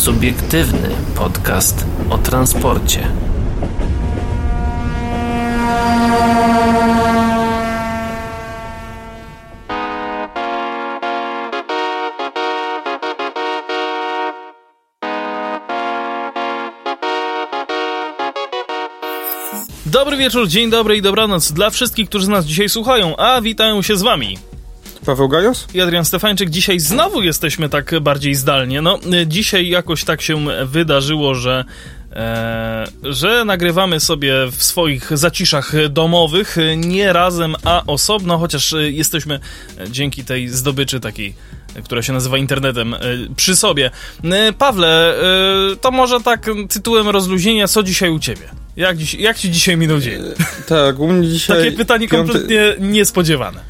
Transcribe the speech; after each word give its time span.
Subiektywny 0.00 0.88
podcast 1.14 1.86
o 2.10 2.18
transporcie. 2.18 3.12
Dobry 19.86 20.16
wieczór, 20.16 20.48
dzień 20.48 20.70
dobry 20.70 20.96
i 20.96 21.02
dobranoc 21.02 21.52
dla 21.52 21.70
wszystkich, 21.70 22.08
którzy 22.08 22.30
nas 22.30 22.46
dzisiaj 22.46 22.68
słuchają, 22.68 23.16
a 23.16 23.40
witają 23.40 23.82
się 23.82 23.96
z 23.96 24.02
wami. 24.02 24.49
Paweł 25.06 25.28
Gajos? 25.28 25.66
I 25.74 25.80
Adrian 25.80 26.04
Stefańczyk. 26.04 26.50
Dzisiaj 26.50 26.80
znowu 26.80 27.22
jesteśmy 27.22 27.68
tak 27.68 28.00
bardziej 28.00 28.34
zdalnie. 28.34 28.82
No, 28.82 28.98
dzisiaj 29.26 29.68
jakoś 29.68 30.04
tak 30.04 30.22
się 30.22 30.46
wydarzyło, 30.64 31.34
że 31.34 31.64
E, 32.12 32.86
że 33.02 33.44
nagrywamy 33.44 34.00
sobie 34.00 34.34
w 34.52 34.62
swoich 34.62 35.18
zaciszach 35.18 35.72
domowych, 35.88 36.56
nie 36.76 37.12
razem, 37.12 37.56
a 37.64 37.82
osobno, 37.86 38.38
chociaż 38.38 38.74
jesteśmy 38.90 39.40
dzięki 39.90 40.24
tej 40.24 40.48
zdobyczy 40.48 41.00
takiej, 41.00 41.34
która 41.84 42.02
się 42.02 42.12
nazywa 42.12 42.38
internetem, 42.38 42.94
e, 42.94 42.98
przy 43.36 43.56
sobie. 43.56 43.90
E, 44.24 44.52
Pawle, 44.52 45.14
to 45.80 45.90
może 45.90 46.20
tak 46.20 46.46
tytułem 46.68 47.08
rozluźnienia, 47.08 47.68
co 47.68 47.82
dzisiaj 47.82 48.10
u 48.10 48.18
ciebie? 48.18 48.48
Jak, 48.76 48.96
dziś, 48.96 49.14
jak 49.14 49.38
ci 49.38 49.50
dzisiaj 49.50 49.76
minął 49.76 50.00
dzień? 50.00 50.22
Tak, 50.68 50.98
u 50.98 51.12
mnie 51.12 51.28
dzisiaj... 51.28 51.58
Takie 51.58 51.72
pytanie 51.72 52.08
piąty... 52.08 52.32
kompletnie 52.32 52.74
niespodziewane. 52.78 53.60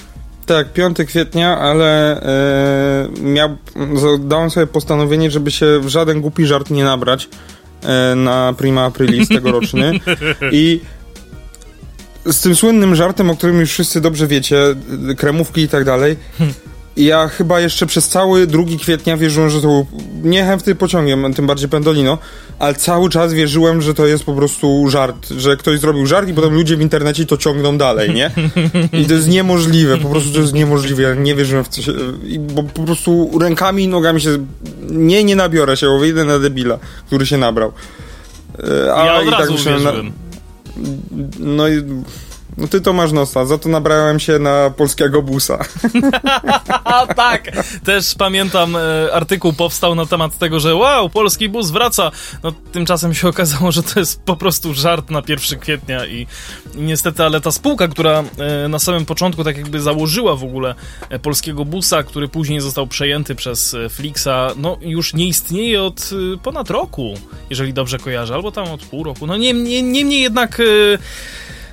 Tak, 0.51 0.73
5 0.73 0.99
kwietnia, 1.07 1.59
ale 1.59 2.23
e, 2.23 3.09
miał, 3.21 3.57
dałem 4.19 4.51
sobie 4.51 4.67
postanowienie, 4.67 5.31
żeby 5.31 5.51
się 5.51 5.81
w 5.81 5.89
żaden 5.89 6.21
głupi 6.21 6.47
żart 6.47 6.71
nie 6.71 6.85
nabrać 6.85 7.29
e, 7.83 8.15
na 8.15 8.55
prima 8.59 8.85
aprilis 8.85 9.29
tegoroczny. 9.37 10.01
I 10.53 10.81
z 12.27 12.41
tym 12.41 12.57
słynnym 12.57 12.97
żartem, 12.97 13.31
o 13.31 13.37
którym 13.37 13.61
już 13.61 13.71
wszyscy 13.71 14.01
dobrze 14.01 14.27
wiecie, 14.27 14.57
kremówki 15.17 15.63
i 15.63 15.69
tak 15.69 15.85
dalej, 15.85 16.17
ja 16.97 17.29
chyba 17.29 17.61
jeszcze 17.61 17.87
przez 17.87 18.09
cały 18.09 18.47
2 18.47 18.63
kwietnia 18.81 19.17
wierzyłem, 19.17 19.51
że 19.51 19.61
to 19.61 19.67
był 19.67 19.87
nie 20.23 20.45
chętny 20.45 20.75
pociągiem, 20.75 21.35
tym 21.35 21.47
bardziej 21.47 21.69
Pendolino, 21.69 22.19
ale 22.59 22.75
cały 22.75 23.11
czas 23.11 23.33
wierzyłem, 23.33 23.83
że 23.83 23.95
to 23.95 24.07
jest 24.07 24.25
po 24.25 24.35
prostu 24.35 24.91
żart, 24.91 25.29
że 25.37 25.57
ktoś 25.57 25.81
zrobił 25.81 26.07
żart 26.07 26.29
i 26.29 26.35
potem 26.35 26.55
ludzie 26.55 26.77
w 26.77 26.81
internecie 26.81 27.27
to 27.27 27.37
ciągną 27.37 27.79
dalej, 27.79 28.15
nie? 28.15 28.31
I 29.01 29.05
to 29.05 29.15
jest 29.15 29.29
niemożliwe, 29.29 29.99
po 29.99 30.09
prostu 30.09 30.33
to 30.33 30.41
jest 30.41 30.53
niemożliwe, 30.53 31.03
ja 31.03 31.15
nie 31.15 31.35
wierzyłem 31.35 31.65
w 31.65 31.69
co 31.69 31.83
się, 31.83 31.93
bo 32.39 32.63
po 32.63 32.83
prostu 32.83 33.39
rękami 33.41 33.85
i 33.85 33.89
nogami 33.89 34.21
się, 34.21 34.47
nie, 34.91 35.25
nie 35.25 35.37
nabiorę 35.37 35.77
się, 35.77 35.87
bo 35.87 35.99
wyjdę 35.99 36.25
na 36.25 36.39
debila, 36.39 36.79
który 37.07 37.27
się 37.27 37.39
nabrał. 37.39 37.73
E, 38.59 38.95
a 38.95 39.05
ja 39.05 39.15
od 39.15 39.27
i 39.27 39.31
tak 39.31 39.51
myślałem, 39.51 39.83
na, 39.83 39.93
no 41.39 41.69
i 41.69 41.83
no 42.57 42.69
ty 42.69 42.81
to 42.81 42.93
masz 42.93 43.13
nosa, 43.13 43.45
za 43.45 43.59
to 43.59 43.69
nabrałem 43.69 44.21
się 44.21 44.39
na 44.39 44.71
polskiego 44.71 45.23
busa. 45.23 45.59
tak, 47.17 47.51
też 47.85 48.15
pamiętam, 48.15 48.77
e, 48.77 48.81
artykuł 49.13 49.53
powstał 49.53 49.95
na 49.95 50.07
temat 50.07 50.39
tego, 50.39 50.61
że 50.61 50.75
wow, 50.75 51.11
polski 51.11 51.49
bus 51.49 51.71
wraca. 51.71 52.11
No 52.43 52.53
tymczasem 52.73 53.15
się 53.15 53.29
okazało, 53.29 53.73
że 53.73 53.83
to 53.83 54.01
jest 54.01 54.23
po 54.23 54.37
prostu 54.37 54.75
żart 54.75 55.11
na 55.11 55.23
1 55.29 55.59
kwietnia 55.59 56.07
i, 56.07 56.27
i 56.75 56.79
niestety, 56.79 57.25
ale 57.25 57.41
ta 57.41 57.51
spółka, 57.51 57.89
która 57.89 58.25
e, 58.39 58.69
na 58.69 58.79
samym 58.79 59.07
początku 59.07 59.45
tak 59.45 59.57
jakby 59.57 59.81
założyła 59.81 60.37
w 60.37 60.45
ogóle 60.45 60.75
e, 61.11 61.19
polskiego 61.19 61.65
busa, 61.65 62.03
który 62.03 62.29
później 62.29 62.61
został 62.61 62.87
przejęty 62.87 63.35
przez 63.35 63.77
Flixa, 63.91 64.55
no 64.57 64.77
już 64.81 65.15
nie 65.15 65.27
istnieje 65.27 65.83
od 65.83 66.11
ponad 66.43 66.71
roku, 66.71 67.15
jeżeli 67.51 67.73
dobrze 67.73 67.99
kojarzę, 67.99 68.35
albo 68.35 68.53
tam 68.53 68.71
od 68.71 68.85
pół 68.85 69.05
roku. 69.05 69.27
No 69.27 69.37
niemniej 69.37 69.83
nie, 69.83 70.05
nie, 70.05 70.21
jednak... 70.21 70.59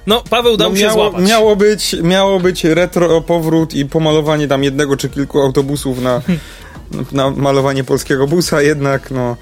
No, 0.07 0.23
Paweł 0.29 0.57
dał 0.57 0.69
no, 0.69 0.79
miało, 0.79 0.90
się 0.90 0.94
złapać. 0.94 1.29
Miało 1.29 1.56
być, 1.56 1.95
miało 2.03 2.40
być 2.40 2.63
retro 2.63 3.22
powrót 3.22 3.73
i 3.73 3.85
pomalowanie 3.85 4.47
tam 4.47 4.63
jednego 4.63 4.97
czy 4.97 5.09
kilku 5.09 5.41
autobusów 5.41 6.01
na, 6.01 6.22
na 7.12 7.31
malowanie 7.31 7.84
polskiego 7.84 8.28
busa, 8.28 8.62
jednak 8.62 9.12
no... 9.12 9.38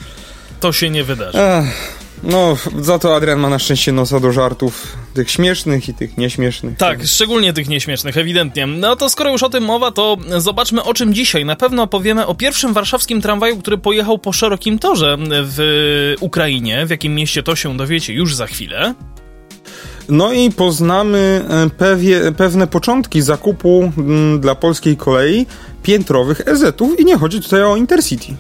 To 0.60 0.72
się 0.72 0.90
nie 0.90 1.04
wydarzy. 1.04 1.40
Ech, 1.40 2.00
no, 2.24 2.58
za 2.80 3.00
to 3.00 3.16
Adrian 3.16 3.40
ma 3.40 3.50
na 3.50 3.60
szczęście 3.60 3.92
nosa 3.92 4.20
do 4.20 4.32
żartów 4.32 4.98
tych 5.14 5.32
śmiesznych 5.32 5.90
i 5.90 5.94
tych 5.94 6.18
nieśmiesznych. 6.18 6.78
Tak, 6.78 7.06
szczególnie 7.06 7.54
tych 7.54 7.70
nieśmiesznych, 7.70 8.18
ewidentnie. 8.18 8.68
No 8.68 8.96
to 8.96 9.10
skoro 9.10 9.32
już 9.32 9.44
o 9.44 9.50
tym 9.50 9.64
mowa, 9.64 9.92
to 9.92 10.18
zobaczmy 10.38 10.84
o 10.84 10.94
czym 10.94 11.14
dzisiaj. 11.14 11.46
Na 11.46 11.56
pewno 11.56 11.84
opowiemy 11.84 12.26
o 12.26 12.36
pierwszym 12.36 12.74
warszawskim 12.74 13.22
tramwaju, 13.22 13.58
który 13.58 13.78
pojechał 13.78 14.18
po 14.18 14.34
szerokim 14.34 14.80
torze 14.80 15.18
w 15.30 16.14
Ukrainie. 16.20 16.86
W 16.86 16.90
jakim 16.90 17.16
mieście 17.16 17.44
to 17.44 17.56
się 17.56 17.78
dowiecie 17.78 18.14
już 18.14 18.36
za 18.36 18.48
chwilę. 18.48 18.94
No 20.10 20.34
i 20.34 20.52
poznamy 20.52 21.46
e, 21.50 21.70
pewie, 21.70 22.32
pewne 22.32 22.68
początki 22.68 23.22
zakupu 23.22 23.92
m, 23.98 24.40
dla 24.40 24.56
polskiej 24.56 24.98
kolei 24.98 25.46
piętrowych 25.84 26.48
EZ-ów 26.48 27.00
i 27.00 27.06
nie 27.06 27.18
chodzi 27.18 27.42
tutaj 27.42 27.64
o 27.64 27.76
Intercity. 27.76 28.34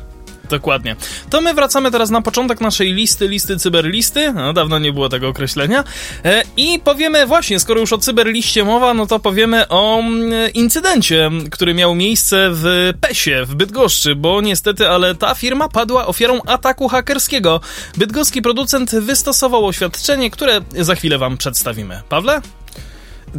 Dokładnie. 0.50 0.96
To 1.30 1.42
my 1.42 1.54
wracamy 1.54 1.92
teraz 1.92 2.10
na 2.10 2.22
początek 2.22 2.62
naszej 2.62 2.94
listy, 2.94 3.28
listy 3.28 3.58
cyberlisty. 3.58 4.34
No, 4.34 4.54
dawno 4.54 4.80
nie 4.80 4.94
było 4.94 5.10
tego 5.10 5.28
określenia. 5.28 5.84
E, 6.26 6.44
I 6.58 6.80
powiemy 6.80 7.26
właśnie, 7.26 7.60
skoro 7.60 7.80
już 7.80 7.94
o 7.94 7.98
cyberliście 7.98 8.64
mowa, 8.64 8.94
no 8.94 9.08
to 9.08 9.20
powiemy 9.20 9.68
o 9.68 10.00
mm, 10.00 10.54
incydencie, 10.54 11.32
który 11.52 11.74
miał 11.74 11.96
miejsce 11.96 12.50
w 12.52 12.94
PESie, 13.02 13.46
w 13.46 13.56
Bydgoszczy, 13.56 14.16
bo 14.16 14.42
niestety, 14.42 14.90
ale 14.90 15.16
ta 15.16 15.36
firma 15.36 15.70
padła 15.70 16.08
ofiarą 16.08 16.42
ataku 16.46 16.88
hakerskiego. 16.88 17.62
Bydgoski 17.98 18.42
producent 18.42 18.92
wystosował 18.96 19.66
oświadczenie, 19.66 20.32
które 20.32 20.62
za 20.80 20.96
chwilę 20.96 21.18
wam 21.18 21.38
przedstawimy. 21.38 22.02
Pawle? 22.10 22.42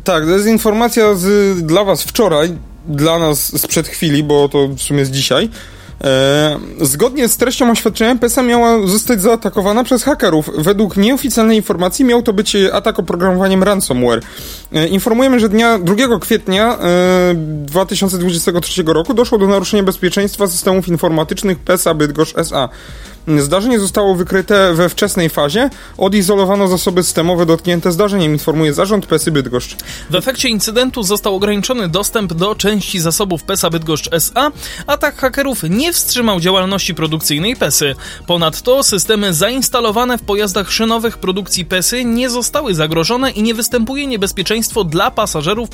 Tak, 0.04 0.24
to 0.24 0.30
jest 0.30 0.46
informacja 0.46 1.14
z, 1.14 1.56
dla 1.66 1.84
was 1.84 2.02
wczoraj, 2.02 2.56
dla 2.86 3.18
nas 3.18 3.60
sprzed 3.60 3.88
chwili, 3.88 4.24
bo 4.24 4.48
to 4.48 4.68
w 4.68 4.80
sumie 4.80 5.00
jest 5.00 5.12
dzisiaj. 5.12 5.48
E, 6.04 6.58
zgodnie 6.80 7.28
z 7.28 7.36
treścią 7.36 7.70
oświadczenia 7.70 8.16
PESA 8.16 8.42
miała 8.42 8.86
zostać 8.86 9.20
zaatakowana 9.20 9.84
przez 9.84 10.04
hakerów. 10.04 10.50
Według 10.58 10.96
nieoficjalnej 10.96 11.56
informacji 11.56 12.04
miał 12.04 12.22
to 12.22 12.32
być 12.32 12.56
atak 12.72 12.98
oprogramowaniem 12.98 13.62
ransomware. 13.62 14.20
E, 14.72 14.88
informujemy, 14.88 15.40
że 15.40 15.48
dnia 15.48 15.78
2 15.78 16.18
kwietnia 16.20 16.78
2023 17.34 18.82
e, 18.82 18.92
roku 18.92 19.14
doszło 19.14 19.38
do 19.38 19.46
naruszenia 19.46 19.82
bezpieczeństwa 19.82 20.46
systemów 20.46 20.88
informatycznych 20.88 21.58
PESA 21.58 21.94
Bydgoszcz 21.94 22.38
SA. 22.38 22.68
Zdarzenie 23.28 23.80
zostało 23.80 24.14
wykryte 24.14 24.74
we 24.74 24.88
wczesnej 24.88 25.28
fazie. 25.28 25.70
Odizolowano 25.98 26.68
zasoby 26.68 27.02
systemowe 27.02 27.46
dotknięte 27.46 27.92
zdarzeniem, 27.92 28.32
informuje 28.32 28.74
zarząd 28.74 29.06
PESY 29.06 29.32
Bydgoszcz. 29.32 29.76
W 30.10 30.14
efekcie 30.14 30.48
incydentu 30.48 31.02
został 31.02 31.34
ograniczony 31.36 31.88
dostęp 31.88 32.32
do 32.32 32.54
części 32.54 33.00
zasobów 33.00 33.42
PESA 33.42 33.70
Bydgoszcz 33.70 34.08
SA. 34.12 34.52
Atak 34.86 35.16
hakerów 35.16 35.62
nie 35.70 35.92
wstrzymał 35.92 36.40
działalności 36.40 36.94
produkcyjnej 36.94 37.56
PESY. 37.56 37.94
Ponadto 38.26 38.82
systemy 38.82 39.34
zainstalowane 39.34 40.18
w 40.18 40.22
pojazdach 40.22 40.72
szynowych 40.72 41.18
produkcji 41.18 41.64
PESY 41.64 42.04
nie 42.04 42.30
zostały 42.30 42.74
zagrożone 42.74 43.30
i 43.30 43.42
nie 43.42 43.54
występuje 43.54 44.06
niebezpieczeństwo 44.06 44.84
dla 44.84 45.10
pasażerów 45.10 45.68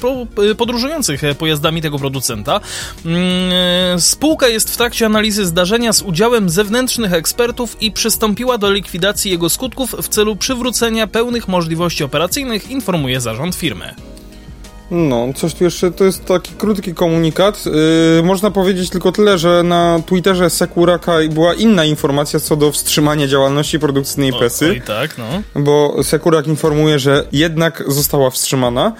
podróżujących 0.56 1.22
pojazdami 1.38 1.82
tego 1.82 1.98
producenta. 1.98 2.60
Mm, 3.06 4.00
spółka 4.00 4.48
jest 4.48 4.70
w 4.70 4.76
trakcie 4.76 5.06
analizy 5.06 5.46
zdarzenia 5.46 5.92
z 5.92 6.02
udziałem 6.02 6.50
zewnętrznych 6.50 7.12
ekspertów 7.12 7.41
ekspertów 7.42 7.82
i 7.82 7.92
przystąpiła 7.92 8.58
do 8.58 8.70
likwidacji 8.70 9.30
jego 9.30 9.48
skutków 9.48 9.94
w 10.03 10.08
celu 10.08 10.36
przywrócenia 10.36 11.06
pełnych 11.06 11.48
możliwości 11.48 12.04
operacyjnych, 12.04 12.70
informuje 12.70 13.20
zarząd 13.20 13.54
firmy. 13.54 13.94
No, 14.91 15.28
coś 15.36 15.54
tu 15.54 15.64
jeszcze, 15.64 15.91
to 15.91 16.04
jest 16.04 16.25
taki 16.25 16.52
krótki 16.54 16.94
komunikat. 16.94 17.64
Yy, 18.16 18.22
można 18.22 18.50
powiedzieć 18.50 18.90
tylko 18.90 19.12
tyle, 19.12 19.38
że 19.38 19.62
na 19.62 20.00
Twitterze 20.06 20.50
Sekuraka 20.50 21.12
była 21.31 21.55
inna 21.55 21.84
informacja 21.84 22.40
co 22.40 22.56
do 22.56 22.72
wstrzymania 22.72 23.28
działalności 23.28 23.78
produkcyjnej 23.78 24.32
PESY. 24.32 24.75
I 24.75 24.81
tak, 24.81 25.19
no. 25.19 25.62
Bo 25.62 25.96
Sekurak 26.02 26.46
informuje, 26.46 26.99
że 26.99 27.25
jednak 27.32 27.84
została 27.87 28.31
wstrzymana, 28.31 28.93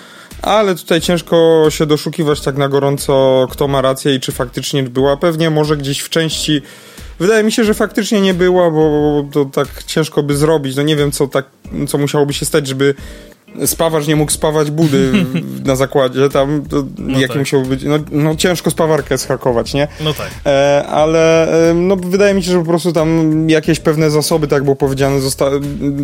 ale 0.43 0.75
tutaj 0.75 1.01
ciężko 1.01 1.67
się 1.69 1.87
doszukiwać 1.87 2.41
tak 2.41 2.57
na 2.57 2.69
gorąco, 2.69 3.47
kto 3.51 3.69
ma 3.69 3.83
rację 3.83 4.15
i 4.15 4.21
czy 4.21 4.33
faktycznie 4.33 4.83
była. 4.83 5.17
Pewnie 5.17 5.51
może 5.51 5.77
gdzieś 5.77 6.01
w 6.01 6.09
części 6.09 6.63
Wydaje 7.23 7.45
mi 7.45 7.53
się, 7.53 7.65
że 7.65 7.75
faktycznie 7.75 8.21
nie 8.21 8.35
była, 8.35 8.71
bo 8.71 9.25
to 9.33 9.45
tak 9.45 9.85
ciężko 9.87 10.23
by 10.23 10.37
zrobić. 10.37 10.77
No 10.77 10.83
nie 10.83 10.97
wiem, 10.97 11.13
co 11.13 11.29
tak, 11.29 11.47
co 11.89 11.99
musiałoby 11.99 12.33
się 12.33 12.47
stać, 12.47 12.67
żeby 12.67 12.95
spawarz 13.67 14.07
nie 14.07 14.17
mógł 14.17 14.33
spawać 14.33 14.71
budy 14.71 15.13
na 15.65 15.77
zakładzie, 15.77 16.29
tam 16.29 16.63
to, 16.71 16.85
no 16.99 17.29
tak. 17.29 17.37
musiał 17.37 17.63
być, 17.63 17.83
no, 17.83 17.99
no, 18.11 18.37
ciężko 18.37 18.71
spawarkę 18.71 19.19
schakować, 19.19 19.75
nie? 19.75 19.89
No 20.01 20.15
tak. 20.15 20.31
E, 20.47 20.87
ale 20.87 21.49
e, 21.71 21.75
no 21.75 21.97
wydaje 21.97 22.35
mi 22.35 22.43
się, 22.43 22.53
że 22.53 22.59
po 22.59 22.65
prostu 22.65 22.93
tam 22.93 23.51
jakieś 23.51 23.81
pewne 23.81 24.11
zasoby, 24.11 24.49
tak 24.49 24.65
było 24.65 24.77
powiedziane, 24.77 25.21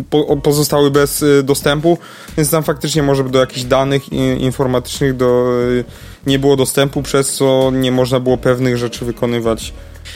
po, 0.09 0.37
pozostały 0.37 0.91
bez 0.91 1.21
y, 1.21 1.43
dostępu, 1.43 1.97
więc 2.37 2.51
tam 2.51 2.63
faktycznie 2.63 3.03
może 3.03 3.23
do 3.23 3.39
jakichś 3.39 3.63
danych 3.63 4.13
informatycznych 4.39 5.15
do, 5.15 5.51
y, 5.69 5.83
nie 6.27 6.39
było 6.39 6.55
dostępu, 6.55 7.01
przez 7.01 7.33
co 7.33 7.71
nie 7.73 7.91
można 7.91 8.19
było 8.19 8.37
pewnych 8.37 8.77
rzeczy 8.77 9.05
wykonywać 9.05 9.73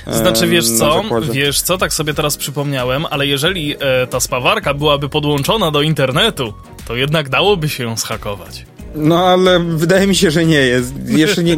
Znaczy, 0.07 0.47
wiesz 0.47 0.69
co, 0.71 1.03
wiesz 1.31 1.61
co, 1.61 1.77
tak 1.77 1.93
sobie 1.93 2.13
teraz 2.13 2.37
przypomniałem, 2.37 3.05
ale 3.09 3.27
jeżeli 3.27 3.75
e, 3.79 4.07
ta 4.07 4.19
spawarka 4.19 4.73
byłaby 4.73 5.09
podłączona 5.09 5.71
do 5.71 5.81
internetu, 5.81 6.53
to 6.87 6.95
jednak 6.95 7.29
dałoby 7.29 7.69
się 7.69 7.83
ją 7.83 7.97
schakować. 7.97 8.65
No 8.95 9.27
ale 9.27 9.59
wydaje 9.59 10.07
mi 10.07 10.15
się, 10.15 10.31
że 10.31 10.45
nie 10.45 10.57
jest. 10.57 10.93
Jeszcze 11.05 11.43
nie. 11.43 11.57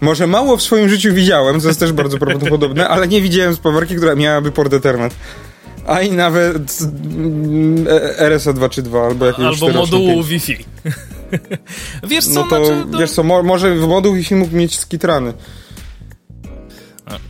Może 0.00 0.26
mało 0.26 0.56
w 0.56 0.62
swoim 0.62 0.88
życiu 0.88 1.14
widziałem, 1.14 1.60
co 1.60 1.68
jest 1.68 1.80
też 1.80 1.92
bardzo 1.92 2.18
prawdopodobne, 2.18 2.88
ale 2.88 3.08
nie 3.08 3.22
widziałem 3.22 3.54
spawarki, 3.54 3.96
która 3.96 4.14
miałaby 4.14 4.52
port 4.52 4.72
Ethernet. 4.72 5.14
A 5.86 6.00
i 6.00 6.12
nawet 6.12 6.78
mm, 6.82 7.86
e- 7.88 8.18
RSA 8.18 8.52
232 8.52 9.06
albo 9.06 9.26
jakiegoś 9.26 9.62
Albo 9.62 9.78
modułu. 9.78 10.22
Wi-Fi. 10.22 10.64
wiesz 12.08 12.24
co, 12.24 12.34
No 12.34 12.46
to, 12.50 12.66
znaczy, 12.66 12.84
no, 12.90 12.98
wiesz 12.98 13.10
co, 13.10 13.22
mo- 13.22 13.42
może 13.42 13.74
w 13.74 13.88
moduł 13.88 14.14
Wi-Fi 14.14 14.34
mógł 14.34 14.56
mieć 14.56 14.78
skitrany. 14.78 15.32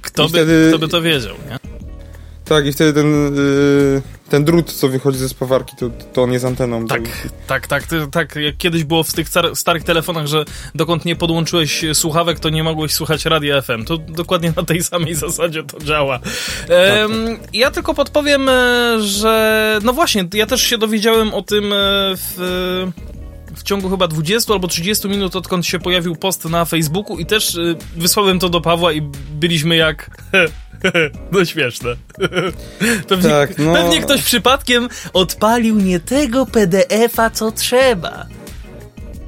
Kto, 0.03 0.23
by, 0.23 0.29
wtedy- 0.29 0.67
kto 0.69 0.79
by 0.79 0.89
to 0.89 1.03
wiedział, 1.03 1.35
nie? 1.51 1.59
Tak, 2.49 2.67
i 2.67 2.73
wtedy 2.73 2.93
ten, 2.93 3.39
y, 3.39 4.03
ten 4.29 4.45
drut, 4.45 4.73
co 4.73 4.89
wychodzi 4.89 5.19
ze 5.19 5.29
spawarki, 5.29 5.77
to, 5.77 5.91
to 6.13 6.23
on 6.23 6.33
jest 6.33 6.45
anteną. 6.45 6.87
Tak, 6.87 7.03
tak, 7.47 7.67
tak, 7.67 7.85
tak, 8.11 8.37
jak 8.37 8.57
kiedyś 8.57 8.85
było 8.85 9.03
w 9.03 9.13
tych 9.13 9.29
starych 9.55 9.85
telefonach, 9.85 10.27
że 10.27 10.45
dokąd 10.75 11.05
nie 11.05 11.17
podłączyłeś 11.17 11.85
słuchawek, 11.93 12.41
to 12.41 12.49
nie 12.49 12.65
mogłeś 12.65 12.93
słuchać 12.93 13.25
radia 13.25 13.63
FM. 13.63 13.85
To 13.85 13.99
dokładnie 13.99 14.53
na 14.57 14.63
tej 14.63 14.83
samej 14.83 15.15
zasadzie 15.27 15.63
to 15.63 15.81
działa. 15.81 16.21
Em, 16.69 17.39
ja 17.53 17.71
tylko 17.71 17.95
podpowiem, 17.95 18.49
e, 18.49 18.97
że 19.01 19.79
no 19.85 19.93
właśnie, 19.93 20.29
ja 20.35 20.47
też 20.47 20.63
się 20.63 20.79
dowiedziałem 20.79 21.35
o 21.35 21.43
tym 21.43 21.65
e, 21.65 21.77
w 22.17 22.89
w 23.59 23.63
ciągu 23.63 23.91
chyba 23.91 24.09
20 24.09 24.53
albo 24.53 24.69
30 24.69 25.09
minut, 25.09 25.37
odkąd 25.37 25.67
się 25.67 25.79
pojawił 25.79 26.17
post 26.17 26.45
na 26.45 26.65
Facebooku 26.65 27.19
i 27.19 27.27
też 27.27 27.55
y, 27.55 27.77
wysłałem 27.97 28.39
to 28.39 28.49
do 28.49 28.61
Pawła 28.61 28.93
i 28.93 29.01
byliśmy 29.33 29.77
jak... 29.77 30.11
no 31.33 31.45
śmieszne. 31.45 31.97
pewnie, 33.09 33.31
Tak, 33.31 33.59
no. 33.59 33.75
pewnie 33.75 34.01
ktoś 34.01 34.23
przypadkiem 34.23 34.89
odpalił 35.13 35.77
nie 35.77 36.01
tego 36.01 36.47
PDF-a, 36.47 37.31
co 37.31 37.53
trzeba. 37.53 38.27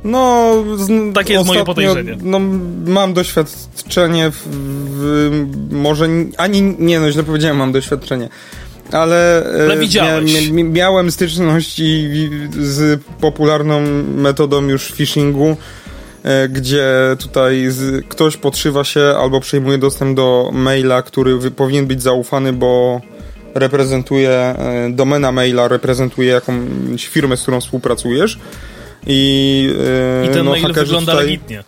No, 0.05 0.55
z, 0.77 1.15
Takie 1.15 1.33
jest 1.33 1.47
moje 1.47 1.65
podejrzenie. 1.65 2.17
No, 2.23 2.41
mam 2.87 3.15
doświadczenie 3.15 4.31
w, 4.31 4.47
w 4.47 5.47
może 5.71 6.09
ani 6.37 6.63
nie, 6.79 7.01
no 7.01 7.13
źle 7.13 7.23
powiedziałem, 7.23 7.57
mam 7.57 7.73
doświadczenie. 7.73 8.29
Ale, 8.93 9.47
e, 9.61 9.63
Ale 9.65 9.77
widziałeś. 9.77 10.33
mia- 10.51 10.65
miałem 10.65 11.11
styczność 11.11 11.83
z 12.61 13.01
popularną 13.21 13.81
metodą 14.17 14.63
już 14.69 14.93
phishingu, 14.93 15.57
e, 16.23 16.49
gdzie 16.49 16.87
tutaj 17.19 17.67
z, 17.71 18.07
ktoś 18.09 18.37
podszywa 18.37 18.85
się 18.85 19.15
albo 19.21 19.41
przejmuje 19.41 19.79
dostęp 19.79 20.17
do 20.17 20.51
maila, 20.53 21.03
który 21.03 21.37
wy, 21.39 21.51
powinien 21.51 21.87
być 21.87 22.03
zaufany, 22.03 22.53
bo 22.53 23.01
reprezentuje, 23.55 24.31
e, 24.31 24.89
domena 24.91 25.33
maila 25.33 25.69
reprezentuje 25.69 26.29
jakąś 26.33 27.07
firmę, 27.09 27.37
z 27.37 27.43
którą 27.43 27.61
współpracujesz. 27.61 28.39
I, 29.07 29.71
I 30.27 30.29
ten 30.35 30.45
no, 30.45 30.51
mail 30.51 30.73
wygląda 30.73 31.13
tutaj- 31.13 31.27
legitnie. 31.27 31.65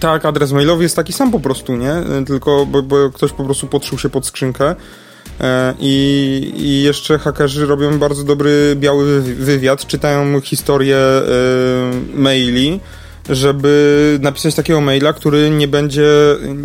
tak, 0.00 0.24
adres 0.24 0.52
mailowy 0.52 0.82
jest 0.82 0.96
taki 0.96 1.12
sam 1.12 1.30
po 1.30 1.40
prostu, 1.40 1.76
nie? 1.76 1.92
Tylko, 2.26 2.66
bo, 2.66 2.82
bo 2.82 3.10
ktoś 3.10 3.32
po 3.32 3.44
prostu 3.44 3.66
podszył 3.66 3.98
się 3.98 4.08
pod 4.08 4.26
skrzynkę. 4.26 4.74
E, 5.40 5.74
I, 5.80 6.52
I 6.56 6.82
jeszcze 6.82 7.18
hakerzy 7.18 7.66
robią 7.66 7.98
bardzo 7.98 8.24
dobry 8.24 8.76
biały 8.76 9.20
wy- 9.20 9.34
wywiad, 9.34 9.86
czytają 9.86 10.40
historię 10.40 10.96
e, 10.96 11.22
maili, 12.14 12.80
żeby 13.28 14.18
napisać 14.22 14.54
takiego 14.54 14.80
maila, 14.80 15.12
który 15.12 15.50
nie 15.50 15.68
będzie, 15.68 16.08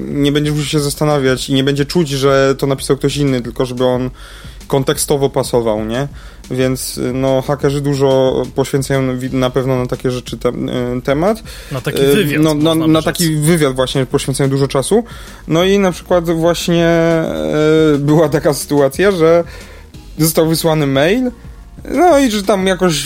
nie 0.08 0.32
będzie 0.32 0.52
musiał 0.52 0.66
się 0.66 0.80
zastanawiać 0.80 1.50
i 1.50 1.54
nie 1.54 1.64
będzie 1.64 1.86
czuć, 1.86 2.10
że 2.10 2.56
to 2.58 2.68
napisał 2.68 2.98
ktoś 2.98 3.18
inny, 3.18 3.42
tylko 3.42 3.66
żeby 3.66 3.86
on 3.86 4.10
kontekstowo 4.68 5.30
pasował, 5.30 5.86
nie? 5.86 6.08
Więc 6.52 7.00
no, 7.14 7.42
hakerzy 7.42 7.82
dużo 7.82 8.44
poświęcają 8.56 9.20
wi- 9.20 9.36
na 9.36 9.50
pewno 9.50 9.76
na 9.76 9.86
takie 9.88 10.12
rzeczy 10.12 10.38
te, 10.38 10.50
e, 10.50 10.54
temat. 11.04 11.44
Na 11.72 11.82
taki 11.82 12.02
E, 12.02 12.06
wywiad. 12.16 12.42
No, 12.44 12.54
na, 12.54 12.76
można 12.76 12.88
na 12.88 13.00
rzec. 13.02 13.06
taki 13.06 13.36
wywiad 13.36 13.76
właśnie 13.76 14.06
poświęcają 14.06 14.50
dużo 14.50 14.68
czasu. 14.68 15.04
No 15.48 15.64
i 15.64 15.80
na 15.80 15.92
przykład 15.92 16.30
właśnie 16.30 16.86
e, 16.86 17.98
była 18.00 18.30
taka 18.30 18.54
sytuacja, 18.54 19.12
że 19.12 19.44
został 20.18 20.48
wysłany 20.50 20.88
mail, 20.88 21.32
no 21.92 22.20
i 22.20 22.32
że 22.32 22.44
tam 22.44 22.68
jakoś, 22.68 23.04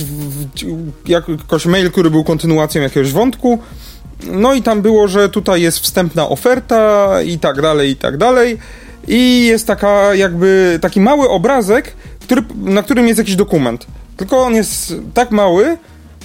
jakoś 1.08 1.66
mail, 1.66 1.92
który 1.92 2.10
był 2.10 2.24
kontynuacją 2.24 2.82
jakiegoś 2.82 3.12
wątku, 3.12 3.60
no 4.24 4.54
i 4.54 4.62
tam 4.62 4.82
było, 4.82 5.08
że 5.08 5.30
tutaj 5.30 5.62
jest 5.62 5.80
wstępna 5.80 6.30
oferta 6.30 7.10
i 7.22 7.40
tak 7.40 7.62
dalej, 7.62 7.90
i 7.90 7.96
tak 7.96 8.18
dalej. 8.18 8.58
I 9.08 9.46
jest 9.46 9.68
taka 9.68 10.16
jakby 10.16 10.80
taki 10.82 11.02
mały 11.02 11.30
obrazek, 11.30 11.94
który, 12.30 12.44
na 12.64 12.84
którym 12.84 13.08
jest 13.08 13.18
jakiś 13.18 13.36
dokument. 13.36 13.86
Tylko 14.18 14.38
on 14.38 14.56
jest 14.56 14.96
tak 15.14 15.32
mały, 15.32 15.78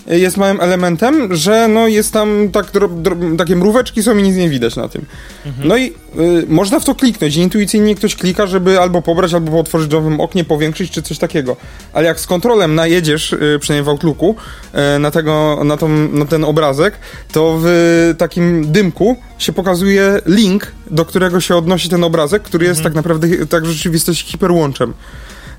jest 0.07 0.37
małym 0.37 0.61
elementem, 0.61 1.35
że 1.35 1.69
no 1.69 1.89
jest 1.89 2.13
tam 2.13 2.49
tak 2.53 2.71
dro, 2.71 2.89
dro, 2.89 3.17
takie 3.39 3.57
mróweczki 3.57 4.03
są 4.03 4.19
i 4.19 4.23
nic 4.23 4.37
nie 4.37 4.49
widać 4.49 4.77
na 4.77 4.89
tym. 4.89 5.05
No 5.65 5.77
i 5.77 5.87
y, 5.87 5.93
można 6.49 6.81
w 6.81 6.85
to 6.85 6.95
kliknąć. 6.95 7.37
Intuicyjnie 7.37 7.95
ktoś 7.95 8.15
klika, 8.15 8.47
żeby 8.47 8.81
albo 8.81 9.03
pobrać, 9.03 9.35
albo 9.35 9.61
otworzyć 9.61 9.91
w 9.91 9.93
nowym 9.93 10.21
oknie, 10.21 10.45
powiększyć, 10.45 10.91
czy 10.91 11.03
coś 11.03 11.19
takiego. 11.19 11.57
Ale 11.93 12.07
jak 12.07 12.21
z 12.21 12.27
kontrolem 12.27 12.75
najedziesz, 12.75 13.33
y, 13.33 13.59
przynajmniej 13.61 13.85
w 13.85 13.89
Outlooku, 13.89 14.37
y, 14.97 14.99
na, 14.99 15.11
tego, 15.11 15.61
na, 15.65 15.77
tą, 15.77 15.89
na 16.09 16.25
ten 16.25 16.45
obrazek, 16.45 16.95
to 17.33 17.59
w 17.63 18.15
takim 18.19 18.73
dymku 18.73 19.17
się 19.39 19.53
pokazuje 19.53 20.21
link, 20.27 20.73
do 20.91 21.05
którego 21.05 21.41
się 21.41 21.57
odnosi 21.57 21.89
ten 21.89 22.05
obrazek, 22.05 22.43
który 22.43 22.67
jest 22.67 22.83
tak 22.83 22.95
naprawdę 22.95 23.47
tak 23.47 23.65
w 23.65 23.67
rzeczywistości 23.67 24.27
hiperłączem. 24.27 24.95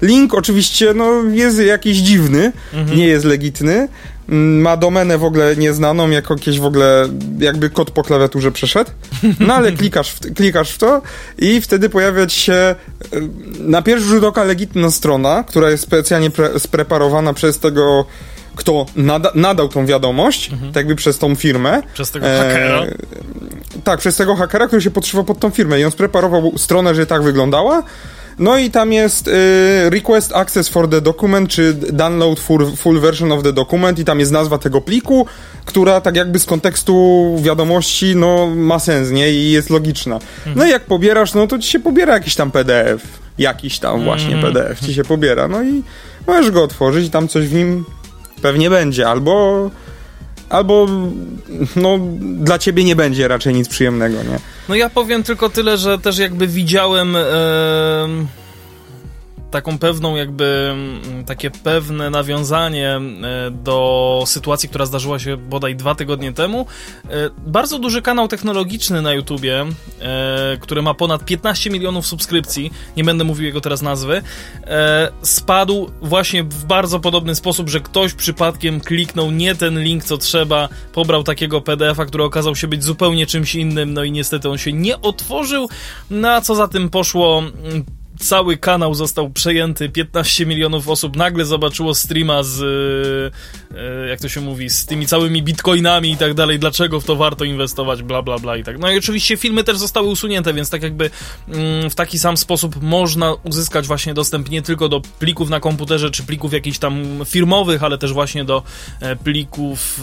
Link 0.06 0.34
oczywiście 0.34 0.94
no, 0.94 1.24
jest 1.32 1.60
jakiś 1.60 1.98
dziwny, 1.98 2.52
nie 2.96 3.08
jest 3.08 3.26
legitny. 3.26 3.88
Mm, 4.30 4.62
Ma 4.62 4.78
domenę 4.78 5.18
w 5.18 5.24
ogóle 5.24 5.56
nieznaną, 5.56 6.10
jako 6.10 6.34
jakieś 6.34 6.60
w 6.60 6.66
ogóle, 6.66 7.08
jakby 7.40 7.70
kod 7.70 7.92
po 7.92 8.04
klawiaturze 8.04 8.52
przeszedł. 8.52 8.92
No 9.40 9.54
ale 9.54 9.72
klikasz 9.80 10.12
w, 10.12 10.34
klikasz 10.34 10.72
w 10.72 10.78
to 10.78 11.02
i 11.38 11.62
wtedy 11.62 11.90
pojawia 11.90 12.28
ci 12.28 12.40
się 12.40 12.76
y, 13.14 13.22
na 13.60 13.82
pierwszy 13.82 14.08
rzut 14.08 14.24
oka 14.24 14.44
legitna 14.44 14.92
strona, 14.92 15.44
która 15.44 15.70
jest 15.70 15.84
specjalnie 15.84 16.30
pre, 16.30 16.60
spreparowana 16.60 17.34
przez 17.34 17.60
tego, 17.60 18.06
kto 18.56 18.86
nada, 18.96 19.32
nadał 19.36 19.70
tą 19.70 19.86
wiadomość, 19.86 20.50
tak 20.50 20.76
jakby 20.76 20.96
przez 20.96 21.18
tą 21.18 21.36
firmę. 21.36 21.82
Przez 21.94 22.12
tego 22.12 22.26
hakera. 22.26 22.82
E, 22.82 22.96
tak, 23.84 24.00
przez 24.00 24.16
tego 24.16 24.36
hakera, 24.36 24.68
który 24.68 24.82
się 24.82 24.92
podszywał 24.92 25.24
pod 25.26 25.40
tą 25.40 25.50
firmę 25.50 25.80
i 25.80 25.86
on 25.86 25.92
spreparował 25.92 26.58
stronę, 26.58 26.96
że 26.96 27.06
tak 27.06 27.24
wyglądała. 27.24 27.84
No 28.40 28.58
i 28.58 28.72
tam 28.72 28.94
jest 28.94 29.28
y, 29.28 29.32
request 29.90 30.36
access 30.36 30.70
for 30.70 30.90
the 30.90 31.02
document, 31.02 31.50
czy 31.50 31.74
download 31.74 32.40
full, 32.40 32.76
full 32.76 33.00
version 33.00 33.32
of 33.32 33.44
the 33.44 33.54
document 33.54 34.00
i 34.00 34.06
tam 34.06 34.20
jest 34.20 34.32
nazwa 34.32 34.58
tego 34.58 34.82
pliku, 34.82 35.26
która 35.66 36.02
tak 36.02 36.16
jakby 36.16 36.40
z 36.40 36.46
kontekstu 36.46 37.36
wiadomości, 37.42 38.16
no 38.16 38.48
ma 38.56 38.80
sens, 38.80 39.12
nie? 39.12 39.32
I 39.32 39.52
jest 39.52 39.70
logiczna. 39.70 40.20
No 40.56 40.66
i 40.66 40.70
jak 40.70 40.86
pobierasz, 40.86 41.34
no 41.34 41.48
to 41.48 41.60
ci 41.60 41.70
się 41.70 41.80
pobiera 41.80 42.14
jakiś 42.14 42.36
tam 42.36 42.52
PDF. 42.52 43.04
Jakiś 43.38 43.80
tam 43.80 44.04
właśnie 44.04 44.38
PDF 44.38 44.80
ci 44.80 44.94
się 44.94 45.04
pobiera. 45.04 45.48
No 45.48 45.64
i 45.64 45.84
możesz 46.28 46.52
go 46.52 46.64
otworzyć 46.64 47.08
i 47.08 47.10
tam 47.10 47.28
coś 47.28 47.48
w 47.48 47.54
nim 47.54 47.86
pewnie 48.42 48.70
będzie. 48.70 49.08
Albo 49.10 49.72
albo 50.56 50.88
no 51.76 52.00
dla 52.22 52.60
ciebie 52.60 52.84
nie 52.84 52.96
będzie 52.96 53.28
raczej 53.28 53.54
nic 53.54 53.70
przyjemnego, 53.70 54.18
nie? 54.18 54.40
No 54.70 54.76
ja 54.76 54.90
powiem 54.90 55.24
tylko 55.24 55.50
tyle, 55.50 55.78
że 55.78 56.00
też 56.00 56.18
jakby 56.18 56.48
widziałem 56.48 57.16
em, 57.16 58.28
taką 59.52 59.78
pewną 59.78 60.16
jakby 60.16 60.72
mm, 60.74 61.26
takie 61.26 61.52
pewne 61.52 62.10
nawiązanie 62.10 62.90
e, 62.90 63.02
do 63.52 64.24
sytuacji, 64.28 64.70
która 64.70 64.86
zdarzyła 64.86 65.20
się 65.20 65.38
bodaj 65.38 65.76
dwa 65.76 65.96
tygodnie 65.96 66.34
temu. 66.34 66.66
E, 67.10 67.30
Bardzo 67.38 67.80
duży 67.80 68.02
kanał 68.02 68.28
technologiczny 68.28 69.02
na 69.02 69.14
YouTubie, 69.14 69.66
e, 70.02 70.58
który 70.60 70.82
ma 70.82 70.94
ponad 70.94 71.26
15 71.26 71.70
milionów 71.70 72.08
subskrypcji, 72.08 72.72
nie 72.98 73.04
będę 73.04 73.24
mówił 73.24 73.46
jego 73.46 73.62
teraz 73.62 73.82
nazwy, 73.82 74.22
spadł 75.22 75.92
właśnie 76.02 76.44
w 76.44 76.66
bardzo 76.66 77.00
podobny 77.00 77.36
sposób, 77.36 77.70
że 77.70 77.80
ktoś 77.80 78.14
przypadkiem 78.14 78.82
kliknął 78.82 79.32
nie 79.32 79.56
ten 79.56 79.84
link, 79.84 80.04
co 80.04 80.18
trzeba, 80.18 80.70
pobrał 80.94 81.24
takiego 81.24 81.62
PDF-a, 81.62 82.06
który 82.06 82.24
okazał 82.24 82.56
się 82.56 82.68
być 82.68 82.84
zupełnie 82.84 83.26
czymś 83.26 83.56
innym, 83.56 83.94
no 83.94 84.04
i 84.04 84.12
niestety 84.12 84.50
on 84.50 84.58
się 84.58 84.74
nie 84.74 85.02
otworzył, 85.02 85.70
na 86.10 86.42
co 86.42 86.56
za 86.56 86.68
tym 86.68 86.90
poszło 86.90 87.40
mm, 87.40 87.86
cały 88.20 88.58
kanał 88.58 88.96
został 88.96 89.30
przejęty, 89.30 89.90
15 89.90 90.46
milionów 90.46 90.90
osób 90.90 91.16
nagle 91.16 91.46
zobaczyło 91.46 91.96
streama 91.96 92.44
z, 92.44 92.62
e, 93.76 94.10
jak 94.10 94.20
to 94.20 94.30
się 94.30 94.42
mówi, 94.42 94.70
z 94.70 94.86
tymi 94.86 95.08
całymi 95.08 95.44
bitcoinami 95.44 96.12
i 96.12 96.18
tak 96.18 96.34
dalej, 96.34 96.60
dlaczego 96.60 97.00
w 97.00 97.06
to 97.06 97.16
warto 97.16 97.46
inwestować, 97.46 98.04
bla, 98.04 98.22
bla, 98.22 98.40
bla 98.40 98.58
i 98.58 98.64
tak. 98.64 98.80
No 98.80 98.92
i 98.92 98.98
oczywiście 98.98 99.38
filmy 99.38 99.64
też 99.64 99.78
zostały 99.78 100.08
usunięte, 100.08 100.54
więc 100.54 100.70
tak 100.70 100.84
jakby 100.84 101.10
mm, 101.48 101.90
w 101.90 101.96
taki 101.96 102.20
sam 102.20 102.38
sposób 102.38 102.82
można 102.82 103.34
uzyskać 103.44 103.88
właśnie 103.88 104.14
dostęp 104.14 104.50
nie 104.50 104.62
tylko 104.62 104.90
do 104.90 105.02
plików 105.02 105.50
na 105.50 105.60
komputerze, 105.60 106.12
czy 106.12 106.24
plików 106.24 106.54
jakichś 106.54 106.78
tam 106.78 107.20
firmowych, 107.26 107.84
ale 107.84 107.98
też 107.98 108.14
właśnie 108.14 108.46
do 108.46 108.64
e, 109.00 109.16
plików 109.16 110.02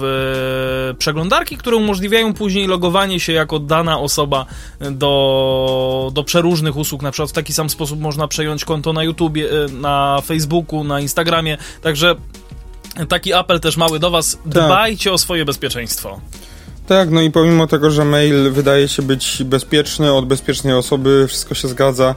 przeglądarki, 0.99 1.57
które 1.57 1.77
umożliwiają 1.77 2.35
później 2.35 2.67
logowanie 2.67 3.21
się 3.21 3.33
jako 3.33 3.59
dana 3.59 3.99
osoba 3.99 4.47
do, 4.91 6.11
do 6.15 6.25
przeróżnych 6.25 6.77
usług, 6.77 7.03
na 7.03 7.11
przykład 7.11 7.31
w 7.31 7.33
taki 7.33 7.53
sam 7.53 7.71
sposób 7.71 8.02
można 8.03 8.29
przejąć 8.29 8.65
konto 8.65 8.93
na 8.93 9.05
YouTubie, 9.05 9.49
e, 9.51 9.69
na 9.69 10.21
Facebooku, 10.25 10.85
na 10.85 11.01
Instagramie, 11.01 11.59
także 11.83 12.15
taki 13.09 13.33
apel 13.33 13.61
też 13.61 13.77
mały 13.77 13.99
do 13.99 14.11
was, 14.11 14.33
Tak. 14.45 14.53
dbajcie 14.53 15.13
o 15.13 15.19
swoje 15.19 15.45
bezpieczeństwo. 15.45 16.21
Tak, 16.87 17.11
no 17.11 17.21
i 17.21 17.31
pomimo 17.31 17.67
tego, 17.67 17.91
że 17.91 18.05
mail 18.05 18.51
wydaje 18.53 18.89
się 18.89 19.03
być 19.03 19.43
bezpieczny, 19.45 20.13
od 20.13 20.27
bezpiecznej 20.27 20.75
osoby, 20.75 21.27
wszystko 21.29 21.55
się 21.55 21.69
zgadza. 21.69 22.15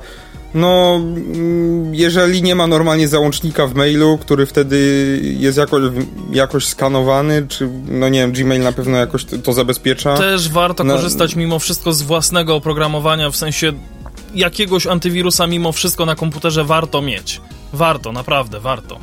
No, 0.53 0.95
mm, 0.95 1.95
jeżeli 1.95 2.41
nie 2.43 2.55
ma 2.55 2.67
normalnie 2.67 3.07
załącznika 3.07 3.67
w 3.67 3.73
mailu, 3.75 4.17
który 4.17 4.45
wtedy 4.45 4.79
jest 5.39 5.57
jakoś, 5.57 5.81
jakoś 6.31 6.65
skanowany, 6.67 7.45
czy, 7.47 7.69
no 7.87 8.09
nie 8.09 8.19
wiem, 8.19 8.31
Gmail 8.31 8.61
na 8.63 8.71
pewno 8.71 8.97
jakoś 8.97 9.25
to, 9.25 9.37
to 9.37 9.53
zabezpiecza. 9.53 10.17
Też 10.17 10.49
warto 10.49 10.83
No. 10.83 10.93
korzystać 10.95 11.35
mimo 11.35 11.59
wszystko 11.59 11.93
z 11.93 12.01
własnego 12.01 12.55
oprogramowania, 12.55 13.29
w 13.29 13.35
sensie 13.35 13.73
jakiegoś 14.35 14.87
antywirusa 14.87 15.47
mimo 15.47 15.71
wszystko 15.71 16.05
na 16.05 16.15
komputerze 16.15 16.63
warto 16.63 17.01
mieć. 17.01 17.41
Warto, 17.73 18.11
naprawdę, 18.11 18.59
warto. 18.59 18.99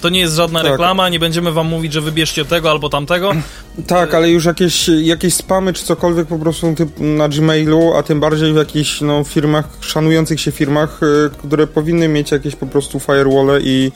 To 0.00 0.08
nie 0.08 0.20
jest 0.20 0.34
żadna 0.34 0.62
Tak. 0.62 0.70
reklama, 0.70 1.08
nie 1.08 1.18
będziemy 1.18 1.52
wam 1.52 1.66
mówić, 1.66 1.92
że 1.92 2.00
wybierzcie 2.00 2.44
tego 2.44 2.70
albo 2.70 2.88
tamtego. 2.88 3.32
Tak, 3.86 4.14
ale 4.14 4.30
już 4.30 4.44
jakieś, 4.44 4.88
jakieś 4.88 5.34
spamy 5.34 5.72
czy 5.72 5.84
cokolwiek 5.84 6.28
po 6.28 6.38
prostu 6.38 6.74
na 6.98 7.28
Gmailu, 7.28 7.94
a 7.94 8.02
tym 8.02 8.20
bardziej 8.20 8.52
w 8.52 8.56
jakichś 8.56 9.00
no, 9.00 9.24
firmach, 9.24 9.68
szanujących 9.80 10.40
się 10.40 10.50
firmach, 10.52 11.00
y, 11.02 11.30
które 11.38 11.66
powinny 11.66 12.08
mieć 12.08 12.30
jakieś 12.30 12.56
po 12.56 12.66
prostu 12.66 13.00
firewall 13.00 13.60
i 13.62 13.92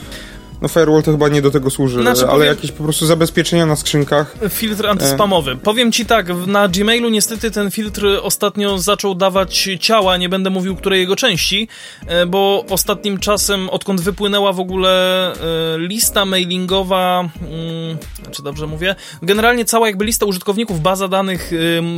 no 0.63 0.69
firewall 0.69 1.03
to 1.03 1.11
chyba 1.11 1.29
nie 1.29 1.43
do 1.43 1.51
tego 1.51 1.71
służy, 1.71 2.01
Znaczy, 2.01 2.21
ale 2.21 2.31
powiem- 2.31 2.49
jakieś 2.49 2.73
po 2.73 2.85
prostu 2.85 3.07
zabezpieczenia 3.07 3.67
na 3.67 3.77
skrzynkach. 3.77 4.37
Filtr 4.49 4.87
antyspamowy. 4.87 5.57
Powiem 5.57 5.93
ci 5.93 6.07
tak, 6.07 6.27
na 6.47 6.69
Gmailu 6.69 7.09
niestety 7.09 7.51
ten 7.51 7.71
filtr 7.71 8.07
ostatnio 8.23 8.79
zaczął 8.79 9.15
dawać 9.15 9.69
ciała, 9.81 10.17
nie 10.17 10.29
będę 10.29 10.51
mówił 10.51 10.77
której 10.77 11.01
jego 11.01 11.17
części, 11.17 11.69
e, 12.07 12.27
bo 12.27 12.65
ostatnim 12.71 13.19
czasem, 13.19 13.71
odkąd 13.71 14.01
wypłynęła 14.01 14.53
w 14.53 14.61
ogóle 14.61 15.33
e, 15.33 15.79
lista 15.79 16.25
mailingowa, 16.25 17.21
mm, 17.21 17.97
czy 18.31 18.43
dobrze 18.43 18.67
mówię? 18.67 18.95
Generalnie 19.23 19.65
cała 19.65 19.87
jakby 19.87 20.05
lista 20.05 20.27
użytkowników, 20.27 20.81
baza 20.81 21.09
danych 21.09 21.51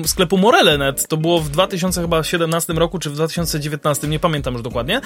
sklepu 0.06 0.38
Morele.net, 0.38 1.08
to 1.08 1.16
było 1.16 1.40
w 1.40 1.48
2017 1.48 2.72
roku, 2.72 2.98
czy 2.98 3.10
w 3.10 3.14
2019, 3.14 4.08
nie 4.08 4.18
pamiętam 4.18 4.54
już 4.54 4.62
dokładnie. 4.62 5.00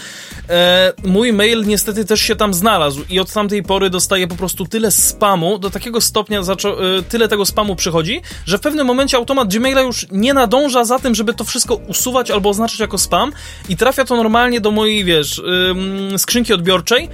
E, 0.49 0.93
mój 1.05 1.33
mail 1.33 1.65
niestety 1.67 2.05
też 2.05 2.21
się 2.21 2.37
tam 2.37 2.55
znalazł 2.55 3.01
i 3.11 3.21
od 3.21 3.31
tamtej 3.43 3.63
pory 3.63 3.91
dostaję 3.91 4.27
po 4.27 4.35
prostu 4.35 4.67
tyle 4.67 4.91
spamu, 4.91 5.59
do 5.59 5.71
takiego 5.71 6.01
stopnia 6.01 6.41
e, 6.41 7.03
tyle 7.03 7.29
tego 7.29 7.47
spamu 7.47 7.77
przychodzi, 7.77 8.21
że 8.47 8.59
w 8.59 8.61
pewnym 8.61 8.87
momencie 8.87 9.17
automat 9.17 9.55
Gmaila 9.55 9.81
już 9.81 10.07
nie 10.11 10.35
nadąża 10.35 10.85
za 10.85 10.99
tym, 10.99 11.15
żeby 11.15 11.35
to 11.35 11.45
wszystko 11.45 11.75
usuwać 11.75 12.31
albo 12.31 12.51
oznaczyć 12.51 12.81
jako 12.81 12.99
spam 12.99 13.33
i 13.69 13.77
trafia 13.77 14.05
to 14.05 14.17
normalnie 14.17 14.61
do 14.61 14.71
mojej, 14.71 15.05
wiesz, 15.05 15.39
ym, 15.71 16.19
skrzynki 16.19 16.53
odbiorczej. 16.53 17.09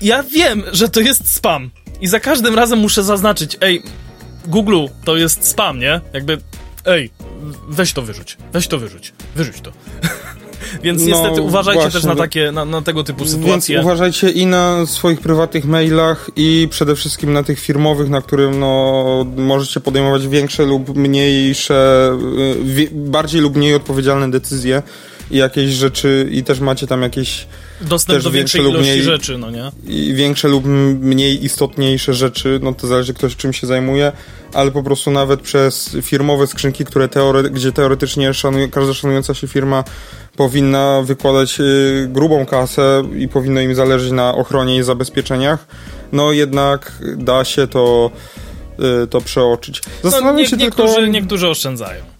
Ja 0.00 0.22
wiem, 0.22 0.62
że 0.72 0.88
to 0.88 1.00
jest 1.00 1.34
spam 1.34 1.70
i 2.00 2.06
za 2.06 2.20
każdym 2.20 2.54
razem 2.54 2.78
muszę 2.78 3.02
zaznaczyć, 3.02 3.56
ej, 3.60 3.82
Google, 4.46 4.86
to 5.04 5.16
jest 5.16 5.48
spam, 5.48 5.78
nie? 5.78 6.00
Jakby, 6.12 6.38
ej, 6.86 7.10
weź 7.68 7.92
to 7.92 8.02
wyrzuć, 8.02 8.36
weź 8.52 8.68
to 8.68 8.78
wyrzuć, 8.78 9.12
wyrzuć 9.36 9.60
to. 9.60 9.72
Więc 10.82 11.02
No, 11.02 11.08
niestety 11.08 11.40
uważajcie 11.42 11.80
właśnie, 11.80 12.00
też 12.00 12.08
na 12.08 12.16
takie, 12.16 12.52
na, 12.52 12.64
na 12.64 12.82
tego 12.82 13.04
typu 13.04 13.24
Więc 13.24 13.36
sytuacje. 13.36 13.80
uważajcie 13.80 14.30
i 14.30 14.46
na 14.46 14.86
swoich 14.86 15.20
prywatnych 15.20 15.64
mailach 15.64 16.30
i 16.36 16.68
przede 16.70 16.96
wszystkim 16.96 17.32
na 17.32 17.42
tych 17.42 17.60
firmowych, 17.60 18.08
na 18.08 18.22
którym 18.22 18.60
no, 18.60 19.26
możecie 19.36 19.80
podejmować 19.80 20.28
większe 20.28 20.64
lub 20.64 20.96
mniejsze, 20.96 22.10
y, 22.78 22.88
bardziej 22.92 23.40
lub 23.40 23.56
mniej 23.56 23.74
odpowiedzialne 23.74 24.30
decyzje 24.30 24.82
i 25.30 25.36
jakieś 25.36 25.70
rzeczy 25.70 26.28
i 26.30 26.44
też 26.44 26.60
macie 26.60 26.86
tam 26.86 27.02
jakieś 27.02 27.46
Dostęp 27.80 28.16
też 28.16 28.24
do 28.24 28.30
większej 28.30 28.60
większe 28.62 28.78
ilości 28.78 28.92
mniej- 28.92 29.04
rzeczy, 29.04 29.38
no 29.38 29.50
nie? 29.50 29.70
i 29.86 30.14
większe 30.14 30.48
lub 30.48 30.64
mniej 31.00 31.44
istotniejsze 31.44 32.14
rzeczy, 32.14 32.58
no 32.62 32.72
to 32.74 32.86
zależy 32.86 33.14
ktoś 33.14 33.36
czym 33.36 33.52
się 33.52 33.66
zajmuje, 33.66 34.12
ale 34.54 34.70
po 34.70 34.82
prostu 34.82 35.10
nawet 35.10 35.40
przez 35.40 35.96
firmowe 36.02 36.46
skrzynki, 36.46 36.84
które 36.84 37.08
teore- 37.08 37.50
gdzie 37.50 37.72
teoretycznie 37.72 38.34
szanuje, 38.34 38.68
każda 38.68 38.94
szanująca 38.94 39.34
się 39.34 39.48
firma 39.48 39.84
powinna 40.36 41.02
wykładać 41.04 41.60
y, 41.60 42.08
grubą 42.12 42.46
kasę 42.46 43.02
i 43.18 43.28
powinno 43.28 43.60
im 43.60 43.74
zależeć 43.74 44.12
na 44.12 44.34
ochronie 44.34 44.76
i 44.76 44.82
zabezpieczeniach, 44.82 45.66
no 46.12 46.32
jednak 46.32 46.92
da 47.16 47.44
się 47.44 47.66
to 47.66 48.10
y, 49.04 49.06
to 49.06 49.20
przeoczyć. 49.20 49.82
No, 50.04 50.10
Zastanawiam 50.10 50.36
nie, 50.36 50.46
się 50.48 50.56
niektórzy, 50.56 50.94
tylko... 50.94 51.10
niektórzy 51.10 51.48
oszczędzają. 51.48 52.13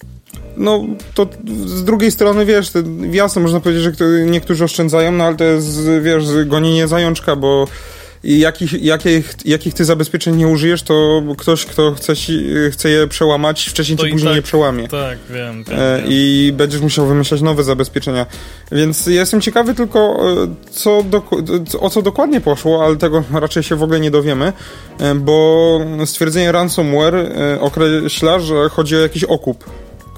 No, 0.57 0.85
to 1.15 1.27
z 1.67 1.85
drugiej 1.85 2.11
strony, 2.11 2.47
wiesz, 2.47 2.71
to, 2.71 2.79
jasne, 3.13 3.43
można 3.43 3.61
powiedzieć, 3.61 3.83
że 3.83 4.07
niektórzy 4.27 4.65
oszczędzają, 4.65 5.13
no 5.13 5.25
ale 5.25 5.37
to 5.37 5.45
jest, 5.45 5.81
wiesz, 6.03 6.25
gonienie 6.47 6.89
zajączka, 6.89 7.37
bo 7.37 7.67
jakich, 8.25 8.83
jakich, 8.83 9.35
jakich 9.45 9.75
ty 9.75 9.85
zabezpieczeń 9.85 10.37
nie 10.37 10.49
użyjesz, 10.49 10.83
to 10.83 11.23
ktoś, 11.39 11.65
kto 11.67 11.95
chce, 11.95 12.17
ci, 12.17 12.47
chce 12.71 12.89
je 12.89 13.09
przełamać, 13.09 13.67
wcześniej 13.69 13.99
To 13.99 14.03
czy 14.05 14.09
i 14.09 14.13
później 14.13 14.29
tak- 14.31 14.37
je 14.37 14.43
przełamie. 14.43 14.89
Tak, 14.89 15.19
wiem, 15.31 15.65
wiem, 15.65 15.79
E, 15.81 15.99
wiem. 15.99 16.07
I 16.09 16.53
będziesz 16.57 16.81
musiał 16.81 17.07
wymyślać 17.07 17.41
nowe 17.41 17.65
zabezpieczenia. 17.65 18.27
Więc 18.73 19.07
jestem 19.07 19.41
ciekawy 19.41 19.75
tylko, 19.75 19.99
e, 20.43 20.47
co 20.71 21.03
dok- 21.11 21.79
o 21.81 21.91
co 21.91 22.03
dokładnie 22.03 22.41
poszło, 22.41 22.85
ale 22.85 22.97
tego 22.97 23.25
raczej 23.41 23.63
się 23.63 23.77
w 23.77 23.83
ogóle 23.83 24.01
nie 24.01 24.11
dowiemy, 24.11 24.53
e, 25.01 25.15
bo 25.15 25.81
stwierdzenie 26.05 26.53
ransomware 26.53 27.15
e, 27.15 27.61
określa, 27.61 28.39
że 28.39 28.69
chodzi 28.69 28.97
o 28.97 29.01
jakiś 29.01 29.25
okup. 29.25 29.65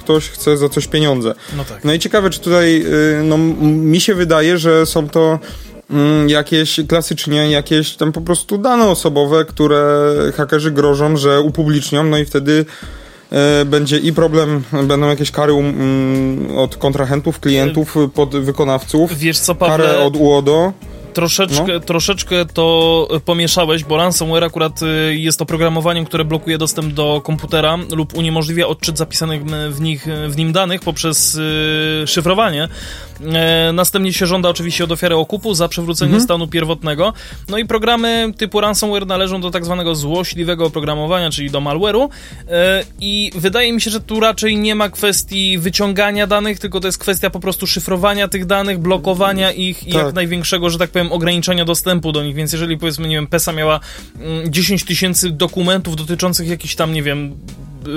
Ktoś 0.06 0.28
chce 0.28 0.56
za 0.56 0.68
coś 0.68 0.86
pieniądze. 0.86 1.34
No 1.56 1.64
tak. 1.64 1.84
No 1.84 1.92
i 1.92 1.98
ciekawe, 1.98 2.30
czy 2.30 2.40
tutaj, 2.40 2.84
y, 3.20 3.22
no 3.24 3.38
mi 3.62 4.00
się 4.00 4.14
wydaje, 4.14 4.58
że 4.58 4.86
są 4.86 5.08
to 5.08 5.38
mm, 5.90 6.28
jakieś, 6.28 6.80
klasycznie 6.88 7.50
jakieś 7.50 7.96
tam 7.96 8.12
po 8.12 8.20
prostu 8.20 8.58
dane 8.58 8.84
osobowe, 8.84 9.44
które 9.44 10.14
hakerzy 10.36 10.70
grożą, 10.70 11.16
że 11.16 11.40
upublicznią, 11.40 12.04
no 12.04 12.18
i 12.18 12.24
wtedy 12.24 12.64
e, 13.30 13.64
będzie 13.64 13.98
i 13.98 14.12
problem, 14.12 14.62
będą 14.82 15.08
jakieś 15.08 15.30
kary 15.30 15.52
um, 15.52 16.48
od 16.56 16.76
kontrahentów, 16.76 17.40
klientów, 17.40 17.96
pod 18.14 18.36
wykonawców, 18.36 19.18
Wiesz 19.18 19.38
co, 19.38 19.54
karę 19.54 19.84
Pawle, 19.84 19.98
od 19.98 20.16
UODO. 20.16 20.72
Troszeczkę, 21.16 21.72
No. 21.72 21.80
troszeczkę 21.80 22.44
to 22.44 23.08
pomieszałeś, 23.24 23.84
bo 23.84 23.96
ransomware 23.96 24.44
akurat 24.44 24.82
y, 24.82 25.16
jest 25.16 25.42
oprogramowaniem, 25.42 26.04
które 26.04 26.24
blokuje 26.24 26.58
dostęp 26.58 26.92
do 26.94 27.20
komputera 27.24 27.78
lub 27.96 28.14
uniemożliwia 28.14 28.66
odczyt 28.66 28.98
zapisanych 28.98 29.44
w, 29.70 29.80
nich, 29.80 30.06
w 30.28 30.36
nim 30.36 30.52
danych 30.52 30.80
poprzez 30.80 31.34
y, 31.34 32.04
szyfrowanie. 32.06 32.68
E, 33.34 33.72
następnie 33.72 34.12
się 34.12 34.26
żąda 34.26 34.48
oczywiście 34.48 34.84
od 34.84 34.92
ofiary 34.92 35.14
okupu 35.16 35.54
za 35.54 35.68
przywrócenie 35.68 36.06
Mhm. 36.08 36.22
stanu 36.24 36.46
pierwotnego. 36.48 37.12
No 37.48 37.58
i 37.58 37.64
programy 37.64 38.32
typu 38.38 38.60
ransomware 38.60 39.06
należą 39.06 39.40
do 39.40 39.50
tak 39.50 39.64
zwanego 39.64 39.94
złośliwego 39.94 40.64
oprogramowania, 40.66 41.30
czyli 41.30 41.50
do 41.50 41.60
malware'u. 41.60 42.08
E, 42.50 42.84
I 43.00 43.30
wydaje 43.34 43.72
mi 43.72 43.80
się, 43.80 43.90
że 43.90 44.00
tu 44.00 44.20
raczej 44.20 44.56
nie 44.56 44.74
ma 44.74 44.88
kwestii 44.88 45.58
wyciągania 45.58 46.26
danych, 46.26 46.58
tylko 46.60 46.80
to 46.80 46.88
jest 46.88 46.98
kwestia 46.98 47.30
po 47.30 47.40
prostu 47.40 47.66
szyfrowania 47.66 48.28
tych 48.28 48.46
danych, 48.46 48.78
blokowania 48.78 49.52
ich 49.52 49.88
i 49.88 49.92
Tak. 49.92 50.04
jak 50.04 50.14
największego, 50.14 50.70
że 50.70 50.78
tak 50.78 50.90
powiem, 50.90 51.05
ograniczenia 51.12 51.64
dostępu 51.64 52.12
do 52.12 52.22
nich. 52.22 52.34
Więc 52.34 52.52
jeżeli 52.52 52.78
powiedzmy, 52.78 53.08
nie 53.08 53.16
wiem, 53.16 53.26
PESA 53.26 53.52
miała 53.52 53.80
mm, 54.20 54.52
10 54.52 54.84
tysięcy 54.84 55.30
dokumentów 55.30 55.96
dotyczących 55.96 56.48
jakichś 56.48 56.74
tam, 56.74 56.92
nie 56.92 57.02
wiem, 57.02 57.34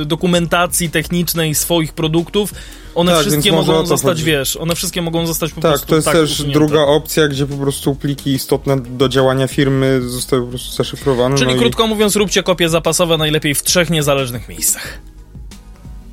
y, 0.02 0.06
dokumentacji 0.06 0.90
technicznej 0.90 1.56
swoich 1.56 1.94
produktów, 1.94 2.54
one 2.96 3.12
Tak, 3.12 3.22
wszystkie 3.22 3.52
mogą 3.52 3.86
zostać, 3.86 4.12
chodzi. 4.12 4.24
wiesz, 4.24 4.58
one 4.58 4.76
wszystkie 4.76 5.02
mogą 5.02 5.28
zostać 5.28 5.52
po 5.54 5.62
Tak, 5.62 5.72
prostu 5.72 5.88
to 5.88 5.96
jest 5.96 6.06
tak 6.06 6.16
też 6.16 6.32
usunięte. 6.32 6.60
druga 6.60 6.80
opcja, 6.82 7.28
gdzie 7.28 7.46
po 7.46 7.56
prostu 7.58 7.96
pliki 7.96 8.32
istotne 8.34 8.80
do 8.82 9.10
działania 9.10 9.48
firmy 9.48 10.02
zostały 10.02 10.44
po 10.44 10.50
prostu 10.50 10.76
zaszyfrowane. 10.76 11.38
Czyli 11.38 11.50
no 11.52 11.56
i... 11.56 11.60
krótko 11.60 11.88
mówiąc, 11.88 12.16
róbcie 12.16 12.44
kopie 12.44 12.70
zapasowe 12.70 13.18
najlepiej 13.18 13.56
w 13.56 13.64
trzech 13.64 13.90
niezależnych 13.90 14.50
miejscach. 14.50 15.00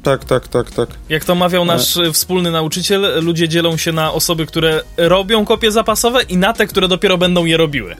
Tak, 0.06 0.24
tak, 0.24 0.48
tak, 0.48 0.70
tak. 0.70 0.88
Jak 1.08 1.24
to 1.24 1.34
mawiał 1.34 1.64
nasz 1.64 1.96
e, 1.96 2.12
wspólny 2.12 2.50
nauczyciel, 2.50 3.24
ludzie 3.24 3.48
dzielą 3.48 3.76
się 3.76 3.92
na 3.92 4.12
osoby, 4.12 4.46
które 4.46 4.82
robią 4.96 5.44
kopie 5.44 5.70
zapasowe 5.70 6.22
i 6.22 6.36
na 6.36 6.52
te, 6.52 6.66
które 6.66 6.88
dopiero 6.88 7.18
będą 7.18 7.44
je 7.44 7.56
robiły. 7.56 7.96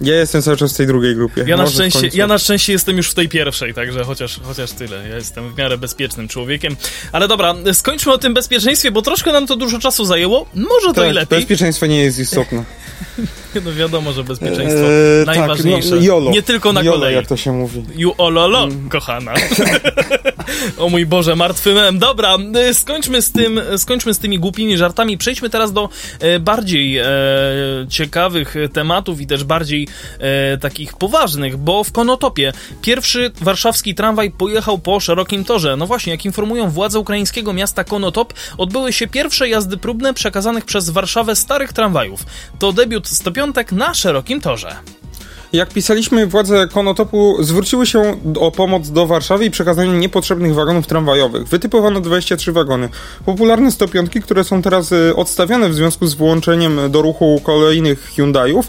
Ja 0.00 0.14
jestem 0.14 0.42
cały 0.42 0.56
czas 0.56 0.74
w 0.74 0.76
tej 0.76 0.86
drugiej 0.86 1.14
grupie. 1.14 1.44
Ja 1.46 1.56
na, 1.56 1.66
szczęście, 1.66 2.10
ja 2.14 2.26
na 2.26 2.38
szczęście 2.38 2.72
jestem 2.72 2.96
już 2.96 3.10
w 3.10 3.14
tej 3.14 3.28
pierwszej, 3.28 3.74
także 3.74 4.04
chociaż, 4.04 4.40
chociaż 4.42 4.70
tyle. 4.70 5.08
Ja 5.08 5.16
jestem 5.16 5.54
w 5.54 5.58
miarę 5.58 5.78
bezpiecznym 5.78 6.28
człowiekiem. 6.28 6.76
Ale 7.12 7.28
dobra, 7.28 7.54
skończmy 7.72 8.12
o 8.12 8.18
tym 8.18 8.34
bezpieczeństwie, 8.34 8.90
bo 8.90 9.02
troszkę 9.02 9.32
nam 9.32 9.46
to 9.46 9.56
dużo 9.56 9.78
czasu 9.78 10.04
zajęło. 10.04 10.46
Może 10.54 10.86
to 10.86 10.94
tak, 10.94 11.10
i 11.10 11.12
lepiej. 11.12 11.38
Bezpieczeństwo 11.38 11.86
nie 11.86 12.00
jest 12.00 12.18
istotne. 12.18 12.64
no 13.64 13.72
wiadomo, 13.72 14.12
że 14.12 14.24
bezpieczeństwo 14.24 14.82
eee, 14.82 15.26
najważniejsze. 15.26 15.90
Tak, 15.90 15.98
no, 15.98 16.04
jolo. 16.04 16.30
Nie 16.30 16.42
tylko 16.42 16.72
na 16.72 16.82
jolo, 16.82 16.98
kolei. 16.98 17.14
jak 17.14 17.26
to 17.26 17.36
się 17.36 17.52
mówi. 17.52 17.82
Ololo, 18.18 18.64
mm. 18.64 18.88
kochana. 18.88 19.34
o 20.78 20.88
mój 20.88 21.06
Boże, 21.06 21.36
martwy 21.36 21.74
mem. 21.74 21.98
Dobra, 21.98 22.36
y, 22.70 22.74
skończmy 22.74 23.22
z 23.22 23.32
tym, 23.32 23.60
skończmy 23.76 24.14
z 24.14 24.18
tymi 24.18 24.38
głupimi 24.38 24.76
żartami. 24.76 25.18
Przejdźmy 25.18 25.50
teraz 25.50 25.72
do 25.72 25.88
e, 26.20 26.40
bardziej 26.40 26.98
e, 26.98 27.06
ciekawych 27.88 28.54
tematów 28.72 29.20
i 29.20 29.26
też 29.26 29.44
bardziej 29.44 29.87
e, 30.18 30.58
takich 30.58 30.96
poważnych, 30.96 31.56
bo 31.56 31.84
w 31.84 31.92
Konotopie 31.92 32.52
pierwszy 32.82 33.30
warszawski 33.40 33.94
tramwaj 33.94 34.30
pojechał 34.30 34.78
po 34.78 35.00
szerokim 35.00 35.44
torze. 35.44 35.76
No 35.76 35.86
właśnie, 35.86 36.12
jak 36.12 36.24
informują 36.24 36.70
władze 36.70 36.98
ukraińskiego 36.98 37.52
miasta 37.52 37.84
Konotop, 37.84 38.34
odbyły 38.58 38.92
się 38.92 39.06
pierwsze 39.06 39.48
jazdy 39.48 39.76
próbne 39.76 40.14
przekazanych 40.14 40.64
przez 40.64 40.90
Warszawę 40.90 41.36
starych 41.36 41.72
tramwajów. 41.72 42.26
To 42.58 42.72
debiut 42.72 43.08
stopiątek 43.08 43.72
na 43.72 43.94
szerokim 43.94 44.40
torze. 44.40 44.76
Jak 45.52 45.68
pisaliśmy, 45.68 46.26
władze 46.26 46.68
Konotopu 46.72 47.36
zwróciły 47.40 47.86
się 47.86 48.20
o 48.40 48.50
pomoc 48.50 48.90
do 48.90 49.06
Warszawy 49.06 49.44
i 49.44 49.50
przekazanie 49.50 49.92
niepotrzebnych 49.92 50.54
wagonów 50.54 50.86
tramwajowych. 50.86 51.48
Wytypowano 51.48 52.00
23 52.00 52.52
wagony. 52.52 52.88
Popularne 53.26 53.72
105, 53.72 54.12
które 54.24 54.44
są 54.44 54.62
teraz 54.62 54.92
y, 54.92 55.16
odstawiane 55.16 55.68
w 55.68 55.74
związku 55.74 56.06
z 56.06 56.14
włączeniem 56.14 56.90
do 56.90 57.02
ruchu 57.02 57.40
kolejnych 57.44 58.12
Hyundaiów, 58.16 58.68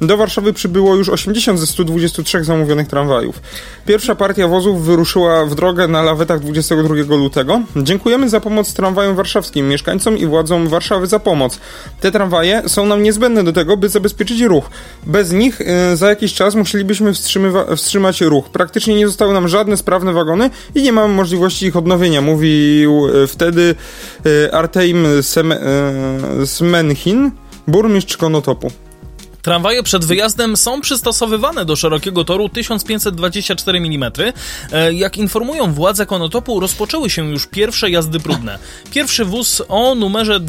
do 0.00 0.16
Warszawy 0.16 0.52
przybyło 0.52 0.96
już 0.96 1.08
80 1.08 1.60
ze 1.60 1.66
123 1.66 2.44
zamówionych 2.44 2.88
tramwajów. 2.88 3.40
Pierwsza 3.86 4.14
partia 4.14 4.48
wozów 4.48 4.84
wyruszyła 4.84 5.46
w 5.46 5.54
drogę 5.54 5.88
na 5.88 6.02
lawetach 6.02 6.40
22 6.40 7.16
lutego. 7.16 7.60
Dziękujemy 7.76 8.28
za 8.28 8.40
pomoc 8.40 8.74
tramwajom 8.74 9.16
warszawskim, 9.16 9.68
mieszkańcom 9.68 10.18
i 10.18 10.26
władzom 10.26 10.68
Warszawy 10.68 11.06
za 11.06 11.18
pomoc. 11.18 11.58
Te 12.00 12.12
tramwaje 12.12 12.62
są 12.66 12.86
nam 12.86 13.02
niezbędne 13.02 13.44
do 13.44 13.52
tego, 13.52 13.76
by 13.76 13.88
zabezpieczyć 13.88 14.40
ruch. 14.40 14.70
Bez 15.06 15.32
nich 15.32 15.60
y, 15.60 15.96
za 15.96 16.08
jakiś 16.08 16.34
czas 16.34 16.54
musielibyśmy 16.54 17.12
wstrzymać 17.76 18.20
ruch. 18.20 18.48
Praktycznie 18.48 18.94
nie 18.94 19.06
zostały 19.06 19.34
nam 19.34 19.48
żadne 19.48 19.76
sprawne 19.76 20.12
wagony 20.12 20.50
i 20.74 20.82
nie 20.82 20.92
mamy 20.92 21.14
możliwości 21.14 21.66
ich 21.66 21.76
odnowienia, 21.76 22.20
mówił 22.20 23.08
y, 23.08 23.26
wtedy 23.26 23.74
y, 24.26 24.52
Arteim 24.52 25.06
Smenchin, 26.44 27.30
burmistrz 27.66 28.16
Konotopu. 28.16 28.70
Tramwaje 29.42 29.82
przed 29.82 30.04
wyjazdem 30.04 30.56
są 30.56 30.80
przystosowywane 30.80 31.64
do 31.64 31.76
szerokiego 31.76 32.24
toru 32.24 32.48
1524 32.48 33.78
mm. 33.78 34.12
E, 34.72 34.92
jak 34.92 35.16
informują 35.16 35.72
władze 35.72 36.06
Konotopu, 36.06 36.60
rozpoczęły 36.60 37.10
się 37.10 37.30
już 37.30 37.46
pierwsze 37.46 37.90
jazdy 37.90 38.20
próbne. 38.20 38.58
Pierwszy 38.90 39.24
wóz 39.24 39.62
o 39.68 39.94
numerze 39.94 40.40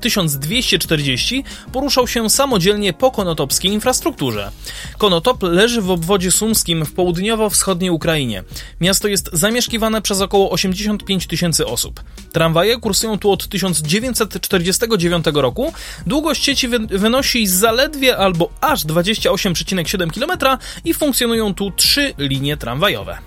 1240 0.00 1.44
e, 1.46 1.70
poruszał 1.72 2.08
się 2.08 2.30
samodzielnie 2.30 2.92
po 2.92 3.10
konotopskiej 3.10 3.72
infrastrukturze. 3.72 4.50
Konotop 4.98 5.42
leży 5.42 5.82
w 5.82 5.90
obwodzie 5.90 6.32
sumskim 6.32 6.84
w 6.84 6.92
południowo-wschodniej 6.92 7.90
Ukrainie. 7.90 8.44
Miasto 8.80 9.08
jest 9.08 9.30
zamieszkiwane 9.32 10.02
przez 10.02 10.20
około 10.20 10.50
85 10.50 11.26
tysięcy 11.26 11.66
osób. 11.66 12.00
Tramwaje 12.32 12.78
kursują 12.78 13.18
tu 13.18 13.30
od 13.30 13.48
1949 13.48 15.24
roku. 15.34 15.72
Długość 16.06 16.44
sieci 16.44 16.68
wynosi 16.88 17.46
zaledwie 17.46 18.11
albo 18.16 18.48
aż 18.60 18.84
28,7 18.84 20.10
km 20.10 20.58
i 20.84 20.94
funkcjonują 20.94 21.54
tu 21.54 21.70
trzy 21.70 22.14
linie 22.18 22.56
tramwajowe. 22.56 23.18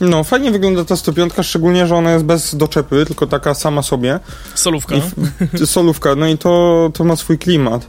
No, 0.00 0.24
fajnie 0.24 0.50
wygląda 0.50 0.84
ta 0.84 0.96
105, 0.96 1.32
szczególnie, 1.42 1.86
że 1.86 1.96
ona 1.96 2.12
jest 2.12 2.24
bez 2.24 2.54
doczepy, 2.54 3.06
tylko 3.06 3.26
taka 3.26 3.54
sama 3.54 3.82
sobie. 3.82 4.20
Solówka. 4.54 4.96
I, 4.96 5.66
solówka, 5.66 6.14
no 6.14 6.28
i 6.28 6.38
to, 6.38 6.90
to 6.94 7.04
ma 7.04 7.16
swój 7.16 7.38
klimat. 7.38 7.86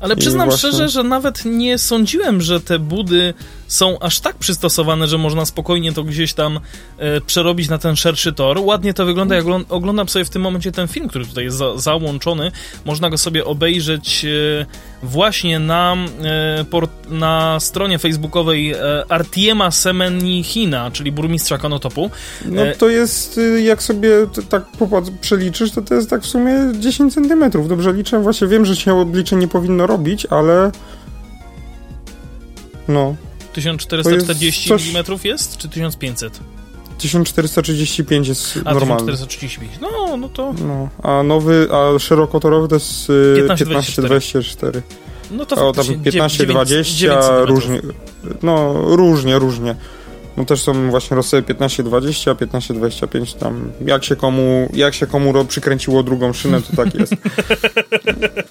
Ale 0.00 0.16
przyznam 0.16 0.48
właśnie... 0.48 0.68
szczerze, 0.68 0.88
że 0.88 1.02
nawet 1.02 1.44
nie 1.44 1.78
sądziłem, 1.78 2.40
że 2.40 2.60
te 2.60 2.78
budy 2.78 3.34
są 3.68 3.98
aż 3.98 4.20
tak 4.20 4.36
przystosowane, 4.36 5.06
że 5.06 5.18
można 5.18 5.46
spokojnie 5.46 5.92
to 5.92 6.04
gdzieś 6.04 6.32
tam 6.32 6.60
e, 6.98 7.20
przerobić 7.20 7.68
na 7.68 7.78
ten 7.78 7.96
szerszy 7.96 8.32
tor. 8.32 8.58
Ładnie 8.60 8.94
to 8.94 9.06
wygląda, 9.06 9.34
jak 9.34 9.44
oglądam 9.68 10.08
sobie 10.08 10.24
w 10.24 10.30
tym 10.30 10.42
momencie 10.42 10.72
ten 10.72 10.88
film, 10.88 11.08
który 11.08 11.26
tutaj 11.26 11.44
jest 11.44 11.56
za, 11.56 11.78
załączony. 11.78 12.52
Można 12.84 13.10
go 13.10 13.18
sobie 13.18 13.44
obejrzeć 13.44 14.24
e, 14.24 14.66
właśnie 15.02 15.58
na, 15.58 15.96
e, 16.24 16.64
na 17.10 17.60
stronie 17.60 17.98
facebookowej 17.98 18.72
e, 18.72 18.78
Artiema 19.08 19.70
Semenichina, 19.70 20.90
czyli 20.90 21.12
burmistrza 21.12 21.58
Konotopu. 21.58 22.10
No 22.44 22.62
e, 22.62 22.74
to 22.74 22.88
jest, 22.88 23.38
y, 23.38 23.62
jak 23.62 23.82
sobie 23.82 24.10
tak 24.48 24.64
przeliczysz, 25.20 25.70
to 25.70 25.82
to 25.82 25.94
jest 25.94 26.10
tak 26.10 26.22
w 26.22 26.26
sumie 26.26 26.52
10 26.78 27.14
centymetrów. 27.14 27.68
Dobrze 27.68 27.92
liczę? 27.92 28.20
Właśnie 28.20 28.48
wiem, 28.48 28.66
że 28.66 28.76
się 28.76 28.94
obliczenie 28.94 29.40
nie 29.40 29.48
powinno 29.48 29.86
robić, 29.86 30.26
ale 30.26 30.70
no. 32.88 33.16
1440 33.58 34.68
coś... 34.68 34.88
mm 34.88 35.04
jest, 35.24 35.56
czy 35.56 35.68
1500? 35.68 36.40
1435 36.98 38.28
jest 38.28 38.58
a, 38.64 38.74
normalny. 38.74 39.12
1435. 39.12 39.72
No, 39.80 40.16
no 40.16 40.28
to... 40.28 40.54
No, 40.66 40.88
a 41.02 41.22
nowy, 41.22 41.68
a 41.72 41.98
szerokotorowy 41.98 42.68
to 42.68 42.74
jest 42.74 43.06
1524. 43.56 44.78
Y, 44.78 44.82
no 45.30 45.46
to 45.46 45.72
tam 45.72 45.84
1520 46.02 47.44
różnie. 47.44 47.80
No, 48.42 48.72
różnie, 48.96 49.38
różnie. 49.38 49.74
No 50.36 50.44
też 50.44 50.62
są 50.62 50.90
właśnie 50.90 51.16
rozsady 51.16 51.54
15-20, 51.54 52.34
15-25 52.34 53.38
tam 53.38 53.70
jak 53.86 54.04
się 54.04 54.16
komu, 54.16 54.68
jak 54.72 54.94
się 54.94 55.06
komu 55.06 55.44
przykręciło 55.44 56.02
drugą 56.02 56.32
szynę, 56.32 56.62
to 56.62 56.76
tak 56.76 56.94
jest. 56.94 57.14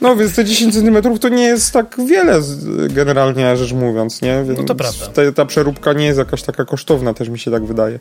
No 0.01 0.15
więc 0.15 0.35
te 0.35 0.45
10 0.45 0.73
cm 0.73 1.19
to 1.19 1.29
nie 1.29 1.43
jest 1.43 1.73
tak 1.73 1.95
wiele 2.07 2.41
generalnie 2.89 3.57
rzecz 3.57 3.73
mówiąc, 3.73 4.21
nie? 4.21 4.43
Więc 4.43 4.59
no 4.59 4.65
to 4.65 4.75
prawda. 4.75 5.07
Ta, 5.07 5.31
ta 5.31 5.45
przeróbka 5.45 5.93
nie 5.93 6.05
jest 6.05 6.19
jakaś 6.19 6.43
taka 6.43 6.65
kosztowna, 6.65 7.13
też 7.13 7.29
mi 7.29 7.39
się 7.39 7.51
tak 7.51 7.65
wydaje. 7.65 7.99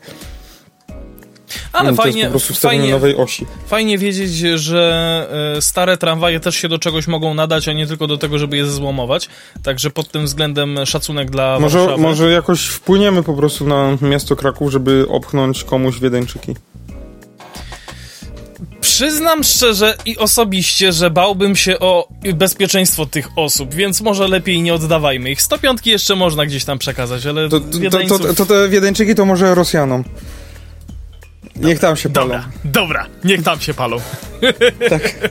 Ale 1.72 1.94
fajnie, 1.94 2.30
fajnie, 2.54 2.90
nowej 2.90 3.16
osi. 3.16 3.46
fajnie 3.66 3.98
wiedzieć, 3.98 4.32
że 4.54 5.28
e, 5.56 5.62
stare 5.62 5.96
tramwaje 5.98 6.40
też 6.40 6.56
się 6.56 6.68
do 6.68 6.78
czegoś 6.78 7.06
mogą 7.06 7.34
nadać, 7.34 7.68
a 7.68 7.72
nie 7.72 7.86
tylko 7.86 8.06
do 8.06 8.18
tego, 8.18 8.38
żeby 8.38 8.56
je 8.56 8.66
złomować. 8.66 9.28
Także 9.62 9.90
pod 9.90 10.10
tym 10.10 10.24
względem 10.24 10.86
szacunek 10.86 11.30
dla 11.30 11.58
może, 11.60 11.78
Warszawy. 11.78 12.02
Może 12.02 12.30
jakoś 12.30 12.66
wpłyniemy 12.66 13.22
po 13.22 13.34
prostu 13.34 13.66
na 13.66 13.96
miasto 14.00 14.36
Kraków, 14.36 14.72
żeby 14.72 15.06
opchnąć 15.08 15.64
komuś 15.64 16.00
wiedeńczyki. 16.00 16.54
Przyznam 18.80 19.44
szczerze 19.44 19.94
i 20.06 20.18
osobiście, 20.18 20.92
że 20.92 21.10
bałbym 21.10 21.56
się 21.56 21.78
o 21.78 22.08
bezpieczeństwo 22.34 23.06
tych 23.06 23.28
osób, 23.36 23.74
więc 23.74 24.00
może 24.00 24.28
lepiej 24.28 24.62
nie 24.62 24.74
oddawajmy 24.74 25.30
ich. 25.30 25.42
105 25.42 25.80
jeszcze 25.86 26.16
można 26.16 26.46
gdzieś 26.46 26.64
tam 26.64 26.78
przekazać, 26.78 27.26
ale 27.26 27.48
to, 27.48 27.60
to, 27.60 28.18
to, 28.18 28.34
to 28.34 28.46
te 28.46 28.68
Wiedeńczyki 28.68 29.14
to 29.14 29.24
może 29.24 29.54
Rosjanom. 29.54 30.04
Niech 31.60 31.78
tam 31.78 31.96
się 31.96 32.08
palą. 32.08 32.26
Dobra, 32.26 32.48
dobra, 32.64 33.06
niech 33.24 33.42
tam 33.42 33.60
się 33.60 33.74
palą. 33.74 33.96
Tak. 34.90 35.30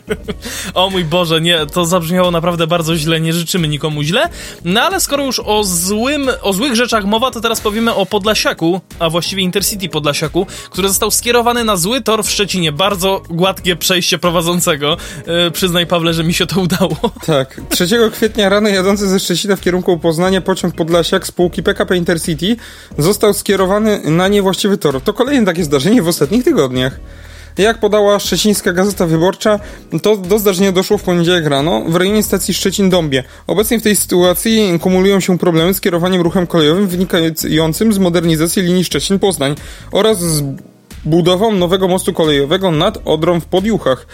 o 0.73 0.89
mój 0.89 1.03
Boże, 1.03 1.41
nie, 1.41 1.65
to 1.65 1.85
zabrzmiało 1.85 2.31
naprawdę 2.31 2.67
bardzo 2.67 2.95
źle, 2.95 3.19
nie 3.19 3.33
życzymy 3.33 3.67
nikomu 3.67 4.03
źle. 4.03 4.29
No 4.63 4.81
ale 4.81 4.99
skoro 4.99 5.25
już 5.25 5.41
o 5.45 5.63
złym, 5.63 6.29
o 6.41 6.53
złych 6.53 6.75
rzeczach 6.75 7.05
mowa, 7.05 7.31
to 7.31 7.41
teraz 7.41 7.61
powiemy 7.61 7.93
o 7.93 8.05
Podlasiaku, 8.05 8.81
a 8.99 9.09
właściwie 9.09 9.43
Intercity 9.43 9.89
Podlasiaku, 9.89 10.47
który 10.69 10.87
został 10.87 11.11
skierowany 11.11 11.63
na 11.63 11.77
zły 11.77 12.01
tor 12.01 12.23
w 12.23 12.29
Szczecinie. 12.29 12.71
Bardzo 12.71 13.21
gładkie 13.29 13.75
przejście 13.75 14.19
prowadzącego. 14.19 14.97
Yy, 15.27 15.51
przyznaj 15.51 15.87
Pawle, 15.87 16.13
że 16.13 16.23
mi 16.23 16.33
się 16.33 16.45
to 16.45 16.61
udało. 16.61 16.95
Tak. 17.25 17.61
3 17.69 17.87
kwietnia 18.13 18.49
rano 18.49 18.69
jadący 18.69 19.07
ze 19.07 19.19
Szczecina 19.19 19.55
w 19.55 19.61
kierunku 19.61 19.99
Poznania 19.99 20.41
pociąg 20.41 20.75
Podlasiak 20.75 21.27
spółki 21.27 21.63
PKP 21.63 21.97
Intercity 21.97 22.55
został 22.97 23.33
skierowany 23.33 24.01
na 24.03 24.27
niewłaściwy 24.27 24.77
tor. 24.77 25.01
To 25.01 25.13
kolejne 25.13 25.45
takie 25.45 25.63
zdarzenie 25.63 26.01
w 26.01 26.05
ostatnich 26.15 26.43
tygodniach. 26.43 26.99
Jak 27.57 27.79
podała 27.79 28.19
szczecińska 28.19 28.73
Gazeta 28.73 29.05
Wyborcza, 29.05 29.59
to 30.01 30.17
do 30.17 30.39
zdarzenia 30.39 30.71
doszło 30.71 30.97
w 30.97 31.03
poniedziałek 31.03 31.45
rano 31.45 31.81
w 31.87 31.95
rejonie 31.95 32.23
stacji 32.23 32.53
Szczecin-Dąbie. 32.53 33.23
Obecnie 33.47 33.79
w 33.79 33.83
tej 33.83 33.95
sytuacji 33.95 34.79
kumulują 34.81 35.19
się 35.19 35.37
problemy 35.37 35.73
z 35.73 35.81
kierowaniem 35.81 36.21
ruchem 36.21 36.47
kolejowym 36.47 36.87
wynikającym 36.87 37.93
z 37.93 37.97
modernizacji 37.97 38.63
linii 38.63 38.83
Szczecin-Poznań 38.83 39.55
oraz 39.91 40.19
z 40.19 40.43
budową 41.05 41.51
nowego 41.51 41.87
mostu 41.87 42.13
kolejowego 42.13 42.71
nad 42.71 42.97
Odrą 43.05 43.39
w 43.39 43.45
Podjuchach. 43.45 44.07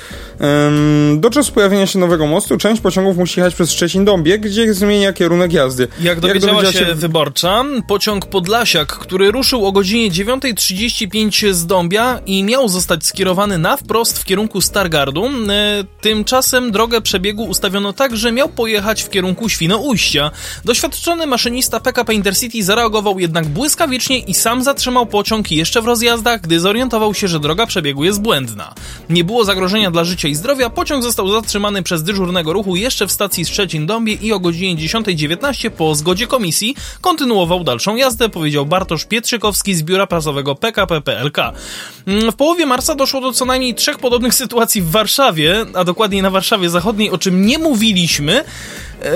Do 1.15 1.29
czasu 1.29 1.51
pojawienia 1.51 1.87
się 1.87 1.99
nowego 1.99 2.27
mostu 2.27 2.57
część 2.57 2.81
pociągów 2.81 3.17
musi 3.17 3.39
jechać 3.39 3.55
przez 3.55 3.71
Szczecin-Dąbie, 3.71 4.39
gdzie 4.39 4.73
zmienia 4.73 5.13
kierunek 5.13 5.53
jazdy. 5.53 5.87
Jak 6.01 6.19
dowiedziała, 6.19 6.63
Jak 6.63 6.73
się, 6.73 6.79
się 6.79 6.95
wyborcza, 6.95 7.65
pociąg 7.87 8.25
Podlasiak, 8.25 8.87
który 8.87 9.31
ruszył 9.31 9.65
o 9.65 9.71
godzinie 9.71 10.11
9.35 10.11 11.53
z 11.53 11.65
Dąbia 11.65 12.19
i 12.25 12.43
miał 12.43 12.69
zostać 12.69 13.05
skierowany 13.05 13.57
na 13.57 13.77
wprost 13.77 14.19
w 14.19 14.25
kierunku 14.25 14.61
Stargardu, 14.61 15.25
e, 15.25 15.83
tymczasem 16.01 16.71
drogę 16.71 17.01
przebiegu 17.01 17.43
ustawiono 17.43 17.93
tak, 17.93 18.17
że 18.17 18.31
miał 18.31 18.49
pojechać 18.49 19.03
w 19.03 19.09
kierunku 19.09 19.49
Świnoujścia. 19.49 20.31
Doświadczony 20.65 21.27
maszynista 21.27 21.79
PKP 21.79 22.13
Intercity 22.13 22.63
zareagował 22.63 23.19
jednak 23.19 23.47
błyskawicznie 23.47 24.19
i 24.19 24.33
sam 24.33 24.63
zatrzymał 24.63 25.05
pociąg 25.05 25.51
jeszcze 25.51 25.81
w 25.81 25.85
rozjazdach, 25.85 26.41
gdy 26.41 26.59
zorientował 26.59 26.80
się, 27.13 27.27
że 27.27 27.39
droga 27.39 27.65
przebiegu 27.65 28.03
jest 28.03 28.21
błędna. 28.21 28.73
Nie 29.09 29.23
było 29.23 29.45
zagrożenia 29.45 29.91
dla 29.91 30.03
życia 30.03 30.27
i 30.27 30.35
zdrowia, 30.35 30.69
pociąg 30.69 31.03
został 31.03 31.31
zatrzymany 31.31 31.83
przez 31.83 32.03
dyżurnego 32.03 32.53
ruchu 32.53 32.75
jeszcze 32.75 33.07
w 33.07 33.11
stacji 33.11 33.45
Szczecin-Dąbie 33.45 34.17
i 34.21 34.33
o 34.33 34.39
godzinie 34.39 34.87
10.19 34.87 35.69
po 35.69 35.95
zgodzie 35.95 36.27
komisji 36.27 36.75
kontynuował 37.01 37.63
dalszą 37.63 37.95
jazdę, 37.95 38.29
powiedział 38.29 38.65
Bartosz 38.65 39.05
Pietrzykowski 39.05 39.75
z 39.75 39.83
biura 39.83 40.07
prasowego 40.07 40.55
PKP 40.55 41.01
PLK. 41.01 41.37
Mm, 42.07 42.31
w 42.31 42.35
połowie 42.35 42.65
marca 42.65 42.95
doszło 42.95 43.21
do 43.21 43.33
co 43.33 43.45
najmniej 43.45 43.75
trzech 43.75 43.99
podobnych 43.99 44.33
sytuacji 44.41 44.81
w 44.81 44.91
Warszawie, 44.91 45.65
a 45.73 45.83
dokładniej 45.83 46.21
na 46.21 46.29
Warszawie 46.29 46.69
Zachodniej, 46.69 47.09
o 47.09 47.17
czym 47.17 47.45
nie 47.45 47.59
mówiliśmy, 47.59 48.43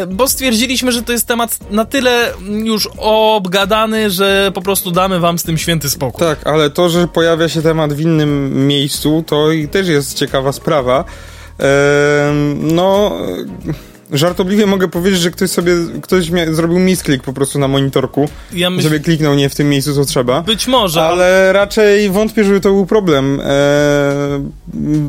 bo 0.07 0.27
stwierdziliśmy, 0.27 0.91
że 0.91 1.03
to 1.03 1.11
jest 1.11 1.27
temat 1.27 1.71
na 1.71 1.85
tyle 1.85 2.33
już 2.63 2.89
obgadany, 2.97 4.09
że 4.09 4.51
po 4.53 4.61
prostu 4.61 4.91
damy 4.91 5.19
wam 5.19 5.39
z 5.39 5.43
tym 5.43 5.57
święty 5.57 5.89
spokój. 5.89 6.19
Tak, 6.19 6.47
ale 6.47 6.69
to, 6.69 6.89
że 6.89 7.07
pojawia 7.07 7.49
się 7.49 7.61
temat 7.61 7.93
w 7.93 7.99
innym 7.99 8.67
miejscu, 8.67 9.23
to 9.27 9.51
i 9.51 9.67
też 9.67 9.87
jest 9.87 10.13
ciekawa 10.13 10.51
sprawa. 10.51 11.03
Eee, 11.59 11.65
no 12.59 13.17
żartobliwie 14.11 14.65
mogę 14.65 14.87
powiedzieć, 14.87 15.19
że 15.19 15.31
ktoś 15.31 15.49
sobie, 15.49 15.73
ktoś 16.01 16.31
zrobił 16.51 16.79
misklik 16.79 17.23
po 17.23 17.33
prostu 17.33 17.59
na 17.59 17.67
monitorku. 17.67 18.29
Ja 18.53 18.69
myśl... 18.69 18.87
Sobie 18.87 18.99
kliknął 18.99 19.35
nie 19.35 19.49
w 19.49 19.55
tym 19.55 19.69
miejscu, 19.69 19.95
co 19.95 20.05
trzeba. 20.05 20.41
Być 20.41 20.67
może. 20.67 21.03
Ale 21.03 21.53
raczej 21.53 22.09
wątpię, 22.09 22.43
żeby 22.43 22.61
to 22.61 22.69
był 22.69 22.85
problem, 22.85 23.41
e, 23.43 24.49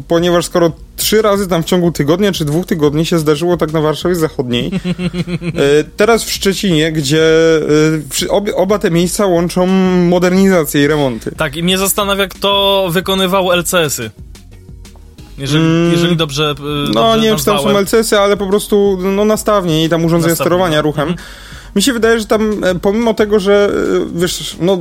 ponieważ 0.09 0.47
skoro 0.47 0.73
trzy 0.97 1.23
razy 1.23 1.49
tam 1.49 1.63
w 1.63 1.67
ciągu 1.67 1.93
tygodnia 1.93 2.33
czy 2.33 2.45
dwóch 2.45 2.67
tygodni 2.67 3.07
się 3.07 3.19
zdarzyło 3.19 3.57
tak 3.57 3.73
na 3.73 3.81
Warszawie 3.81 4.15
Zachodniej, 4.15 4.71
e, 4.73 5.85
teraz 5.97 6.25
w 6.25 6.33
Szczecinie, 6.33 6.93
gdzie 6.93 7.25
e, 8.25 8.29
obie, 8.29 8.55
oba 8.55 8.79
te 8.79 8.91
miejsca 8.91 9.27
łączą 9.27 9.67
modernizację 10.07 10.85
i 10.85 10.87
remonty. 10.87 11.33
Tak, 11.37 11.57
i 11.57 11.63
mnie 11.63 11.79
zastanawia, 11.79 12.27
kto 12.27 12.89
wykonywał 12.93 13.53
LCS-y. 13.53 14.11
Jeżeli, 15.39 15.65
mm, 15.65 15.93
jeżeli 15.93 16.17
dobrze. 16.17 16.55
Y, 16.89 16.93
no, 16.95 17.17
nie 17.17 17.23
wiem, 17.23 17.37
czy 17.37 17.45
tam 17.45 17.59
są 17.59 17.79
LCS-y, 17.79 18.19
ale 18.19 18.37
po 18.37 18.47
prostu 18.47 18.99
no, 19.03 19.25
nastawnie 19.25 19.85
i 19.85 19.89
tam 19.89 20.05
urządzenia 20.05 20.35
sterowania 20.35 20.83
ruchem. 20.83 21.09
Mm. 21.09 21.19
Mi 21.77 21.83
się 21.83 21.93
wydaje, 21.93 22.21
że 22.21 22.27
tam 22.27 22.65
e, 22.65 22.75
pomimo 22.75 23.15
tego, 23.15 23.41
że 23.41 23.71
e, 24.15 24.19
wiesz, 24.21 24.57
no. 24.61 24.79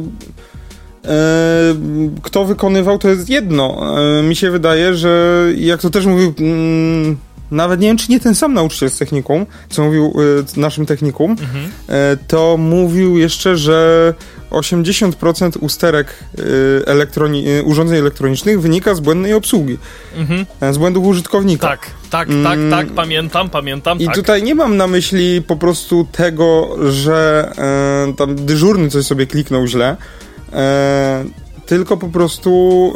E, 1.05 1.75
kto 2.21 2.45
wykonywał, 2.45 2.97
to 2.97 3.09
jest 3.09 3.29
jedno. 3.29 3.95
E, 4.19 4.23
mi 4.23 4.35
się 4.35 4.51
wydaje, 4.51 4.95
że 4.95 5.43
jak 5.57 5.81
to 5.81 5.89
też 5.89 6.05
mówił. 6.05 6.33
Mm, 6.39 7.17
nawet 7.51 7.79
nie 7.79 7.87
wiem, 7.87 7.97
czy 7.97 8.11
nie 8.11 8.19
ten 8.19 8.35
sam 8.35 8.53
nauczyciel 8.53 8.89
z 8.89 8.97
technikum, 8.97 9.45
co 9.69 9.83
mówił 9.83 10.13
naszym 10.57 10.85
technikum, 10.85 11.31
mhm. 11.31 11.71
to 12.27 12.57
mówił 12.57 13.17
jeszcze, 13.17 13.57
że 13.57 14.13
80% 14.55 15.51
usterek 15.59 16.07
y, 16.39 16.43
elektroni 16.85 17.49
y, 17.49 17.63
urządzeń 17.63 17.97
elektronicznych 17.97 18.61
wynika 18.61 18.95
z 18.95 18.99
błędnej 18.99 19.33
obsługi, 19.33 19.77
mhm. 20.15 20.45
Y, 20.69 20.73
z 20.73 20.77
błędów 20.77 21.05
użytkownika. 21.05 21.67
Tak, 21.67 21.91
tak, 22.09 22.29
mm. 22.29 22.43
tak, 22.43 22.79
tak, 22.79 22.95
pamiętam, 22.95 23.49
pamiętam. 23.49 23.99
I 23.99 24.05
tak. 24.05 24.15
tutaj 24.15 24.43
nie 24.43 24.55
mam 24.55 24.77
na 24.77 24.87
myśli 24.87 25.41
po 25.41 25.55
prostu 25.55 26.07
tego, 26.11 26.75
że 26.91 27.51
y, 28.09 28.13
tam 28.13 28.35
dyżurny 28.35 28.89
coś 28.89 29.05
sobie 29.05 29.27
kliknął 29.27 29.67
źle, 29.67 29.97
tylko 31.65 31.97
po 31.97 32.07
prostu 32.07 32.93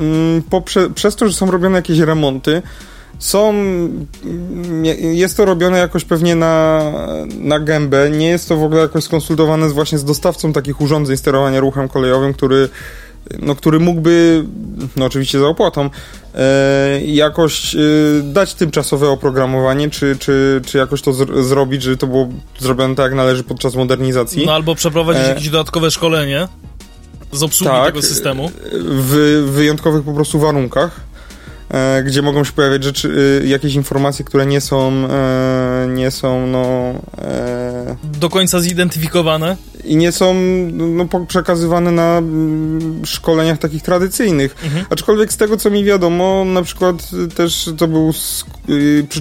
mm, 0.00 0.42
poprze, 0.42 0.90
przez 0.90 1.16
to, 1.16 1.28
że 1.28 1.34
są 1.34 1.50
robione 1.50 1.76
jakieś 1.76 1.98
remonty, 1.98 2.62
są, 3.18 3.54
jest 5.12 5.36
to 5.36 5.44
robione 5.44 5.78
jakoś 5.78 6.04
pewnie 6.04 6.34
na, 6.34 6.82
na 7.40 7.60
gębę, 7.60 8.10
nie 8.10 8.28
jest 8.28 8.48
to 8.48 8.56
w 8.56 8.62
ogóle 8.62 8.80
jakoś 8.80 9.04
skonsultowane 9.04 9.70
z 9.70 9.72
właśnie 9.72 9.98
z 9.98 10.04
dostawcą 10.04 10.52
takich 10.52 10.80
urządzeń 10.80 11.16
sterowania 11.16 11.60
ruchem 11.60 11.88
kolejowym, 11.88 12.34
który 12.34 12.68
no, 13.38 13.54
który 13.54 13.80
mógłby, 13.80 14.44
no 14.96 15.04
oczywiście 15.04 15.38
za 15.38 15.46
opłatą, 15.46 15.90
e, 16.34 17.00
jakoś 17.04 17.74
e, 17.74 17.78
dać 18.22 18.54
tymczasowe 18.54 19.08
oprogramowanie, 19.08 19.90
czy, 19.90 20.16
czy, 20.18 20.60
czy 20.66 20.78
jakoś 20.78 21.02
to 21.02 21.12
z, 21.12 21.46
zrobić, 21.46 21.82
żeby 21.82 21.96
to 21.96 22.06
było 22.06 22.28
zrobione 22.58 22.94
tak, 22.94 23.04
jak 23.04 23.14
należy 23.14 23.44
podczas 23.44 23.74
modernizacji. 23.74 24.46
No 24.46 24.54
albo 24.54 24.74
przeprowadzić 24.74 25.24
e... 25.24 25.28
jakieś 25.28 25.48
dodatkowe 25.48 25.90
szkolenie 25.90 26.48
z 27.32 27.42
obsługi 27.42 27.70
tak, 27.70 27.86
tego 27.86 28.02
systemu. 28.02 28.50
W 28.72 29.42
wyjątkowych 29.50 30.02
po 30.02 30.12
prostu 30.12 30.38
warunkach. 30.38 31.07
E, 31.70 32.02
gdzie 32.02 32.22
mogą 32.22 32.44
się 32.44 32.52
pojawiać 32.52 32.84
rzeczy, 32.84 33.14
e, 33.42 33.46
jakieś 33.46 33.74
informacje, 33.74 34.24
które 34.24 34.46
nie 34.46 34.60
są, 34.60 34.92
e, 34.92 35.86
nie 35.88 36.10
są, 36.10 36.46
no... 36.46 36.94
Do 38.04 38.28
końca 38.28 38.60
zidentyfikowane? 38.60 39.56
I 39.84 39.96
nie 39.96 40.12
są 40.12 40.34
no, 40.72 41.08
przekazywane 41.28 41.90
na 41.90 42.18
mm, 42.18 43.06
szkoleniach 43.06 43.58
takich 43.58 43.82
tradycyjnych. 43.82 44.56
Mhm. 44.64 44.84
Aczkolwiek 44.90 45.32
z 45.32 45.36
tego, 45.36 45.56
co 45.56 45.70
mi 45.70 45.84
wiadomo, 45.84 46.44
na 46.44 46.62
przykład 46.62 47.10
też 47.34 47.70
to 47.78 47.88
był 47.88 48.12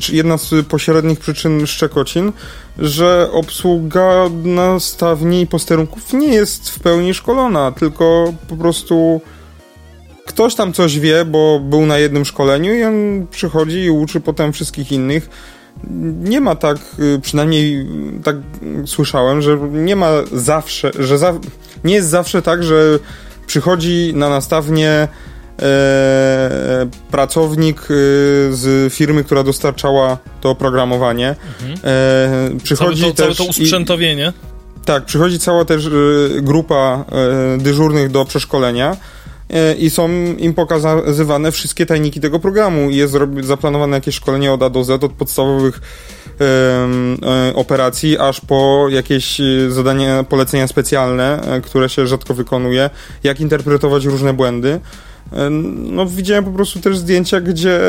jedna 0.10 0.38
z 0.38 0.50
pośrednich 0.70 1.20
przyczyn 1.20 1.68
szczekocin, 1.68 2.32
że 2.80 3.30
obsługa 3.32 4.30
na 4.44 4.80
stawni 4.80 5.42
i 5.42 5.48
posterunków 5.48 6.14
nie 6.14 6.34
jest 6.34 6.70
w 6.70 6.80
pełni 6.80 7.14
szkolona, 7.14 7.72
tylko 7.72 8.34
po 8.48 8.58
prostu 8.58 9.22
ktoś 10.38 10.56
tam 10.56 10.74
coś 10.74 11.00
wie, 11.00 11.26
bo 11.26 11.60
był 11.60 11.86
na 11.86 11.98
jednym 11.98 12.26
szkoleniu 12.26 12.74
i 12.74 12.84
on 12.84 13.28
przychodzi 13.32 13.80
i 13.80 13.90
uczy 13.90 14.20
potem 14.20 14.54
wszystkich 14.54 14.92
innych. 14.92 15.30
Nie 16.20 16.42
ma 16.42 16.56
tak, 16.56 16.78
y, 17.00 17.20
przynajmniej 17.20 17.88
tak 18.24 18.36
słyszałem, 18.86 19.42
że 19.42 19.58
nie 19.72 19.96
ma 19.96 20.10
zawsze, 20.34 20.92
że 21.00 21.18
za, 21.18 21.34
nie 21.84 21.94
jest 21.96 22.10
zawsze 22.10 22.42
tak, 22.42 22.64
że 22.64 23.00
przychodzi 23.48 24.12
na 24.16 24.30
nastawnię 24.30 24.90
e, 24.90 25.08
pracownik 27.12 27.82
y, 27.82 27.86
z 28.52 28.94
firmy, 28.94 29.24
która 29.24 29.44
dostarczała 29.44 30.18
to 30.42 30.50
oprogramowanie. 30.50 31.36
Mhm. 31.60 31.80
E, 31.84 32.60
przychodzi 32.64 33.02
całe 33.02 33.14
to, 33.14 33.24
też 33.24 33.38
całe 33.38 33.48
to 33.48 33.60
usprzętowienie. 33.60 34.34
I, 34.82 34.86
tak, 34.86 35.06
przychodzi 35.06 35.40
cała 35.40 35.66
też 35.66 35.86
y, 35.86 36.40
grupa 36.42 37.06
e, 37.12 37.58
dyżurnych 37.58 38.12
do 38.12 38.26
przeszkolenia 38.26 38.98
i 39.80 39.90
są 39.90 40.10
im 40.38 40.54
pokazywane 40.54 41.52
wszystkie 41.52 41.86
tajniki 41.86 42.20
tego 42.20 42.40
programu. 42.40 42.90
Jest 42.90 43.14
zaplanowane 43.42 43.98
jakieś 43.98 44.16
szkolenie 44.16 44.54
od 44.54 44.64
A 44.64 44.70
do 44.70 44.84
Z, 44.84 45.04
od 45.04 45.14
podstawowych 45.14 45.82
e, 46.42 47.56
operacji, 47.56 48.18
aż 48.18 48.42
po 48.42 48.88
jakieś 48.90 49.40
e, 49.40 49.44
zadania, 49.72 50.24
polecenia 50.24 50.68
specjalne, 50.68 51.40
które 51.64 51.90
się 51.90 52.08
rzadko 52.08 52.34
wykonuje, 52.34 52.90
jak 53.24 53.40
interpretować 53.40 54.06
różne 54.06 54.34
błędy. 54.34 54.80
No, 55.92 56.06
widziałem 56.06 56.44
po 56.44 56.52
prostu 56.52 56.80
też 56.80 56.98
zdjęcia, 56.98 57.42
gdzie 57.42 57.80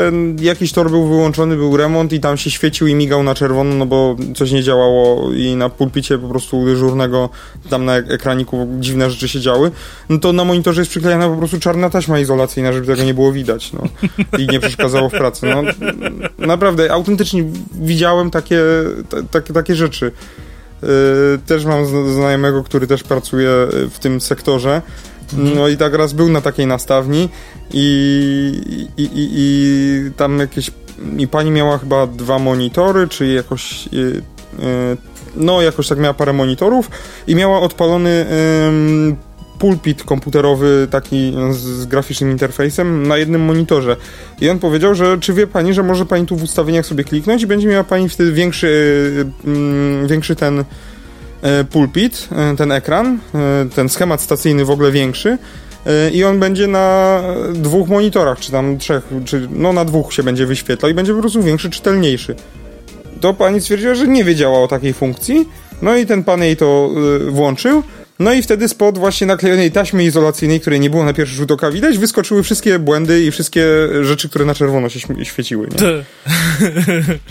jakiś 0.41 0.71
tor 0.71 0.89
był 0.89 1.07
wyłączony, 1.07 1.55
był 1.55 1.77
remont 1.77 2.13
i 2.13 2.19
tam 2.19 2.37
się 2.37 2.51
świecił 2.51 2.87
i 2.87 2.95
migał 2.95 3.23
na 3.23 3.35
czerwono, 3.35 3.75
no 3.75 3.85
bo 3.85 4.15
coś 4.35 4.51
nie 4.51 4.63
działało 4.63 5.33
i 5.33 5.55
na 5.55 5.69
pulpicie 5.69 6.17
po 6.17 6.27
prostu 6.27 6.65
dyżurnego, 6.65 7.29
tam 7.69 7.85
na 7.85 7.95
ekraniku 7.97 8.67
dziwne 8.79 9.11
rzeczy 9.11 9.27
się 9.27 9.39
działy. 9.39 9.71
No 10.09 10.19
to 10.19 10.33
na 10.33 10.43
monitorze 10.43 10.81
jest 10.81 10.91
przyklejana 10.91 11.29
po 11.29 11.35
prostu 11.35 11.59
czarna 11.59 11.89
taśma 11.89 12.19
izolacyjna, 12.19 12.73
żeby 12.73 12.87
tego 12.87 13.03
nie 13.03 13.13
było 13.13 13.31
widać, 13.31 13.73
no. 13.73 13.83
I 14.39 14.47
nie 14.47 14.59
przeszkadzało 14.59 15.09
w 15.09 15.11
pracy, 15.11 15.47
no. 15.47 15.63
Naprawdę, 16.47 16.91
autentycznie 16.91 17.43
widziałem 17.81 18.31
takie, 18.31 18.61
takie, 19.31 19.53
takie 19.53 19.75
rzeczy. 19.75 20.11
Też 21.45 21.65
mam 21.65 21.85
znajomego, 22.13 22.63
który 22.63 22.87
też 22.87 23.03
pracuje 23.03 23.49
w 23.91 23.99
tym 23.99 24.21
sektorze 24.21 24.81
no 25.33 25.67
i 25.67 25.77
tak 25.77 25.93
raz 25.93 26.13
był 26.13 26.29
na 26.29 26.41
takiej 26.41 26.67
nastawni 26.67 27.29
i, 27.73 28.87
i, 28.97 29.03
i, 29.03 29.09
i 29.13 30.11
tam 30.17 30.39
jakieś... 30.39 30.71
I 31.17 31.27
pani 31.27 31.51
miała 31.51 31.77
chyba 31.77 32.07
dwa 32.07 32.39
monitory, 32.39 33.07
czy 33.07 33.27
jakoś... 33.27 33.87
Y, 33.93 33.97
y, 33.97 34.97
no, 35.35 35.61
jakoś 35.61 35.87
tak 35.87 35.99
miała 35.99 36.13
parę 36.13 36.33
monitorów 36.33 36.89
i 37.27 37.35
miała 37.35 37.59
odpalony 37.59 38.25
pulpit 39.59 40.03
komputerowy 40.03 40.87
taki 40.91 41.33
z, 41.51 41.85
graficznym 41.85 42.31
interfejsem 42.31 43.07
na 43.07 43.17
jednym 43.17 43.41
monitorze. 43.41 43.95
I 44.41 44.49
on 44.49 44.59
powiedział, 44.59 44.95
że 44.95 45.17
czy 45.17 45.33
wie 45.33 45.47
pani, 45.47 45.73
że 45.73 45.83
może 45.83 46.05
pani 46.05 46.25
tu 46.25 46.35
w 46.35 46.43
ustawieniach 46.43 46.85
sobie 46.85 47.03
kliknąć 47.03 47.43
i 47.43 47.47
będzie 47.47 47.67
miała 47.67 47.83
pani 47.83 48.09
wtedy 48.09 48.31
większy, 48.31 48.67
y, 50.03 50.07
większy 50.07 50.35
ten 50.35 50.63
pulpit, 51.69 52.27
e, 52.31 52.55
ten 52.55 52.71
ekran, 52.71 53.19
e, 53.35 53.65
ten 53.75 53.89
schemat 53.89 54.21
stacyjny 54.21 54.65
w 54.65 54.71
ogóle 54.71 54.91
większy 54.91 55.37
i 56.13 56.23
on 56.23 56.39
będzie 56.39 56.67
na 56.67 57.21
dwóch 57.53 57.89
monitorach, 57.89 58.39
czy 58.39 58.51
tam 58.51 58.77
trzech, 58.77 59.03
czy 59.25 59.47
no 59.51 59.73
na 59.73 59.85
dwóch 59.85 60.13
się 60.13 60.23
będzie 60.23 60.45
wyświetlał 60.45 60.91
i 60.91 60.93
będzie 60.93 61.13
po 61.13 61.19
prostu 61.19 61.43
większy, 61.43 61.69
czytelniejszy. 61.69 62.35
To 63.21 63.33
pani 63.33 63.61
stwierdziła, 63.61 63.95
że 63.95 64.07
nie 64.07 64.23
wiedziała 64.23 64.59
o 64.59 64.67
takiej 64.67 64.93
funkcji, 64.93 65.49
no 65.81 65.95
i 65.95 66.05
ten 66.05 66.23
pan 66.23 66.43
jej 66.43 66.57
to 66.57 66.89
włączył, 67.29 67.83
no 68.19 68.33
i 68.33 68.41
wtedy 68.41 68.67
spod 68.67 68.97
właśnie 68.97 69.27
naklejonej 69.27 69.71
taśmy 69.71 70.03
izolacyjnej, 70.03 70.59
której 70.59 70.79
nie 70.79 70.89
było 70.89 71.03
na 71.03 71.13
pierwszy 71.13 71.35
rzut 71.35 71.51
oka 71.51 71.71
widać, 71.71 71.97
wyskoczyły 71.97 72.43
wszystkie 72.43 72.79
błędy 72.79 73.23
i 73.23 73.31
wszystkie 73.31 73.65
rzeczy, 74.01 74.29
które 74.29 74.45
na 74.45 74.55
czerwono 74.55 74.89
się 74.89 74.99
świeciły. 75.23 75.67
Nie? 75.67 76.03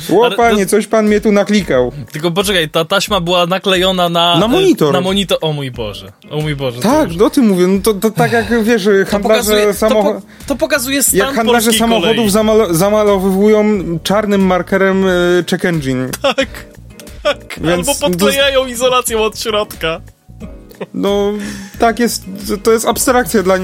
Ło, 0.17 0.31
panie, 0.31 0.67
coś 0.67 0.87
pan 0.87 1.07
mnie 1.07 1.21
tu 1.21 1.33
naklikał. 1.33 1.93
Tylko 2.13 2.31
poczekaj, 2.31 2.71
ta 2.71 2.85
taśma 2.85 3.21
była 3.21 3.47
naklejona 3.47 4.09
na... 4.09 4.39
Na 4.39 4.49
monitor. 4.49 4.93
Na 4.93 5.01
monitor. 5.01 5.39
O 5.41 5.53
mój 5.53 5.71
Boże. 5.71 6.13
O 6.31 6.41
mój 6.41 6.57
Boże. 6.57 6.81
Tak, 6.81 7.13
już... 7.13 7.23
o 7.23 7.31
tym 7.31 7.47
mówię. 7.47 7.67
No 7.67 7.81
to, 7.83 7.95
to 7.95 8.11
tak 8.11 8.33
jak, 8.33 8.65
wiesz, 8.65 8.89
handlarze 9.09 9.75
samochodów... 9.75 10.23
To, 10.23 10.29
po, 10.39 10.45
to, 10.47 10.57
pokazuje 10.57 11.03
stan 11.03 11.19
Jak 11.19 11.35
handlarze 11.35 11.73
samochodów 11.73 12.33
zamal 12.33 12.75
zamalowywują 12.75 13.65
czarnym 14.03 14.47
markerem 14.47 15.05
e, 15.07 15.11
check 15.51 15.65
engine. 15.65 16.09
Tak. 16.23 16.49
Tak, 17.23 17.61
Więc 17.61 17.89
albo 17.89 18.01
podklejają 18.01 18.63
do... 18.63 18.69
izolacją 18.69 19.21
od 19.21 19.41
środka. 19.41 20.01
No, 20.95 21.33
tak 21.79 21.99
jest, 21.99 22.25
to 22.63 22.73
jest 22.73 22.87
abstrakcja 22.87 23.43
dla, 23.43 23.59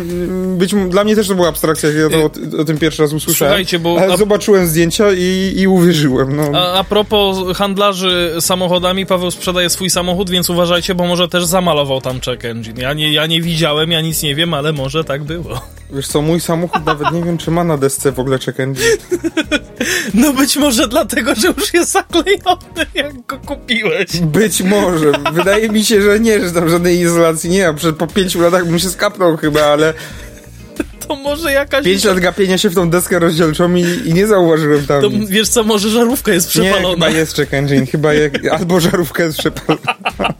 być, 0.57 0.75
dla 0.89 1.05
mnie 1.05 1.17
też 1.17 1.29
to 1.29 1.35
była 1.35 1.49
abstrakcja, 1.49 1.89
jak 1.89 1.99
ja 1.99 2.19
to 2.19 2.25
o, 2.57 2.61
o 2.61 2.65
tym 2.65 2.79
pierwszy 2.79 3.03
raz 3.03 3.13
usłyszałem. 3.13 3.53
Słuchajcie, 3.53 3.79
bo... 3.79 4.01
Ale 4.01 4.17
zobaczyłem 4.17 4.67
zdjęcia 4.67 5.13
i, 5.13 5.53
i 5.57 5.69
uwierzyłem, 5.69 6.37
no. 6.37 6.59
A, 6.59 6.79
a 6.79 6.85
propos 6.85 7.57
handlarzy 7.57 8.37
samochodami, 8.41 9.07
Paweł 9.07 9.31
sprzedaje 9.31 9.71
swój 9.71 9.91
samochód, 9.91 10.31
więc 10.31 10.51
uważajcie, 10.51 10.95
bo 10.95 11.07
może 11.07 11.29
też 11.29 11.45
zamalował 11.45 12.01
tam 12.01 12.21
check 12.21 12.45
engine. 12.45 12.81
Ja 12.81 12.93
nie, 12.93 13.13
ja 13.13 13.27
nie 13.27 13.43
widziałem, 13.43 13.91
ja 13.91 14.01
nic 14.01 14.23
nie 14.23 14.35
wiem, 14.35 14.55
ale 14.55 14.73
może 14.73 15.05
tak 15.05 15.25
było. 15.25 15.61
Wiesz 15.91 16.09
co, 16.09 16.23
mój 16.23 16.41
samochód 16.41 16.87
nawet 16.87 17.13
nie 17.13 17.23
wiem, 17.23 17.39
czy 17.39 17.51
ma 17.51 17.65
na 17.65 17.77
desce 17.77 18.13
w 18.13 18.21
ogóle 18.21 18.39
check 18.39 18.61
engine. 18.61 18.85
No 20.15 20.33
być 20.33 20.57
może 20.57 20.89
dlatego, 20.89 21.35
że 21.35 21.49
już 21.49 21.75
jest 21.75 21.93
zaklejony, 21.93 22.87
jak 22.95 23.27
go 23.27 23.39
kupiłeś. 23.39 24.21
Być 24.21 24.63
może. 24.63 25.13
Wydaje 25.33 25.69
mi 25.69 25.85
się, 25.85 26.03
że 26.03 26.21
nie, 26.21 26.41
że 26.45 26.53
tam 26.53 26.69
żadnej 26.69 27.01
izolacji 27.01 27.51
nie 27.51 27.73
ma. 27.73 27.93
Po 27.99 28.07
pięciu 28.07 28.41
latach 28.41 28.67
bym 28.67 28.79
się 28.79 28.89
skapnął 28.89 29.37
chyba, 29.37 29.61
ale... 29.63 29.95
To 31.09 31.17
może 31.17 31.53
jakaś... 31.53 31.85
Pięć 31.85 32.05
lat 32.05 32.21
gapienia 32.21 32.59
się 32.59 32.71
w 32.71 32.75
tą 32.75 32.91
deskę 32.91 33.19
rozdzielczą 33.19 33.75
i, 33.75 33.85
i 34.05 34.15
nie 34.15 34.27
zauważyłem 34.27 34.87
tam 34.87 35.03
To 35.03 35.11
wiesz 35.29 35.49
co, 35.49 35.65
może 35.65 35.91
żarówka 35.91 36.33
jest 36.33 36.49
przepalona. 36.49 36.89
Nie, 36.89 36.95
chyba 36.95 37.09
jest 37.11 37.37
check 37.37 37.55
engine, 37.55 37.87
chyba 37.87 38.15
je, 38.15 38.31
albo 38.53 38.81
żarówka 38.81 39.25
jest 39.25 39.39
przepalona. 39.39 39.95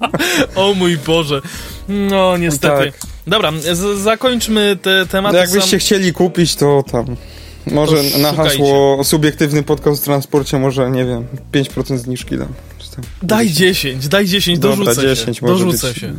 o 0.55 0.75
mój 0.75 0.97
Boże. 0.97 1.41
No, 1.89 2.37
niestety. 2.37 2.93
Tak. 2.93 3.14
Dobra, 3.27 3.53
zakończmy 4.03 4.77
te 4.83 5.07
tematy. 5.07 5.35
No 5.35 5.41
jakbyście 5.41 5.71
sam... 5.71 5.79
chcieli 5.79 6.13
kupić, 6.13 6.55
to 6.55 6.85
tam... 6.93 7.17
Może 7.67 7.97
to 8.05 8.19
na 8.19 8.33
hasło 8.33 9.05
subiektywny 9.05 9.63
podcast 9.63 10.03
w 10.03 10.05
transporcie, 10.05 10.59
może, 10.59 10.91
nie 10.91 11.05
wiem, 11.05 11.27
5% 11.53 11.97
zniżki 11.97 12.39
dam. 12.39 12.49
Daj 13.23 13.51
10, 13.51 14.09
daj 14.09 14.27
10, 14.27 14.59
dorzucę 14.59 14.95
Dobra, 14.95 15.15
10 15.15 15.39
się. 15.39 15.47
Dorzucę 15.47 15.89
być... 15.89 15.97
się. 15.97 16.15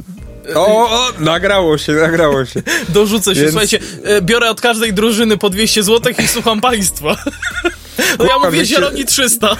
O, 0.56 0.90
o, 0.90 1.12
nagrało 1.20 1.78
się, 1.78 1.94
nagrało 1.94 2.46
się. 2.46 2.62
Dorzucę 2.90 3.36
się. 3.36 3.42
Więc... 3.42 3.52
Słuchajcie, 3.52 3.80
e, 4.04 4.22
biorę 4.22 4.50
od 4.50 4.62
każdej 4.62 4.94
drużyny 4.94 5.38
po 5.38 5.50
200 5.50 5.84
zł 5.84 6.14
i 6.24 6.28
słucham 6.28 6.62
państwa. 6.62 7.16
No 8.20 8.26
ja 8.26 8.38
mówię 8.38 8.50
200... 8.58 8.66
zieloni 8.76 9.06
300. 9.06 9.58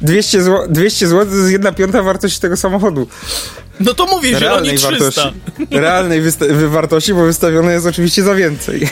200 0.00 0.42
zł, 0.42 0.66
200 0.70 1.08
zł 1.08 1.26
to 1.26 1.36
jest 1.36 1.50
jedna 1.50 1.72
piąta 1.72 2.02
wartości 2.02 2.40
tego 2.40 2.56
samochodu. 2.56 3.08
No 3.80 3.94
to 3.94 4.06
mówię, 4.06 4.38
realnej 4.38 4.76
300. 4.78 4.90
Wartości, 4.98 5.32
realnej 5.70 6.22
wartości, 6.68 7.14
bo 7.14 7.24
wystawione 7.24 7.72
jest 7.72 7.86
oczywiście 7.86 8.22
za 8.22 8.34
więcej. 8.34 8.88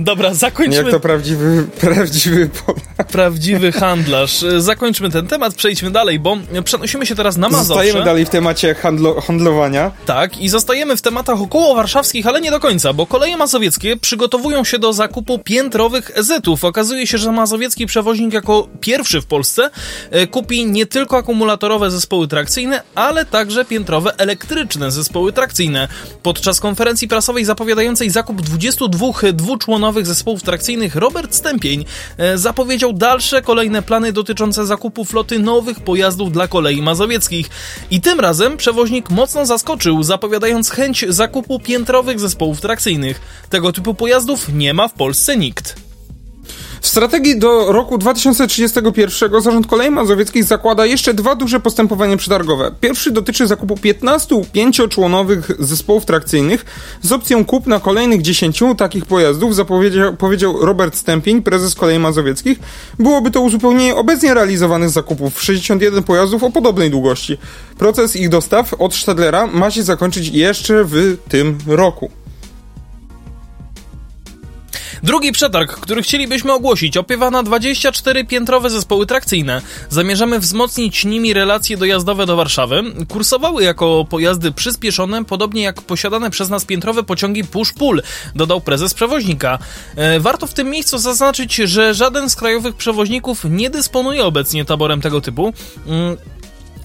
Dobra, 0.00 0.34
zakończmy. 0.34 0.82
Jak 0.82 0.90
to 0.90 1.00
prawdziwy, 1.00 1.66
prawdziwy 1.80 2.50
Prawdziwy 3.12 3.72
handlarz. 3.72 4.44
Zakończmy 4.58 5.10
ten 5.10 5.26
temat, 5.26 5.54
przejdźmy 5.54 5.90
dalej, 5.90 6.18
bo 6.18 6.36
przenosimy 6.64 7.06
się 7.06 7.14
teraz 7.14 7.36
na 7.36 7.48
Mazowsze. 7.48 7.68
Zostajemy 7.68 8.04
dalej 8.04 8.26
w 8.26 8.30
temacie 8.30 8.74
handlo, 8.74 9.20
handlowania. 9.20 9.90
Tak, 10.06 10.38
i 10.38 10.48
zostajemy 10.48 10.96
w 10.96 11.02
tematach 11.02 11.40
około 11.40 11.74
warszawskich, 11.74 12.26
ale 12.26 12.40
nie 12.40 12.50
do 12.50 12.60
końca, 12.60 12.92
bo 12.92 13.06
koleje 13.06 13.36
mazowieckie 13.36 13.96
przygotowują 13.96 14.64
się 14.64 14.78
do 14.78 14.92
zakupu 14.92 15.38
piętrowych 15.38 16.10
EZ-ów. 16.14 16.64
Okazuje 16.64 17.06
się, 17.06 17.18
że 17.18 17.32
mazowiecki 17.32 17.86
przewoźnik 17.86 18.32
jako 18.32 18.68
pierwszy 18.80 19.20
w 19.20 19.26
Polsce 19.26 19.70
e, 20.10 20.26
kupi 20.26 20.66
nie 20.66 20.86
tylko 20.86 21.16
akumulatorowe 21.16 21.90
zespoły 21.90 22.28
trakcyjne, 22.28 22.82
ale 22.94 23.24
także 23.24 23.64
piętrowe 23.64 24.18
elektryczne 24.18 24.90
zespoły 24.90 25.32
trakcyjne. 25.32 25.88
Podczas 26.22 26.60
konferencji 26.60 27.08
prasowej 27.08 27.44
zapowiadającej 27.44 28.10
zakup 28.10 28.42
22 28.42 29.06
dwuczłonowych 29.32 29.83
zespołów 29.92 30.42
trakcyjnych 30.42 30.96
Robert 30.96 31.34
Stępień 31.34 31.84
e, 32.18 32.38
zapowiedział 32.38 32.92
dalsze 32.92 33.42
kolejne 33.42 33.82
plany 33.82 34.12
dotyczące 34.12 34.66
zakupu 34.66 35.04
floty 35.04 35.38
nowych 35.38 35.80
pojazdów 35.80 36.32
dla 36.32 36.48
kolei 36.48 36.82
mazowieckich. 36.82 37.50
I 37.90 38.00
tym 38.00 38.20
razem 38.20 38.56
przewoźnik 38.56 39.10
mocno 39.10 39.46
zaskoczył, 39.46 40.02
zapowiadając 40.02 40.70
chęć 40.70 41.04
zakupu 41.08 41.60
piętrowych 41.60 42.20
zespołów 42.20 42.60
trakcyjnych. 42.60 43.20
Tego 43.50 43.72
typu 43.72 43.94
pojazdów 43.94 44.48
nie 44.48 44.74
ma 44.74 44.88
w 44.88 44.92
Polsce 44.92 45.36
nikt. 45.36 45.83
W 46.84 46.86
strategii 46.86 47.38
do 47.38 47.72
roku 47.72 47.98
2031 47.98 49.42
Zarząd 49.42 49.66
Kolei 49.66 49.90
Mazowieckich 49.90 50.44
zakłada 50.44 50.86
jeszcze 50.86 51.14
dwa 51.14 51.34
duże 51.34 51.60
postępowania 51.60 52.16
przetargowe. 52.16 52.70
Pierwszy 52.80 53.10
dotyczy 53.10 53.46
zakupu 53.46 53.76
15 53.76 54.42
pięcioczłonowych 54.52 55.50
zespołów 55.58 56.04
trakcyjnych 56.04 56.64
z 57.02 57.12
opcją 57.12 57.44
kupna 57.44 57.80
kolejnych 57.80 58.22
10 58.22 58.60
takich 58.76 59.06
pojazdów, 59.06 59.54
zapowiedział 59.54 60.16
powiedział 60.16 60.66
Robert 60.66 60.96
Stępień, 60.96 61.42
prezes 61.42 61.74
Kolei 61.74 61.98
Mazowieckich. 61.98 62.58
Byłoby 62.98 63.30
to 63.30 63.40
uzupełnienie 63.40 63.94
obecnie 63.94 64.34
realizowanych 64.34 64.90
zakupów 64.90 65.42
61 65.42 66.02
pojazdów 66.02 66.44
o 66.44 66.50
podobnej 66.50 66.90
długości. 66.90 67.38
Proces 67.78 68.16
ich 68.16 68.28
dostaw 68.28 68.74
od 68.74 68.94
Stadlera 68.94 69.46
ma 69.46 69.70
się 69.70 69.82
zakończyć 69.82 70.28
jeszcze 70.28 70.84
w 70.84 71.16
tym 71.28 71.58
roku. 71.66 72.23
Drugi 75.04 75.32
przetarg, 75.32 75.80
który 75.80 76.02
chcielibyśmy 76.02 76.52
ogłosić, 76.52 76.96
opiewa 76.96 77.30
na 77.30 77.42
24 77.42 78.24
piętrowe 78.24 78.70
zespoły 78.70 79.06
trakcyjne. 79.06 79.62
Zamierzamy 79.88 80.38
wzmocnić 80.38 81.04
nimi 81.04 81.32
relacje 81.32 81.76
dojazdowe 81.76 82.26
do 82.26 82.36
Warszawy. 82.36 82.82
Kursowały 83.08 83.62
jako 83.62 84.06
pojazdy 84.10 84.52
przyspieszone, 84.52 85.24
podobnie 85.24 85.62
jak 85.62 85.82
posiadane 85.82 86.30
przez 86.30 86.48
nas 86.48 86.64
piętrowe 86.64 87.02
pociągi 87.02 87.44
push-pull, 87.44 88.02
dodał 88.34 88.60
prezes 88.60 88.94
przewoźnika. 88.94 89.58
E, 89.96 90.20
warto 90.20 90.46
w 90.46 90.54
tym 90.54 90.70
miejscu 90.70 90.98
zaznaczyć, 90.98 91.54
że 91.54 91.94
żaden 91.94 92.30
z 92.30 92.36
krajowych 92.36 92.76
przewoźników 92.76 93.44
nie 93.50 93.70
dysponuje 93.70 94.24
obecnie 94.24 94.64
taborem 94.64 95.00
tego 95.00 95.20
typu. 95.20 95.52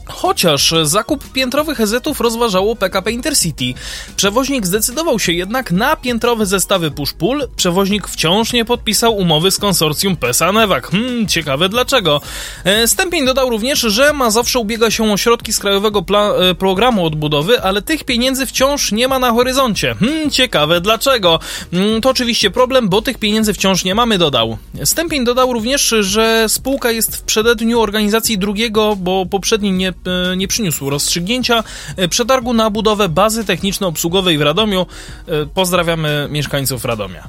Chociaż 0.10 0.74
zakup 0.84 1.32
piętrowych 1.32 1.82
EZ-ów 1.82 2.20
rozważało 2.20 2.76
PKP 2.76 3.12
Intercity. 3.12 3.74
Przewoźnik 4.16 4.66
zdecydował 4.66 5.20
się 5.20 5.34
jednak 5.34 5.72
na 5.72 5.96
piętrowe 5.96 6.46
zestawy 6.46 6.92
push-pull. 6.92 7.48
Przewoźnik 7.56 8.08
wciąż 8.08 8.54
nie 8.54 8.66
podpisał 8.66 9.18
umowy 9.18 9.52
z 9.52 9.58
konsorcjum 9.58 10.18
PESA 10.18 10.52
Newak. 10.52 10.88
Hmm, 10.88 11.28
ciekawe 11.28 11.70
dlaczego. 11.70 12.22
E, 12.64 12.88
Stępień 12.88 13.26
dodał 13.26 13.50
również, 13.50 13.80
że 13.80 14.14
ma 14.14 14.32
zawsze 14.32 14.60
ubiega 14.60 14.92
się 14.92 15.12
o 15.12 15.18
środki 15.18 15.54
z 15.54 15.60
Krajowego 15.60 16.06
e, 16.40 16.56
Programu 16.56 17.06
Odbudowy, 17.06 17.62
ale 17.62 17.82
tych 17.82 18.04
pieniędzy 18.04 18.46
wciąż 18.46 18.92
nie 18.92 19.08
ma 19.08 19.20
na 19.20 19.32
horyzoncie. 19.32 19.96
Hmm, 20.00 20.30
ciekawe 20.30 20.82
dlaczego. 20.82 21.40
Hmm, 21.72 22.02
to 22.02 22.10
oczywiście 22.10 22.52
problem, 22.52 22.90
bo 22.90 23.02
tych 23.02 23.18
pieniędzy 23.18 23.54
wciąż 23.54 23.84
nie 23.84 23.96
mamy, 23.96 24.18
dodał. 24.18 24.58
Stępień 24.84 25.26
dodał 25.26 25.54
również, 25.54 25.96
że 26.00 26.46
spółka 26.48 26.92
jest 26.92 27.18
w 27.18 27.22
przededniu 27.22 27.82
organizacji 27.82 28.38
drugiego, 28.38 28.96
bo 28.96 29.26
poprzedni 29.26 29.72
nie 29.72 29.94
nie 30.38 30.48
przyniósł 30.48 30.90
rozstrzygnięcia 30.90 31.64
e, 31.96 32.08
przetargu 32.08 32.54
na 32.54 32.70
budowę 32.70 33.10
bazy 33.10 33.46
techniczno-obsługowej 33.46 34.38
w 34.38 34.42
Radomiu. 34.42 34.86
E, 35.28 35.46
pozdrawiamy 35.46 36.28
mieszkańców 36.32 36.86
Radomia. 36.86 37.28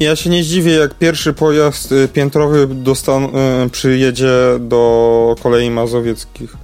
Ja 0.00 0.16
się 0.16 0.30
nie 0.30 0.44
zdziwię, 0.44 0.72
jak 0.72 0.94
pierwszy 0.94 1.32
pojazd 1.32 1.94
piętrowy 2.12 2.66
dostan- 2.66 3.30
przyjedzie 3.70 4.32
do 4.60 5.36
kolei 5.42 5.70
mazowieckich 5.70 6.56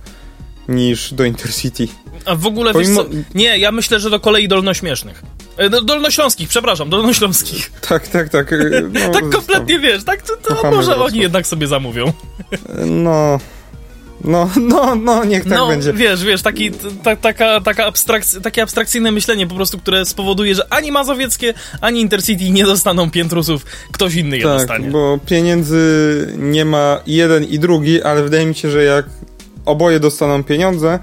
niż 0.68 1.14
do 1.14 1.24
Intercity. 1.24 1.88
A 2.24 2.34
w 2.34 2.46
ogóle 2.46 2.72
Pomimo... 2.72 3.04
Nie, 3.34 3.58
ja 3.58 3.72
myślę, 3.72 4.00
że 4.00 4.10
do 4.10 4.20
kolei 4.20 4.48
dolnośmiesznych. 4.48 5.22
Dolnośląskich, 5.84 6.48
przepraszam, 6.48 6.90
dolnośląskich. 6.90 7.72
Tak, 7.88 8.08
tak, 8.08 8.28
tak. 8.28 8.54
No, 8.92 9.12
tak 9.12 9.30
kompletnie 9.30 9.78
wiesz, 9.78 10.04
tak 10.04 10.22
to, 10.22 10.36
to 10.36 10.70
może 10.70 10.96
oni 10.96 11.18
jednak 11.18 11.46
sobie 11.46 11.66
zamówią. 11.66 12.12
No, 12.86 13.40
no, 14.24 14.50
no, 14.60 14.94
no, 14.94 15.24
niech 15.24 15.44
tak 15.44 15.52
no, 15.52 15.68
będzie. 15.68 15.92
wiesz, 15.92 16.24
wiesz, 16.24 16.42
taki, 16.42 16.70
ta, 17.02 17.16
taka, 17.16 17.60
taka 17.60 17.86
abstrakc, 17.86 18.40
takie 18.42 18.62
abstrakcyjne 18.62 19.12
myślenie 19.12 19.46
po 19.46 19.54
prostu, 19.54 19.78
które 19.78 20.04
spowoduje, 20.04 20.54
że 20.54 20.72
ani 20.72 20.92
Mazowieckie, 20.92 21.54
ani 21.80 22.00
Intercity 22.00 22.50
nie 22.50 22.64
dostaną 22.64 23.10
piętrusów, 23.10 23.64
ktoś 23.92 24.14
inny 24.14 24.36
je 24.38 24.42
tak, 24.42 24.58
dostanie. 24.58 24.90
bo 24.90 25.18
pieniędzy 25.26 26.34
nie 26.38 26.64
ma 26.64 27.00
jeden 27.06 27.44
i 27.44 27.58
drugi, 27.58 28.02
ale 28.02 28.22
wydaje 28.22 28.46
mi 28.46 28.54
się, 28.54 28.70
że 28.70 28.84
jak 28.84 29.06
oboje 29.64 30.00
dostaną 30.00 30.44
pieniądze, 30.44 30.98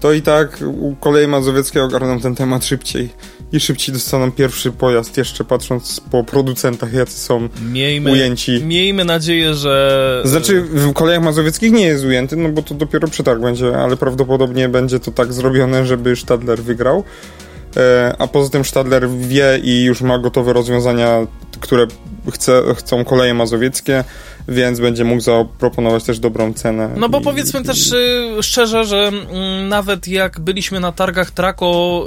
to 0.00 0.12
i 0.12 0.22
tak 0.22 0.58
u 0.66 0.96
kolei 0.96 1.26
mazowieckie 1.26 1.82
ogarną 1.82 2.20
ten 2.20 2.34
temat 2.34 2.64
szybciej 2.64 3.10
i 3.54 3.60
szybciej 3.60 3.92
dostaną 3.92 4.32
pierwszy 4.32 4.72
pojazd, 4.72 5.16
jeszcze 5.16 5.44
patrząc 5.44 6.00
po 6.10 6.24
producentach, 6.24 6.92
jacy 6.92 7.18
są 7.18 7.48
Miejmy, 7.72 8.12
ujęci. 8.12 8.64
miejmy 8.64 9.04
nadzieję, 9.04 9.54
że... 9.54 10.22
Znaczy, 10.24 10.62
w 10.62 10.92
kolejach 10.92 11.22
mazowieckich 11.22 11.72
nie 11.72 11.86
jest 11.86 12.04
ujęty, 12.04 12.36
no 12.36 12.48
bo 12.48 12.62
to 12.62 12.74
dopiero 12.74 13.08
przetarg 13.08 13.40
będzie, 13.40 13.76
ale 13.76 13.96
prawdopodobnie 13.96 14.68
będzie 14.68 15.00
to 15.00 15.10
tak 15.10 15.32
zrobione, 15.32 15.86
żeby 15.86 16.16
Stadler 16.16 16.62
wygrał. 16.62 17.04
E, 17.76 18.14
a 18.18 18.26
poza 18.26 18.50
tym 18.50 18.64
Stadler 18.64 19.08
wie 19.08 19.60
i 19.62 19.84
już 19.84 20.02
ma 20.02 20.18
gotowe 20.18 20.52
rozwiązania, 20.52 21.26
które 21.60 21.86
chce, 22.32 22.62
chcą 22.74 23.04
koleje 23.04 23.34
mazowieckie, 23.34 24.04
więc 24.48 24.80
będzie 24.80 25.04
mógł 25.04 25.20
zaproponować 25.20 26.04
też 26.04 26.18
dobrą 26.18 26.52
cenę. 26.52 26.90
No 26.96 27.08
bo 27.08 27.20
I- 27.20 27.22
powiedzmy 27.24 27.62
też 27.62 27.92
y, 27.92 28.42
szczerze, 28.42 28.84
że 28.84 29.08
mm, 29.08 29.68
nawet 29.68 30.08
jak 30.08 30.40
byliśmy 30.40 30.80
na 30.80 30.92
targach 30.92 31.30
Trako 31.30 32.04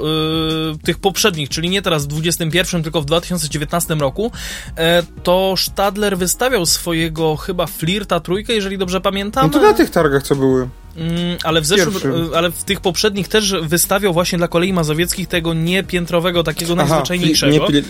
y, 0.74 0.78
tych 0.84 0.98
poprzednich, 0.98 1.48
czyli 1.48 1.70
nie 1.70 1.82
teraz 1.82 2.04
w 2.04 2.06
2021, 2.06 2.82
tylko 2.82 3.00
w 3.02 3.04
2019 3.04 3.94
roku, 3.94 4.32
e, 4.76 5.02
to 5.22 5.54
Stadler 5.56 6.18
wystawiał 6.18 6.66
swojego 6.66 7.36
chyba 7.36 7.66
Flirta 7.66 8.20
trójkę, 8.20 8.52
jeżeli 8.52 8.78
dobrze 8.78 9.00
pamiętam. 9.00 9.46
No 9.46 9.52
to 9.60 9.66
na 9.66 9.72
tych 9.72 9.90
targach 9.90 10.22
co 10.22 10.36
były. 10.36 10.68
Mm, 10.98 11.38
ale 11.44 11.60
w 11.60 11.66
zeszłym, 11.66 11.90
Pierwszym. 11.90 12.32
y, 12.32 12.36
ale 12.36 12.50
w 12.50 12.64
tych 12.64 12.80
poprzednich 12.80 13.28
też 13.28 13.54
wystawiał 13.62 14.12
właśnie 14.12 14.38
dla 14.38 14.48
kolei 14.48 14.72
mazowieckich 14.72 15.28
tego 15.28 15.54
niepiętrowego, 15.54 16.42
takiego 16.42 16.74
najzwyczajniejszego. 16.74 17.52
nie 17.70 17.82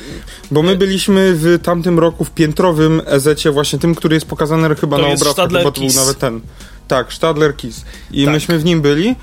bo 0.50 0.62
my 0.62 0.76
byliśmy 0.76 1.34
w 1.34 1.58
tamtym 1.62 1.98
roku 1.98 2.24
w 2.24 2.30
piętrowym 2.30 3.02
ezecie, 3.06 3.50
właśnie 3.50 3.78
tym, 3.78 3.94
który 3.94 4.14
jest 4.14 4.26
pokazany 4.26 4.76
chyba 4.76 4.96
To 4.96 5.08
na 5.08 5.16
Stadler 5.16 5.62
chyba 5.62 5.72
to 5.72 5.80
był 5.80 5.90
nawet 5.94 6.18
ten. 6.18 6.40
Tak, 6.88 7.12
Stadler 7.12 7.56
Kiss. 7.56 7.84
I 8.10 8.24
Tak. 8.24 8.34
myśmy 8.34 8.58
w 8.58 8.64
nim 8.64 8.80
byli. 8.80 9.14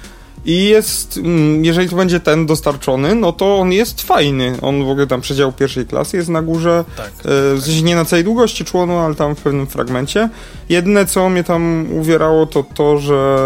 I 0.45 0.65
jest, 0.65 1.17
mm, 1.17 1.65
jeżeli 1.65 1.89
to 1.89 1.95
będzie 1.95 2.19
ten 2.19 2.45
dostarczony, 2.45 3.15
no 3.15 3.31
to 3.31 3.57
on 3.57 3.71
jest 3.71 4.01
fajny. 4.01 4.57
On 4.61 4.85
w 4.85 4.89
ogóle 4.89 5.07
tam 5.07 5.21
przedział 5.21 5.51
pierwszej 5.51 5.85
klasy 5.85 6.17
jest 6.17 6.29
na 6.29 6.41
górze. 6.41 6.85
Tak. 6.97 7.07
E, 7.07 7.55
w 7.55 7.61
sensie 7.63 7.81
nie 7.81 7.95
na 7.95 8.05
całej 8.05 8.23
długości 8.25 8.65
członu, 8.65 8.97
ale 8.97 9.15
tam 9.15 9.35
w 9.35 9.41
pewnym 9.41 9.67
fragmencie. 9.67 10.29
Jedyne, 10.69 11.05
co 11.05 11.29
mnie 11.29 11.43
tam 11.43 11.87
uwierało, 11.91 12.45
to 12.45 12.63
to, 12.73 12.97
że, 12.97 13.37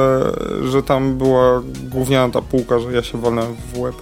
że 0.71 0.83
tam 0.83 1.17
była 1.17 1.61
gówniana 1.83 2.33
ta 2.33 2.41
półka, 2.41 2.79
że 2.79 2.91
ja 2.91 3.03
się 3.03 3.21
walnąłem 3.21 3.55
w 3.73 3.79
łeb. 3.79 3.95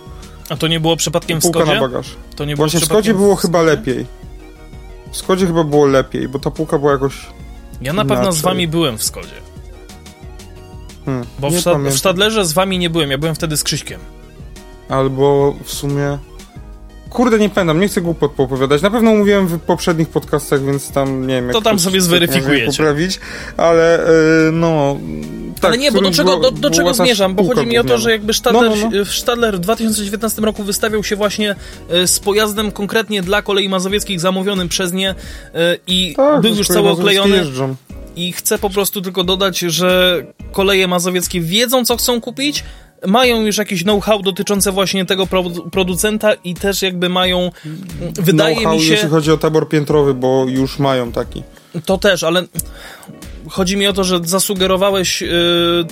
A 0.50 0.56
to 0.58 0.68
nie 0.68 0.80
było 0.80 0.96
przypadkiem 0.96 1.40
w 1.40 1.44
Półka 1.44 1.60
na 1.60 1.66
Skodzie? 1.66 1.82
bagaż. 1.82 2.16
To 2.36 2.46
nie 2.46 2.56
było 2.56 2.68
Właśnie 2.68 2.80
w 2.80 2.86
Skodzie 2.86 3.14
było 3.14 3.36
w 3.36 3.40
chyba 3.40 3.62
lepiej. 3.62 4.06
W 5.12 5.18
Skodzie 5.18 5.48
chyba 5.48 5.64
było 5.64 5.86
lepiej, 5.86 6.28
bo 6.28 6.40
ta 6.40 6.52
półka 6.52 6.78
była 6.78 6.92
jakoś... 6.92 7.14
Ja 7.82 7.94
na 7.94 8.06
pewno 8.06 8.32
z 8.32 8.42
wami 8.42 8.68
byłem 8.68 8.98
w 8.98 9.04
Skodzie. 9.04 9.48
Hmm, 11.08 11.26
Bo 11.39 11.50
w, 11.50 11.54
w. 11.89 11.98
Stadlerze 11.98 12.46
z 12.46 12.54
wami 12.54 12.80
nie 12.80 12.89
byłem, 12.89 13.12
ja 13.12 13.17
byłem 13.17 13.36
wtedy 13.36 13.58
z 13.58 13.63
Krzyśkiem. 13.63 14.00
Albo 14.89 15.56
w 15.63 15.72
sumie... 15.74 16.17
Kurde, 17.10 17.39
nie 17.39 17.50
pamiętam, 17.50 17.80
nie 17.80 17.88
chcę 17.88 18.02
głupot 18.02 18.32
popowiadać. 18.32 18.82
Na 18.82 18.91
pewno 18.91 19.12
mówiłem 19.15 19.48
w 19.48 19.60
poprzednich 19.60 20.10
podcastach, 20.10 20.63
więc 20.65 20.91
tam 20.91 21.28
nie 21.28 21.34
wiem... 21.41 21.50
To 21.52 21.62
tam 21.62 21.80
sobie 21.80 22.02
zweryfikujecie. 22.02 22.65
poprawić, 22.72 23.20
ale 23.58 24.08
e, 24.08 24.12
no... 24.52 24.98
Tak, 25.62 25.65
Ale 25.65 25.78
nie, 25.78 25.91
bo 25.91 26.02
do 26.02 26.12
czego, 26.12 26.38
do, 26.38 26.52
do 26.52 26.70
czego 26.70 26.93
zmierzam? 26.93 27.36
Bo 27.36 27.43
chodzi 27.43 27.65
mi 27.67 27.78
o 27.78 27.82
to, 27.82 27.84
gówniana. 27.84 28.02
że 28.02 28.12
jakby 28.12 28.34
Stadler, 28.34 28.70
No, 28.70 28.76
no, 28.76 28.89
no. 28.98 29.06
w 29.06 29.10
Stadler 29.10 29.56
w 29.58 29.60
2019 29.60 30.41
roku 30.41 30.63
wystawiał 30.63 31.04
się 31.04 31.15
właśnie 31.15 31.56
e, 31.89 32.08
z 32.08 32.20
pojazdem 32.20 32.72
konkretnie 32.72 33.22
dla 33.22 33.41
kolei 33.41 33.70
mazowieckich 33.70 34.20
zamówionym 34.20 34.70
przez 34.70 34.93
nie 34.93 35.10
e, 35.10 35.15
i 35.88 36.13
Tak, 36.17 36.41
był 36.41 36.56
już 36.56 36.67
cały 36.67 36.89
oklejony. 36.89 37.36
jeżdżą. 37.38 37.76
I 38.17 38.34
chcę 38.34 38.58
po 38.58 38.69
prostu 38.69 39.01
tylko 39.01 39.23
dodać, 39.23 39.60
że 39.60 40.23
koleje 40.51 40.88
mazowieckie 40.88 41.41
wiedzą, 41.41 41.86
co 41.86 41.97
chcą 41.97 42.21
kupić, 42.21 42.63
mają 43.08 43.41
już 43.41 43.58
jakieś 43.58 43.84
know-how 43.84 44.21
dotyczące 44.21 44.71
właśnie 44.71 45.06
tego 45.06 45.27
pro 45.27 45.43
producenta 45.71 46.34
i 46.34 46.53
też 46.53 46.82
jakby 46.82 47.10
mają, 47.10 47.51
wydaje 48.13 48.56
Know-how, 48.56 48.75
mi 48.75 48.82
się... 48.82 48.91
jeśli 48.91 49.10
chodzi 49.10 49.32
o 49.32 49.38
tabor 49.38 49.69
piętrowy, 49.69 50.13
bo 50.13 50.45
już 50.47 50.80
mają 50.80 51.12
taki. 51.12 51.43
To 51.86 51.97
też, 51.97 52.23
ale 52.23 52.43
chodzi 53.49 53.77
mi 53.77 53.88
o 53.88 53.93
to, 53.93 54.03
że 54.03 54.19
zasugerowałeś 54.23 55.21
yy, 55.21 55.30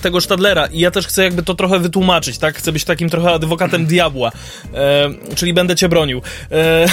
tego 0.01 0.21
Stadlera 0.21 0.65
i 0.65 0.79
ja 0.79 0.91
też 0.91 1.07
chcę 1.07 1.23
jakby 1.23 1.43
to 1.43 1.55
trochę 1.55 1.79
wytłumaczyć, 1.79 2.37
tak? 2.37 2.55
Chcę 2.55 2.71
być 2.71 2.83
takim 2.83 3.09
trochę 3.09 3.31
adwokatem 3.31 3.85
diabła, 3.95 4.31
e, 4.73 5.09
czyli 5.35 5.53
będę 5.53 5.75
cię 5.75 5.89
bronił. 5.89 6.21
E, 6.51 6.85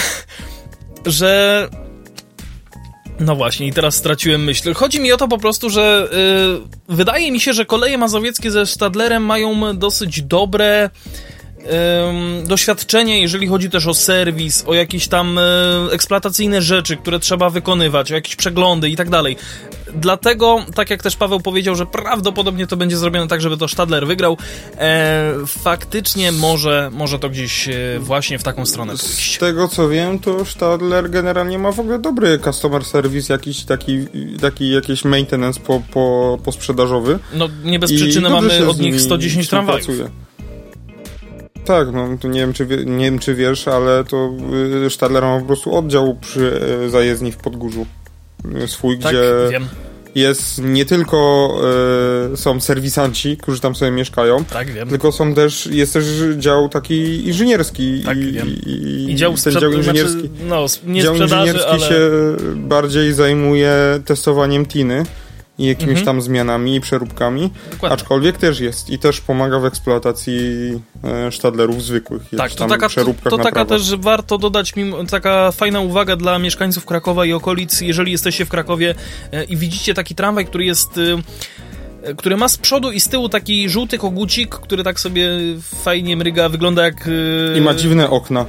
że... 1.05 1.69
No 3.19 3.35
właśnie, 3.35 3.67
i 3.67 3.73
teraz 3.73 3.95
straciłem 3.95 4.43
myśl. 4.43 4.73
Chodzi 4.73 4.99
mi 4.99 5.11
o 5.11 5.17
to 5.17 5.27
po 5.27 5.37
prostu, 5.37 5.69
że 5.69 6.09
yy, 6.89 6.95
wydaje 6.95 7.31
mi 7.31 7.39
się, 7.39 7.53
że 7.53 7.65
koleje 7.65 7.97
mazowieckie 7.97 8.51
ze 8.51 8.65
Stadlerem 8.65 9.23
mają 9.23 9.77
dosyć 9.77 10.21
dobre 10.21 10.89
ym, 11.65 12.47
doświadczenie, 12.47 13.21
jeżeli 13.21 13.47
chodzi 13.47 13.69
też 13.69 13.87
o 13.87 13.93
serwis, 13.93 14.63
o 14.67 14.73
jakieś 14.73 15.07
tam 15.07 15.37
y, 15.37 15.41
eksploatacyjne 15.91 16.61
rzeczy, 16.61 16.97
które 16.97 17.19
trzeba 17.19 17.49
wykonywać, 17.49 18.11
o 18.11 18.15
jakieś 18.15 18.35
przeglądy 18.35 18.89
i 18.89 18.95
tak 18.95 19.09
dalej. 19.09 19.37
Dlatego, 19.95 20.65
tak 20.75 20.89
jak 20.89 21.03
też 21.03 21.15
Paweł 21.15 21.39
powiedział, 21.39 21.75
że 21.75 21.85
prawdopodobnie 21.85 22.67
to 22.67 22.77
będzie 22.77 22.97
zrobione 22.97 23.27
tak, 23.27 23.41
żeby 23.41 23.57
to 23.57 23.67
Stadler 23.67 24.07
wygrał, 24.07 24.37
e, 24.77 25.33
faktycznie 25.47 26.31
może, 26.31 26.89
może 26.93 27.19
to 27.19 27.29
gdzieś 27.29 27.67
e, 27.67 27.73
właśnie 27.99 28.39
w 28.39 28.43
taką 28.43 28.65
stronę 28.65 28.97
Z 28.97 29.01
pójść. 29.01 29.37
tego 29.37 29.67
co 29.67 29.89
wiem, 29.89 30.19
to 30.19 30.45
Stadler 30.45 31.09
generalnie 31.09 31.59
ma 31.59 31.71
w 31.71 31.79
ogóle 31.79 31.99
dobry 31.99 32.39
customer 32.39 32.85
service, 32.85 33.33
jakiś 33.33 33.63
taki, 33.63 33.99
taki 34.41 34.69
jakiś 34.69 35.05
maintenance 35.05 35.59
po, 35.59 35.81
po, 35.93 36.37
posprzedażowy. 36.43 37.19
No 37.33 37.49
nie 37.63 37.79
bez 37.79 37.91
I 37.91 37.95
przyczyny 37.95 38.29
mamy 38.29 38.49
z 38.49 38.61
od 38.61 38.79
nich 38.79 38.95
nimi110 38.95 39.49
tramwajów. 39.49 39.81
współpracuje. 39.81 40.22
Tak, 41.65 41.87
no 41.93 42.07
to 42.21 42.27
nie 42.27 42.39
wiem, 42.39 42.53
czy 42.53 42.65
wie, 42.65 42.77
nie 42.85 43.05
wiem, 43.05 43.19
czy 43.19 43.35
wiesz, 43.35 43.67
ale 43.67 44.03
to 44.03 44.31
y, 44.85 44.89
Stadler 44.89 45.23
ma 45.23 45.39
po 45.39 45.45
prostu 45.45 45.75
oddział 45.75 46.15
przy 46.21 46.61
y, 46.85 46.89
zajezdni 46.89 47.31
w 47.31 47.37
Podgórzu. 47.37 47.85
Y, 48.63 48.67
Swój, 48.67 48.99
Tak, 48.99 49.11
gdzie 49.11 49.47
wiem, 49.51 49.67
jest 50.15 50.61
nie 50.63 50.85
tylko 50.85 51.49
y, 52.33 52.37
są 52.37 52.61
serwisanci, 52.61 53.37
którzy 53.37 53.59
tam 53.59 53.75
sobie 53.75 53.91
mieszkają, 53.91 54.45
tak 54.45 54.71
wiem. 54.71 54.89
tylko 54.89 55.11
są 55.11 55.33
też, 55.33 55.65
jest 55.65 55.93
też 55.93 56.05
dział 56.37 56.69
taki 56.69 57.27
inżynierski 57.27 58.01
Tak, 58.05 58.17
i, 58.17 58.31
wiem. 58.31 58.47
i, 58.47 59.05
I 59.09 59.15
dział, 59.15 59.37
sprzed... 59.37 59.61
dział 59.61 59.71
inżynierski. 59.71 60.19
Znaczy, 60.19 60.29
no, 60.47 60.65
nie 60.85 61.01
dział 61.01 61.15
inżynierski 61.15 61.69
ale... 61.69 61.79
się 61.79 62.09
bardziej 62.55 63.13
zajmuje 63.13 63.73
testowaniem 64.05 64.65
tiny 64.65 65.03
i 65.57 65.65
jakimiś 65.65 65.89
Mhm. 65.99 66.05
tam 66.05 66.21
zmianami 66.21 66.75
i 66.75 66.81
przeróbkami, 66.81 67.49
Dokładnie. 67.71 67.93
aczkolwiek 67.93 68.37
też 68.37 68.59
jest 68.59 68.89
i 68.89 68.99
też 68.99 69.21
pomaga 69.21 69.59
w 69.59 69.65
eksploatacji 69.65 70.39
e, 71.03 71.31
sztadlerów 71.31 71.83
zwykłych. 71.83 72.21
Tak, 72.37 72.51
to 72.51 72.67
taka, 72.67 72.89
to, 72.89 73.29
to 73.29 73.37
taka 73.37 73.65
też 73.65 73.95
warto 73.95 74.37
dodać, 74.37 74.75
mimo, 74.75 75.03
taka 75.03 75.51
fajna 75.51 75.79
uwaga 75.81 76.15
dla 76.15 76.39
mieszkańców 76.39 76.85
Krakowa 76.85 77.25
i 77.25 77.33
okolic, 77.33 77.81
jeżeli 77.81 78.11
jesteście 78.11 78.45
w 78.45 78.49
Krakowie 78.49 78.95
e, 79.31 79.43
i 79.43 79.57
widzicie 79.57 79.93
taki 79.93 80.15
tramwaj, 80.15 80.45
który 80.45 80.65
jest... 80.65 80.97
e, 80.97 81.21
który 82.17 82.37
ma 82.37 82.47
z 82.47 82.57
przodu 82.57 82.91
i 82.91 82.99
z 82.99 83.07
tyłu 83.09 83.29
taki 83.29 83.69
żółty 83.69 83.97
kogucik, 83.97 84.49
który 84.55 84.83
tak 84.83 84.99
sobie 84.99 85.29
fajnie 85.83 86.17
mryga, 86.17 86.49
wygląda 86.49 86.83
jak... 86.83 87.07
e, 87.53 87.57
I 87.57 87.61
ma 87.61 87.73
dziwne 87.73 88.09
okna. 88.09 88.45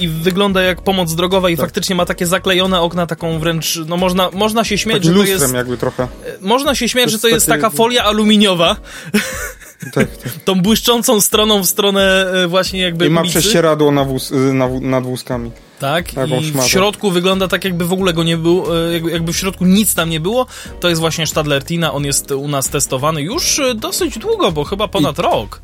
I 0.00 0.08
wygląda 0.08 0.62
jak 0.62 0.82
pomoc 0.82 1.14
drogowa 1.14 1.50
i 1.50 1.56
Tak. 1.56 1.66
faktycznie 1.66 1.96
ma 1.96 2.06
takie 2.06 2.26
zaklejone 2.26 2.80
okna, 2.80 3.06
taką 3.06 3.38
wręcz, 3.38 3.78
no 3.86 3.96
można, 3.96 4.30
można 4.32 4.64
się 4.64 4.78
śmiać, 4.78 4.96
Takim 5.02 5.12
że 5.12 5.18
to 5.24 5.26
jest... 5.26 5.54
jakby 5.54 5.76
trochę. 5.76 6.08
Można 6.40 6.74
się 6.74 6.88
śmiać, 6.88 7.04
To 7.04 7.10
że 7.10 7.18
to 7.18 7.28
jest 7.28 7.46
taka 7.46 7.70
folia 7.70 8.04
aluminiowa, 8.04 8.76
Tak, 9.94 10.16
tak. 10.22 10.32
tą 10.44 10.62
błyszczącą 10.62 11.20
stroną 11.20 11.62
w 11.62 11.66
stronę 11.66 12.26
e, 12.44 12.48
właśnie 12.48 12.80
jakby 12.80 13.06
I 13.06 13.10
ma 13.10 13.20
ulicy. 13.20 13.38
prześcieradło 13.40 13.92
na 13.92 14.04
wóz, 14.04 14.30
y, 14.30 14.34
na, 14.52 14.68
nad 14.80 15.04
wózkami. 15.04 15.50
Tak, 15.80 16.12
Taką 16.12 16.40
i 16.40 16.52
w 16.52 16.64
środku 16.66 17.10
wygląda 17.10 17.48
tak, 17.48 17.64
jakby 17.64 17.84
w 17.84 17.92
ogóle 17.92 18.12
go 18.12 18.24
nie 18.24 18.36
było, 18.36 18.86
e, 18.88 18.92
jakby, 18.92 19.10
jakby 19.10 19.32
w 19.32 19.36
środku 19.36 19.64
nic 19.64 19.94
tam 19.94 20.10
nie 20.10 20.20
było. 20.20 20.46
To 20.80 20.88
jest 20.88 21.00
właśnie 21.00 21.26
Stadler 21.26 21.64
Tina, 21.64 21.92
on 21.92 22.04
jest 22.04 22.30
u 22.30 22.48
nas 22.48 22.68
testowany 22.68 23.22
już 23.22 23.58
e, 23.58 23.74
dosyć 23.74 24.18
długo, 24.18 24.52
bo 24.52 24.64
chyba 24.64 24.88
ponad 24.88 25.18
rok. 25.18 25.60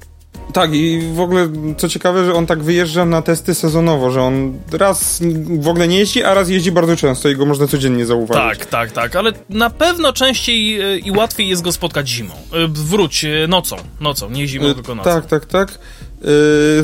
Tak, 0.53 0.75
i 0.75 1.13
w 1.15 1.21
ogóle 1.21 1.49
co 1.77 1.89
ciekawe, 1.89 2.25
że 2.25 2.35
on 2.35 2.47
tak 2.47 2.63
wyjeżdża 2.63 3.05
na 3.05 3.23
testy 3.23 3.55
sezonowo, 3.55 4.11
że 4.11 4.23
on 4.23 4.59
raz 4.73 5.23
w 5.61 5.69
ogóle 5.69 5.89
nie 5.89 5.99
jeździ, 5.99 6.23
a 6.25 6.35
raz 6.35 6.49
jeździ 6.49 6.73
bardzo 6.73 6.97
często 6.97 7.29
i 7.29 7.37
go 7.37 7.47
można 7.47 7.67
codziennie 7.67 8.07
zauważyć. 8.07 8.59
Tak, 8.59 8.67
tak, 8.67 8.93
tak, 8.93 9.17
ale 9.17 9.33
na 9.49 9.71
pewno 9.71 10.13
częściej 10.13 10.81
e, 10.81 10.99
i 10.99 11.11
łatwiej 11.11 11.49
jest 11.49 11.63
go 11.63 11.73
spotkać 11.73 12.09
zimą. 12.09 12.35
E, 12.35 12.69
Wróć, 12.69 13.25
e, 13.25 13.47
nocą, 13.49 13.77
nocą, 14.01 14.31
nie 14.31 14.49
zimą, 14.49 14.75
tylko 14.75 14.95
nocą. 14.95 15.11
Tak, 15.11 15.27
tak, 15.27 15.47
tak. 15.47 15.79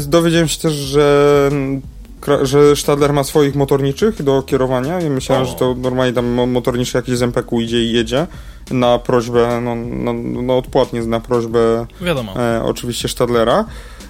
Dowiedziałem 0.07 0.49
się 0.49 0.61
też, 0.61 0.73
że, 0.73 1.51
że 2.43 2.77
Stadler 2.77 3.13
ma 3.13 3.25
swoich 3.25 3.55
motorniczych 3.55 4.23
do 4.23 4.43
kierowania. 4.43 5.01
Ja 5.01 5.11
myślałem, 5.11 5.45
O. 5.45 5.47
że 5.47 5.55
to 5.55 5.75
normalnie 5.75 6.13
tam 6.13 6.27
mo- 6.27 6.47
motorniczy 6.47 6.97
jakiś 6.99 7.17
z 7.17 7.23
MPK 7.23 7.61
idzie 7.61 7.85
i 7.85 7.93
jedzie 7.93 8.27
na 8.71 8.99
prośbę, 8.99 9.61
no, 9.63 9.75
no, 9.75 10.13
no 10.43 10.59
odpłatnie 10.59 11.03
na 11.03 11.21
prośbę 11.21 11.87
Wiadomo. 12.01 12.35
e, 12.37 12.63
oczywiście 12.65 13.09
Stadlera, 13.09 13.65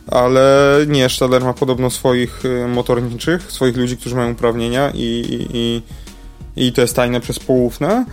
ale 0.06 0.76
nie, 0.86 1.08
Stadler 1.08 1.42
ma 1.44 1.54
podobno 1.54 1.90
swoich 1.90 2.42
e, 2.44 2.68
motorniczych, 2.68 3.52
swoich 3.52 3.76
ludzi, 3.76 3.96
którzy 3.96 4.16
mają 4.16 4.32
uprawnienia 4.32 4.90
i, 4.90 5.02
i, 5.02 5.56
i, 5.56 5.82
i 6.66 6.72
to 6.72 6.80
jest 6.80 6.96
tajne 6.96 7.20
przez 7.20 7.38
poufne. 7.38 8.04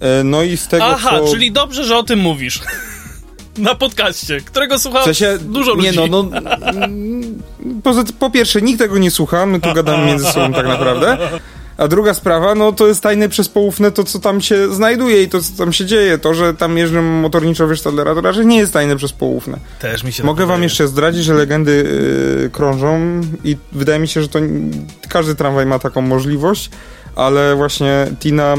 E, 0.00 0.24
no 0.24 0.42
i 0.42 0.56
z 0.56 0.68
tego, 0.68 0.84
Aha, 0.84 1.18
co... 1.18 1.32
czyli 1.32 1.52
dobrze, 1.52 1.84
że 1.84 1.96
o 1.96 2.02
tym 2.02 2.18
mówisz. 2.18 2.60
Na 3.60 3.74
podcaście, 3.74 4.40
którego 4.40 4.78
słucha 4.78 5.00
W 5.00 5.04
sensie, 5.04 5.38
dużo 5.40 5.74
ludzi. 5.74 5.86
Nie 5.86 5.92
no, 5.92 6.06
no 6.06 6.30
poza, 7.82 8.04
po 8.18 8.30
pierwsze, 8.30 8.62
nikt 8.62 8.78
tego 8.78 8.98
nie 8.98 9.10
słucha, 9.10 9.46
my 9.46 9.60
tu 9.60 9.74
gadamy 9.74 10.06
między 10.06 10.24
sobą 10.24 10.52
tak 10.52 10.66
naprawdę. 10.66 11.18
A 11.76 11.88
druga 11.88 12.14
sprawa, 12.14 12.54
no 12.54 12.72
to 12.72 12.86
jest 12.86 13.02
tajne 13.02 13.28
przez 13.28 13.48
poufne 13.48 13.90
to, 13.90 14.04
co 14.04 14.18
tam 14.18 14.40
się 14.40 14.74
znajduje 14.74 15.22
i 15.22 15.28
to, 15.28 15.40
co 15.42 15.52
tam 15.58 15.72
się 15.72 15.86
dzieje. 15.86 16.18
To, 16.18 16.34
że 16.34 16.54
tam 16.54 16.78
jeżdżą 16.78 17.02
motorniczowie 17.02 17.76
Stadlera, 17.76 18.14
to 18.14 18.20
raczej 18.20 18.46
nie 18.46 18.58
jest 18.58 18.72
tajne 18.72 18.96
przez 18.96 19.12
poufne. 19.12 19.58
Też 19.78 20.04
mi 20.04 20.12
się 20.12 20.24
Mogę 20.24 20.46
wam 20.46 20.62
jeszcze 20.62 20.88
zdradzić, 20.88 21.24
że 21.24 21.34
legendy 21.34 21.72
yy, 22.42 22.50
krążą 22.50 23.20
i 23.44 23.56
wydaje 23.72 23.98
mi 23.98 24.08
się, 24.08 24.22
że 24.22 24.28
to 24.28 24.38
każdy 25.08 25.34
tramwaj 25.34 25.66
ma 25.66 25.78
taką 25.78 26.00
możliwość, 26.00 26.70
ale 27.16 27.56
właśnie 27.56 28.06
Tina 28.20 28.54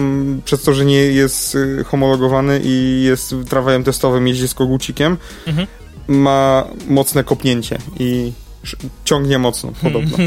przez 0.45 0.63
to, 0.63 0.73
że 0.73 0.85
nie 0.85 0.95
jest 1.05 1.55
y, 1.55 1.83
homologowany 1.87 2.61
i 2.63 3.03
jest 3.05 3.35
tramwajem 3.49 3.83
testowym, 3.83 4.27
jeździ 4.27 4.47
z 4.47 4.53
kogucikiem, 4.53 5.17
Mhm. 5.47 5.67
ma 6.07 6.67
mocne 6.87 7.23
kopnięcie 7.23 7.77
i 7.99 8.31
ciągnie 9.05 9.39
mocno, 9.39 9.71
podobno. 9.83 10.17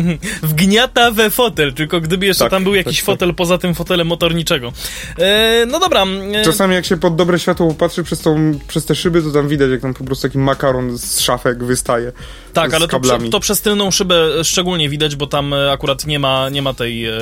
Wgniata 0.42 1.10
we 1.10 1.30
fotel, 1.30 1.72
tylko 1.74 2.00
gdyby 2.00 2.26
jeszcze 2.26 2.44
Tak, 2.44 2.50
tam 2.50 2.64
był 2.64 2.74
jakiś 2.74 2.96
tak, 2.96 3.06
tak. 3.06 3.14
fotel 3.14 3.34
poza 3.34 3.58
tym 3.58 3.74
fotelem 3.74 4.06
motorniczego. 4.06 4.72
E, 5.18 5.66
no 5.66 5.80
dobra. 5.80 6.04
E, 6.32 6.44
Czasami 6.44 6.74
jak 6.74 6.86
się 6.86 6.96
pod 6.96 7.16
dobre 7.16 7.38
światło 7.38 7.68
popatrzy 7.68 8.02
przez, 8.04 8.20
tą, 8.20 8.58
przez 8.68 8.84
te 8.84 8.94
szyby, 8.94 9.22
to 9.22 9.30
tam 9.30 9.48
widać, 9.48 9.70
jak 9.70 9.80
tam 9.80 9.94
po 9.94 10.04
prostu 10.04 10.28
taki 10.28 10.38
makaron 10.38 10.98
z 10.98 11.20
szafek 11.20 11.64
wystaje. 11.64 12.12
tak, 12.52 12.74
ale 12.74 12.88
to, 12.88 13.00
to 13.30 13.40
przez 13.40 13.60
tylną 13.60 13.90
szybę 13.90 14.44
szczególnie 14.44 14.88
widać, 14.88 15.16
bo 15.16 15.26
tam 15.26 15.54
e, 15.54 15.72
akurat 15.72 16.06
nie 16.06 16.18
ma, 16.18 16.48
nie 16.48 16.62
ma 16.62 16.74
tej... 16.74 17.06
E, 17.06 17.12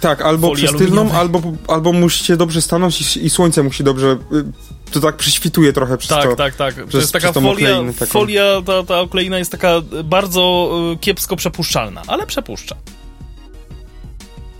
Tak, 0.00 0.22
albo 0.22 0.54
przez 0.54 0.72
tylną, 0.76 1.12
albo, 1.12 1.42
albo 1.68 1.92
musicie 1.92 2.36
dobrze 2.36 2.62
stanąć 2.62 3.16
i, 3.16 3.26
i 3.26 3.30
słońce 3.30 3.62
musi 3.62 3.84
dobrze... 3.84 4.16
To 4.92 5.00
tak 5.00 5.16
przyśwituje 5.16 5.72
trochę 5.72 5.98
przez 5.98 6.10
tak, 6.10 6.24
to. 6.24 6.36
tak, 6.36 6.54
tak. 6.54 6.74
To 6.74 6.86
przez- 6.86 7.00
jest 7.00 7.12
taka 7.12 7.32
folia, 7.32 7.50
okleinę 7.50 7.92
folia 7.92 8.62
ta, 8.66 8.82
ta 8.82 9.00
okleina 9.00 9.38
jest 9.38 9.52
taka 9.52 9.80
bardzo 10.04 10.70
e, 10.94 10.96
kiepsko 10.96 11.36
przepuszczalna, 11.36 12.02
ale 12.06 12.26
przepuszcza. 12.26 12.76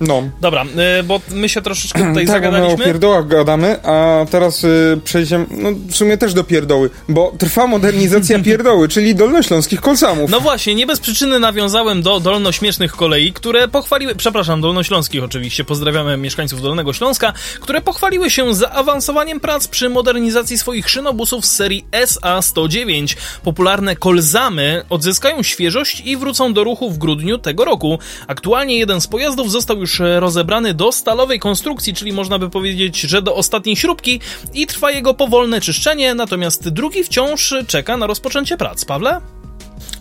No. 0.00 0.22
Dobra, 0.40 0.64
e, 0.76 1.02
bo 1.02 1.20
my 1.30 1.48
się 1.48 1.62
troszeczkę 1.62 1.98
tutaj 2.08 2.26
tak, 2.26 2.42
bo 2.42 2.42
my 2.42 2.48
o 2.48 2.52
zagadaliśmy. 2.52 2.84
pierdołach 2.84 3.26
gadamy, 3.26 3.82
a 3.82 4.26
teraz 4.30 4.64
y, 4.64 5.00
przejdziemy, 5.04 5.46
no 5.50 5.68
w 5.88 5.96
sumie 5.96 6.18
też 6.18 6.34
do 6.34 6.44
pierdoły, 6.44 6.90
bo 7.08 7.34
trwa 7.38 7.66
modernizacja 7.66 8.38
pierdoły, 8.48 8.88
czyli 8.88 9.14
dolnośląskich 9.14 9.80
kolsamów. 9.80 10.30
No 10.30 10.40
właśnie, 10.40 10.74
nie 10.74 10.86
bez 10.86 11.00
przyczyny 11.00 11.38
nawiązałem 11.40 12.02
do 12.02 12.20
dolnośmiesznych 12.20 12.92
kolei, 12.92 13.32
które 13.32 13.68
pochwaliły, 13.68 14.14
przepraszam, 14.14 14.60
dolnośląskich 14.60 15.24
oczywiście, 15.24 15.64
pozdrawiamy 15.64 16.16
mieszkańców 16.16 16.62
Dolnego 16.62 16.92
Śląska, 16.92 17.32
które 17.60 17.80
pochwaliły 17.80 18.30
się 18.30 18.54
zaawansowaniem 18.54 19.40
prac 19.40 19.68
przy 19.68 19.88
modernizacji 19.88 20.58
swoich 20.58 20.90
szynobusów 20.90 21.46
z 21.46 21.56
serii 21.56 21.84
SA-109. 21.92 23.16
Popularne 23.42 23.96
kolzamy 23.96 24.82
odzyskają 24.90 25.42
świeżość 25.42 26.02
i 26.04 26.16
wrócą 26.16 26.52
do 26.52 26.64
ruchu 26.64 26.90
w 26.90 26.98
grudniu 26.98 27.38
tego 27.38 27.64
roku. 27.64 27.98
Aktualnie 28.26 28.78
jeden 28.78 29.00
z 29.00 29.06
pojazdów 29.06 29.50
został 29.50 29.78
już 29.78 29.87
e, 30.00 30.20
rozebrany 30.20 30.74
do 30.74 30.92
stalowej 30.92 31.38
konstrukcji, 31.38 31.94
czyli 31.94 32.12
można 32.12 32.38
by 32.38 32.50
powiedzieć, 32.50 33.00
że 33.00 33.22
do 33.22 33.34
ostatniej 33.34 33.76
śrubki 33.76 34.20
i 34.54 34.66
trwa 34.66 34.90
jego 34.90 35.14
powolne 35.14 35.60
czyszczenie, 35.60 36.14
natomiast 36.14 36.68
drugi 36.68 37.04
wciąż 37.04 37.54
czeka 37.66 37.96
na 37.96 38.06
rozpoczęcie 38.06 38.56
prac. 38.56 38.84
Pawle? 38.84 39.20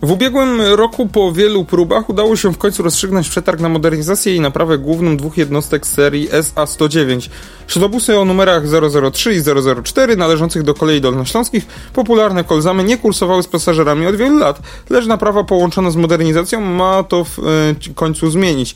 W 0.02 0.12
ubiegłym 0.12 0.62
roku 0.62 1.08
po 1.08 1.32
wielu 1.32 1.66
próbach 1.66 2.10
udało 2.10 2.36
się 2.36 2.54
w 2.54 2.58
końcu 2.58 2.84
rozstrzygnąć 2.84 3.30
przetarg 3.30 3.60
na 3.60 3.70
modernizację 3.70 4.36
i 4.36 4.40
naprawę 4.40 4.78
główną 4.78 5.18
dwóch 5.18 5.38
jednostek 5.38 5.88
serii 5.88 6.30
SA-109. 6.32 7.30
Środobusy 7.68 8.20
o 8.20 8.26
numerach 8.26 8.64
003 9.12 9.36
i 9.36 9.42
004 9.84 10.16
należących 10.16 10.64
do 10.64 10.74
kolei 10.74 11.02
dolnośląskich, 11.02 11.66
popularne 11.94 12.44
kolzamy 12.44 12.84
nie 12.84 12.98
kursowały 12.98 13.44
z 13.44 13.48
pasażerami 13.48 14.08
od 14.08 14.16
wielu 14.16 14.38
lat, 14.38 14.60
lecz 14.90 15.06
naprawa 15.06 15.44
połączona 15.44 15.92
z 15.92 15.96
modernizacją 15.96 16.62
ma 16.62 17.04
to 17.04 17.24
w 17.24 17.40
e, 17.40 17.94
końcu 17.96 18.30
zmienić. 18.30 18.76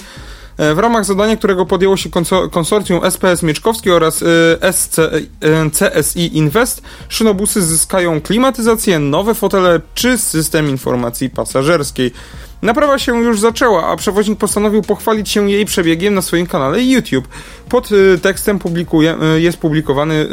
E, 0.58 0.76
W 0.76 0.80
ramach 0.80 1.06
zadania, 1.06 1.38
którego 1.38 1.66
podjęło 1.66 1.97
się 1.97 2.10
konso- 2.10 2.49
konsorcjum 2.49 3.04
SPS 3.04 3.43
Mieczkowski 3.43 3.91
oraz 3.91 4.24
e, 4.62 4.74
SC, 4.74 4.99
e, 4.99 5.12
CSI 5.70 6.38
Invest, 6.38 6.82
szynobusy 7.10 7.62
zyskają 7.62 8.22
klimatyzację, 8.22 8.99
nowe 8.99 9.34
fotele 9.34 9.82
czy 9.93 10.18
system 10.18 10.70
informacji 10.70 11.30
pasażerskiej. 11.30 12.12
Naprawa 12.62 12.99
się 12.99 13.18
już 13.24 13.39
zaczęła, 13.39 13.88
a 13.88 13.95
przewoźnik 13.95 14.39
postanowił 14.39 14.82
pochwalić 14.82 15.30
się 15.30 15.52
jej 15.52 15.66
przebiegiem 15.66 16.14
na 16.14 16.22
swoim 16.22 16.47
kanale 16.47 16.84
YouTube. 16.84 17.28
Pod 17.70 17.89
tekstem 18.22 18.60
publikuje, 18.60 19.16
jest 19.38 19.58
publikowany 19.58 20.28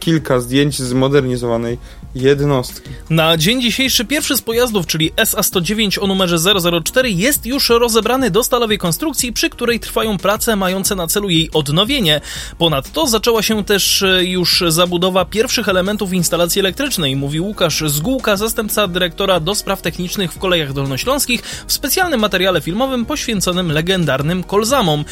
kilka 0.00 0.40
zdjęć 0.40 0.78
zmodernizowanej 0.78 1.78
jednostki. 2.14 2.90
Na 3.10 3.36
dzień 3.36 3.62
dzisiejszy 3.62 4.04
pierwszy 4.04 4.36
z 4.36 4.42
pojazdów, 4.42 4.86
czyli 4.86 5.12
SA-109 5.16 6.02
o 6.02 6.06
numerze 6.06 6.36
004 6.84 7.10
jest 7.10 7.46
już 7.46 7.68
rozebrany 7.68 8.30
do 8.30 8.42
stalowej 8.42 8.78
konstrukcji, 8.78 9.32
przy 9.32 9.50
której 9.50 9.80
trwają 9.80 10.18
prace 10.18 10.56
mające 10.56 10.94
na 10.94 11.06
celu 11.06 11.30
jej 11.30 11.50
odnowienie. 11.50 12.20
Ponadto 12.58 13.06
zaczęła 13.06 13.42
się 13.42 13.64
też 13.64 14.02
e, 14.02 14.24
już 14.24 14.64
zabudowa 14.68 15.24
pierwszych 15.24 15.68
elementów 15.68 16.12
instalacji 16.12 16.60
elektrycznej, 16.60 17.16
mówi 17.16 17.40
Łukasz 17.40 17.82
Zgółka, 17.86 18.36
zastępca 18.36 18.88
dyrektora 18.88 19.40
do 19.40 19.54
spraw 19.54 19.82
technicznych 19.82 20.32
w 20.32 20.38
kolejach 20.38 20.72
dolnośląskich 20.72 21.42
w 21.66 21.72
specjalnym 21.72 22.20
materiale 22.20 22.60
filmowym 22.60 23.06
poświęconym 23.06 23.72
legendarnym 23.72 24.42
kolzamom. 24.42 25.04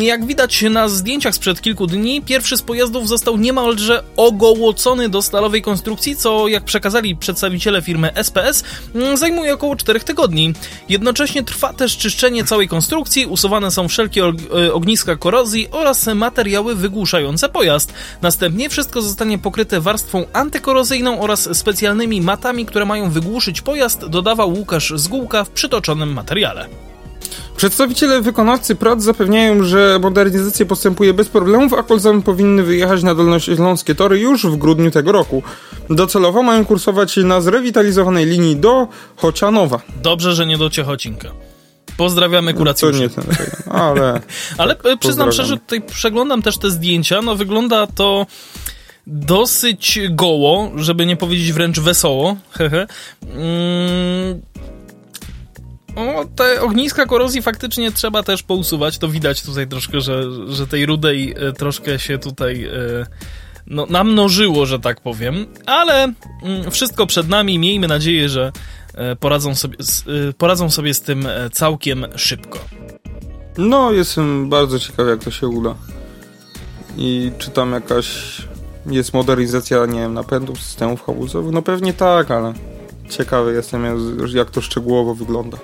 Jak 0.00 0.26
widać 0.26 0.62
na 0.70 0.88
zdjęciach 0.88 1.34
sprzed 1.34 1.60
kilku 1.60 1.86
dni, 1.86 2.22
pierwszy 2.22 2.56
z 2.56 2.62
pojazdów 2.62 3.08
został 3.08 3.36
niemalże 3.36 4.02
ogołocony 4.16 5.08
do 5.08 5.22
stalowej 5.22 5.62
konstrukcji, 5.62 6.16
co 6.16 6.35
jak 6.48 6.64
przekazali 6.64 7.16
przedstawiciele 7.16 7.82
firmy 7.82 8.14
SPS, 8.14 8.64
mm, 8.94 9.16
zajmuje 9.16 9.54
około 9.54 9.76
4 9.76 10.00
tygodni. 10.00 10.52
Jednocześnie 10.88 11.42
trwa 11.42 11.72
też 11.72 11.96
czyszczenie 11.96 12.44
całej 12.44 12.68
konstrukcji, 12.68 13.26
usuwane 13.26 13.70
są 13.70 13.88
wszelkie 13.88 14.22
e, 14.24 14.72
ogniska 14.72 15.16
korozji 15.16 15.68
oraz 15.70 16.06
materiały 16.06 16.74
wygłuszające 16.74 17.48
pojazd. 17.48 17.92
Następnie 18.22 18.68
wszystko 18.68 19.02
zostanie 19.02 19.38
pokryte 19.38 19.80
warstwą 19.80 20.24
antykorozyjną 20.32 21.20
oraz 21.20 21.56
specjalnymi 21.58 22.20
matami, 22.20 22.66
które 22.66 22.84
mają 22.84 23.10
wygłuszyć 23.10 23.60
pojazd, 23.60 24.06
dodawał 24.06 24.52
Łukasz 24.52 24.92
Zgółka 24.96 25.44
w 25.44 25.50
przytoczonym 25.50 26.12
materiale. 26.12 26.85
Przedstawiciele 27.56 28.20
wykonawcy 28.22 28.74
prac 28.74 29.02
zapewniają, 29.02 29.64
że 29.64 29.98
modernizacja 30.02 30.66
postępuje 30.66 31.14
bez 31.14 31.28
problemów, 31.28 31.72
a 31.72 31.82
kolzamy 31.82 32.22
powinny 32.22 32.62
wyjechać 32.62 33.02
na 33.02 33.14
dolnośląskie 33.14 33.94
tory 33.94 34.18
już 34.18 34.46
w 34.46 34.56
grudniu 34.56 34.90
tego 34.90 35.12
roku. 35.12 35.42
Docelowo 35.90 36.42
mają 36.42 36.64
kursować 36.64 37.16
na 37.16 37.40
zrewitalizowanej 37.40 38.26
linii 38.26 38.56
do 38.56 38.88
Chocianowa. 39.16 39.80
Dobrze, 40.02 40.34
że 40.34 40.46
nie 40.46 40.58
do 40.58 40.70
Ciechocinka. 40.70 41.28
Pozdrawiamy 41.96 42.52
To 42.52 42.58
kuracjuszy. 42.58 43.00
nie 43.00 43.08
ten, 43.08 43.24
ale 43.70 44.20
Ale 44.58 44.76
e, 44.84 44.96
przyznam 44.96 45.32
szczerze, 45.32 45.56
tutaj 45.56 45.82
przeglądam 45.82 46.42
też 46.42 46.58
te 46.58 46.70
zdjęcia, 46.70 47.22
no 47.22 47.36
wygląda 47.36 47.86
to 47.86 48.26
dosyć 49.06 49.98
goło, 50.10 50.70
żeby 50.76 51.06
nie 51.06 51.16
powiedzieć 51.16 51.52
wręcz 51.52 51.80
wesoło. 51.80 52.36
Mm. 53.22 54.40
O, 55.96 56.24
te 56.36 56.62
ogniska 56.62 57.06
korozji 57.06 57.42
faktycznie 57.42 57.92
trzeba 57.92 58.22
też 58.22 58.42
pousuwać. 58.42 58.98
To 58.98 59.08
widać 59.08 59.42
tutaj 59.42 59.68
troszkę, 59.68 60.00
że, 60.00 60.22
że 60.48 60.66
tej 60.66 60.86
rudej 60.86 61.34
e, 61.36 61.52
troszkę 61.52 61.98
się 61.98 62.18
tutaj 62.18 62.64
e, 62.64 62.70
no, 63.66 63.86
namnożyło, 63.90 64.66
że 64.66 64.80
tak 64.80 65.00
powiem. 65.00 65.46
Ale 65.66 66.12
mm, 66.42 66.70
wszystko 66.70 67.06
przed 67.06 67.28
nami. 67.28 67.58
Miejmy 67.58 67.88
nadzieję, 67.88 68.28
że 68.28 68.52
e, 68.94 69.16
poradzą 69.16 69.54
sobie, 69.54 69.76
poradzą 70.38 70.70
sobie 70.70 70.94
z 70.94 71.00
tym 71.00 71.28
całkiem 71.52 72.06
szybko. 72.16 72.58
no 73.58 73.92
jestem 73.92 74.48
bardzo 74.48 74.78
ciekawy 74.78 75.10
jak 75.10 75.24
to 75.24 75.30
się 75.30 75.48
uda. 75.48 75.74
I 76.96 77.32
czy 77.38 77.50
tam 77.50 77.72
jakaś 77.72 78.06
jest 78.86 79.14
modernizacja, 79.14 79.86
nie 79.86 80.00
wiem, 80.00 80.14
napędów, 80.14 80.62
systemów 80.62 81.06
hamusowych? 81.06 81.52
No 81.52 81.62
pewnie 81.62 81.92
tak, 81.92 82.30
ale 82.30 82.52
ciekawy 83.08 83.52
jestem 83.54 83.84
jak- 83.84 84.34
to 84.50 84.60
szczegółowo 84.60 85.14
wygląda. 85.14 85.58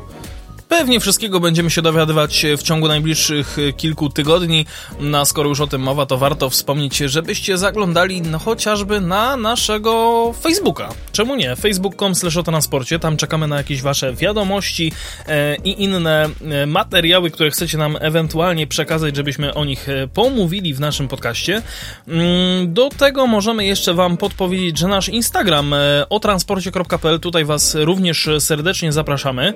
Pewnie 0.79 1.01
wszystkiego 1.01 1.41
będziemy 1.41 1.71
się 1.71 1.83
dowiadywać 1.83 2.47
w 2.59 2.63
ciągu 2.63 2.89
najbliższych 2.89 3.59
e, 3.59 3.73
kilku 3.73 4.09
tygodni. 4.11 4.67
No, 5.01 5.27
skoro 5.27 5.49
już 5.49 5.61
o 5.61 5.67
tym 5.67 5.83
mowa, 5.83 6.07
to 6.07 6.19
warto 6.19 6.51
wspomnieć, 6.51 6.97
żebyście 6.97 7.59
zaglądali 7.59 8.23
no, 8.23 8.39
chociażby 8.39 9.01
na 9.01 9.37
naszego 9.37 10.33
Facebooka. 10.41 10.89
Czemu 11.13 11.35
nie? 11.35 11.57
facebook.com 11.57 12.15
slash 12.15 12.37
o 12.37 12.43
transporcie. 12.43 12.99
Tam 12.99 13.17
czekamy 13.17 13.49
na 13.49 13.57
jakieś 13.57 13.83
wasze 13.83 14.15
wiadomości 14.15 14.93
e, 15.27 15.57
i 15.57 15.83
inne 15.83 16.29
e, 16.51 16.67
materiały, 16.67 17.31
które 17.31 17.51
chcecie 17.51 17.79
nam 17.79 17.97
ewentualnie 18.01 18.67
przekazać, 18.67 19.17
żebyśmy 19.17 19.55
o 19.55 19.65
nich 19.65 19.89
e, 19.89 20.09
pomówili 20.09 20.75
w 20.75 20.81
naszym 20.81 21.09
podcaście. 21.09 21.63
Mm, 22.09 22.75
Do 22.75 22.89
tego 22.89 23.27
możemy 23.27 23.65
jeszcze 23.65 23.95
wam 23.95 24.17
podpowiedzieć, 24.17 24.79
że 24.79 24.89
nasz 24.89 25.09
Instagram 25.09 25.75
e, 25.75 26.07
o 26.09 26.21
transporcie.pl, 26.21 27.21
tutaj 27.21 27.45
was 27.45 27.75
również 27.75 28.29
serdecznie 28.39 28.93
zapraszamy. 28.93 29.55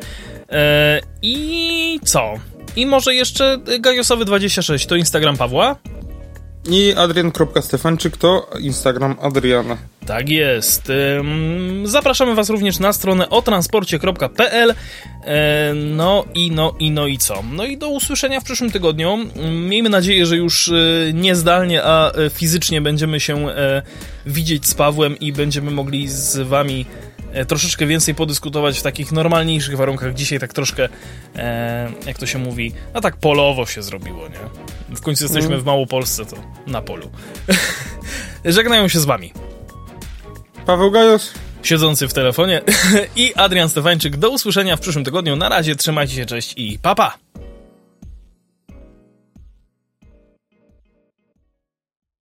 E, 0.51 1.06
I 1.23 2.01
co? 2.05 2.35
I 2.77 2.87
może 2.87 3.15
jeszcze 3.15 3.59
Gajosowy26 3.81 4.87
to 4.87 4.97
Instagram 4.97 5.37
Pawła? 5.37 5.77
I 6.71 6.95
adrian.stefanczyk 6.97 8.17
to 8.17 8.51
Instagram 8.61 9.17
Adriana. 9.23 9.77
Tak 10.07 10.29
jest. 10.29 10.93
Zapraszamy 11.85 12.35
Was 12.35 12.51
również 12.51 12.79
na 12.79 12.93
stronę 12.93 13.31
otransporcie.pl. 13.31 14.75
E, 15.25 15.75
no 15.75 16.25
i 16.35 16.51
no 16.51 16.75
i 16.79 16.91
no 16.91 17.07
i 17.07 17.19
co? 17.19 17.43
No 17.53 17.65
i 17.65 17.79
do 17.79 17.89
usłyszenia 17.89 18.41
w 18.41 18.45
przyszłym 18.45 18.71
tygodniu. 18.71 19.19
Miejmy 19.53 19.89
nadzieję, 19.89 20.27
że 20.27 20.37
już 20.37 20.69
e, 20.69 20.73
nie 21.13 21.37
zdalnie, 21.37 21.83
a 21.85 22.13
e, 22.13 22.31
fizycznie 22.31 22.81
będziemy 22.81 23.21
się 23.21 23.47
widzieć 24.27 24.67
z 24.67 24.75
Pawłem 24.75 25.19
i 25.19 25.33
będziemy 25.33 25.71
mogli 25.71 26.09
z 26.09 26.39
Wami 26.39 26.87
troszeczkę 27.45 27.87
więcej 27.87 28.15
podyskutować 28.15 28.79
w 28.79 28.83
takich 28.83 29.13
normalniejszych 29.13 29.77
warunkach. 29.77 30.15
Dzisiaj 30.15 30.41
tak 30.41 30.53
troszkę, 30.53 30.89
jak 32.07 32.19
to 32.19 32.27
się 32.27 32.39
mówi, 32.39 32.73
a 32.95 33.01
tak 33.01 33.17
polowo 33.17 33.67
się 33.67 33.83
zrobiło, 33.83 34.29
nie? 34.29 34.97
W 34.97 35.01
końcu 35.01 35.25
jesteśmy 35.25 35.49
mm. 35.49 35.61
w 35.61 35.65
Małopolsce, 35.65 36.27
to 36.27 36.37
na 36.67 36.83
polu. 36.83 37.11
Żegnają 38.45 38.89
się 38.89 39.01
z 39.01 39.05
Wami. 39.05 39.33
Paweł 40.67 40.91
Gajos. 40.91 41.33
Siedzący 41.63 42.09
w 42.09 42.13
telefonie 42.13 42.63
i 43.17 43.35
Adrian 43.35 43.69
Stefańczyk. 43.69 44.17
Do 44.17 44.31
usłyszenia 44.31 44.77
w 44.77 44.81
przyszłym 44.81 45.05
tygodniu. 45.05 45.37
Na 45.37 45.49
razie 45.49 45.77
trzymajcie 45.77 46.15
się, 46.15 46.27
cześć 46.27 46.55
i 46.57 46.79
papa. 46.79 47.11
Pa. 47.11 47.26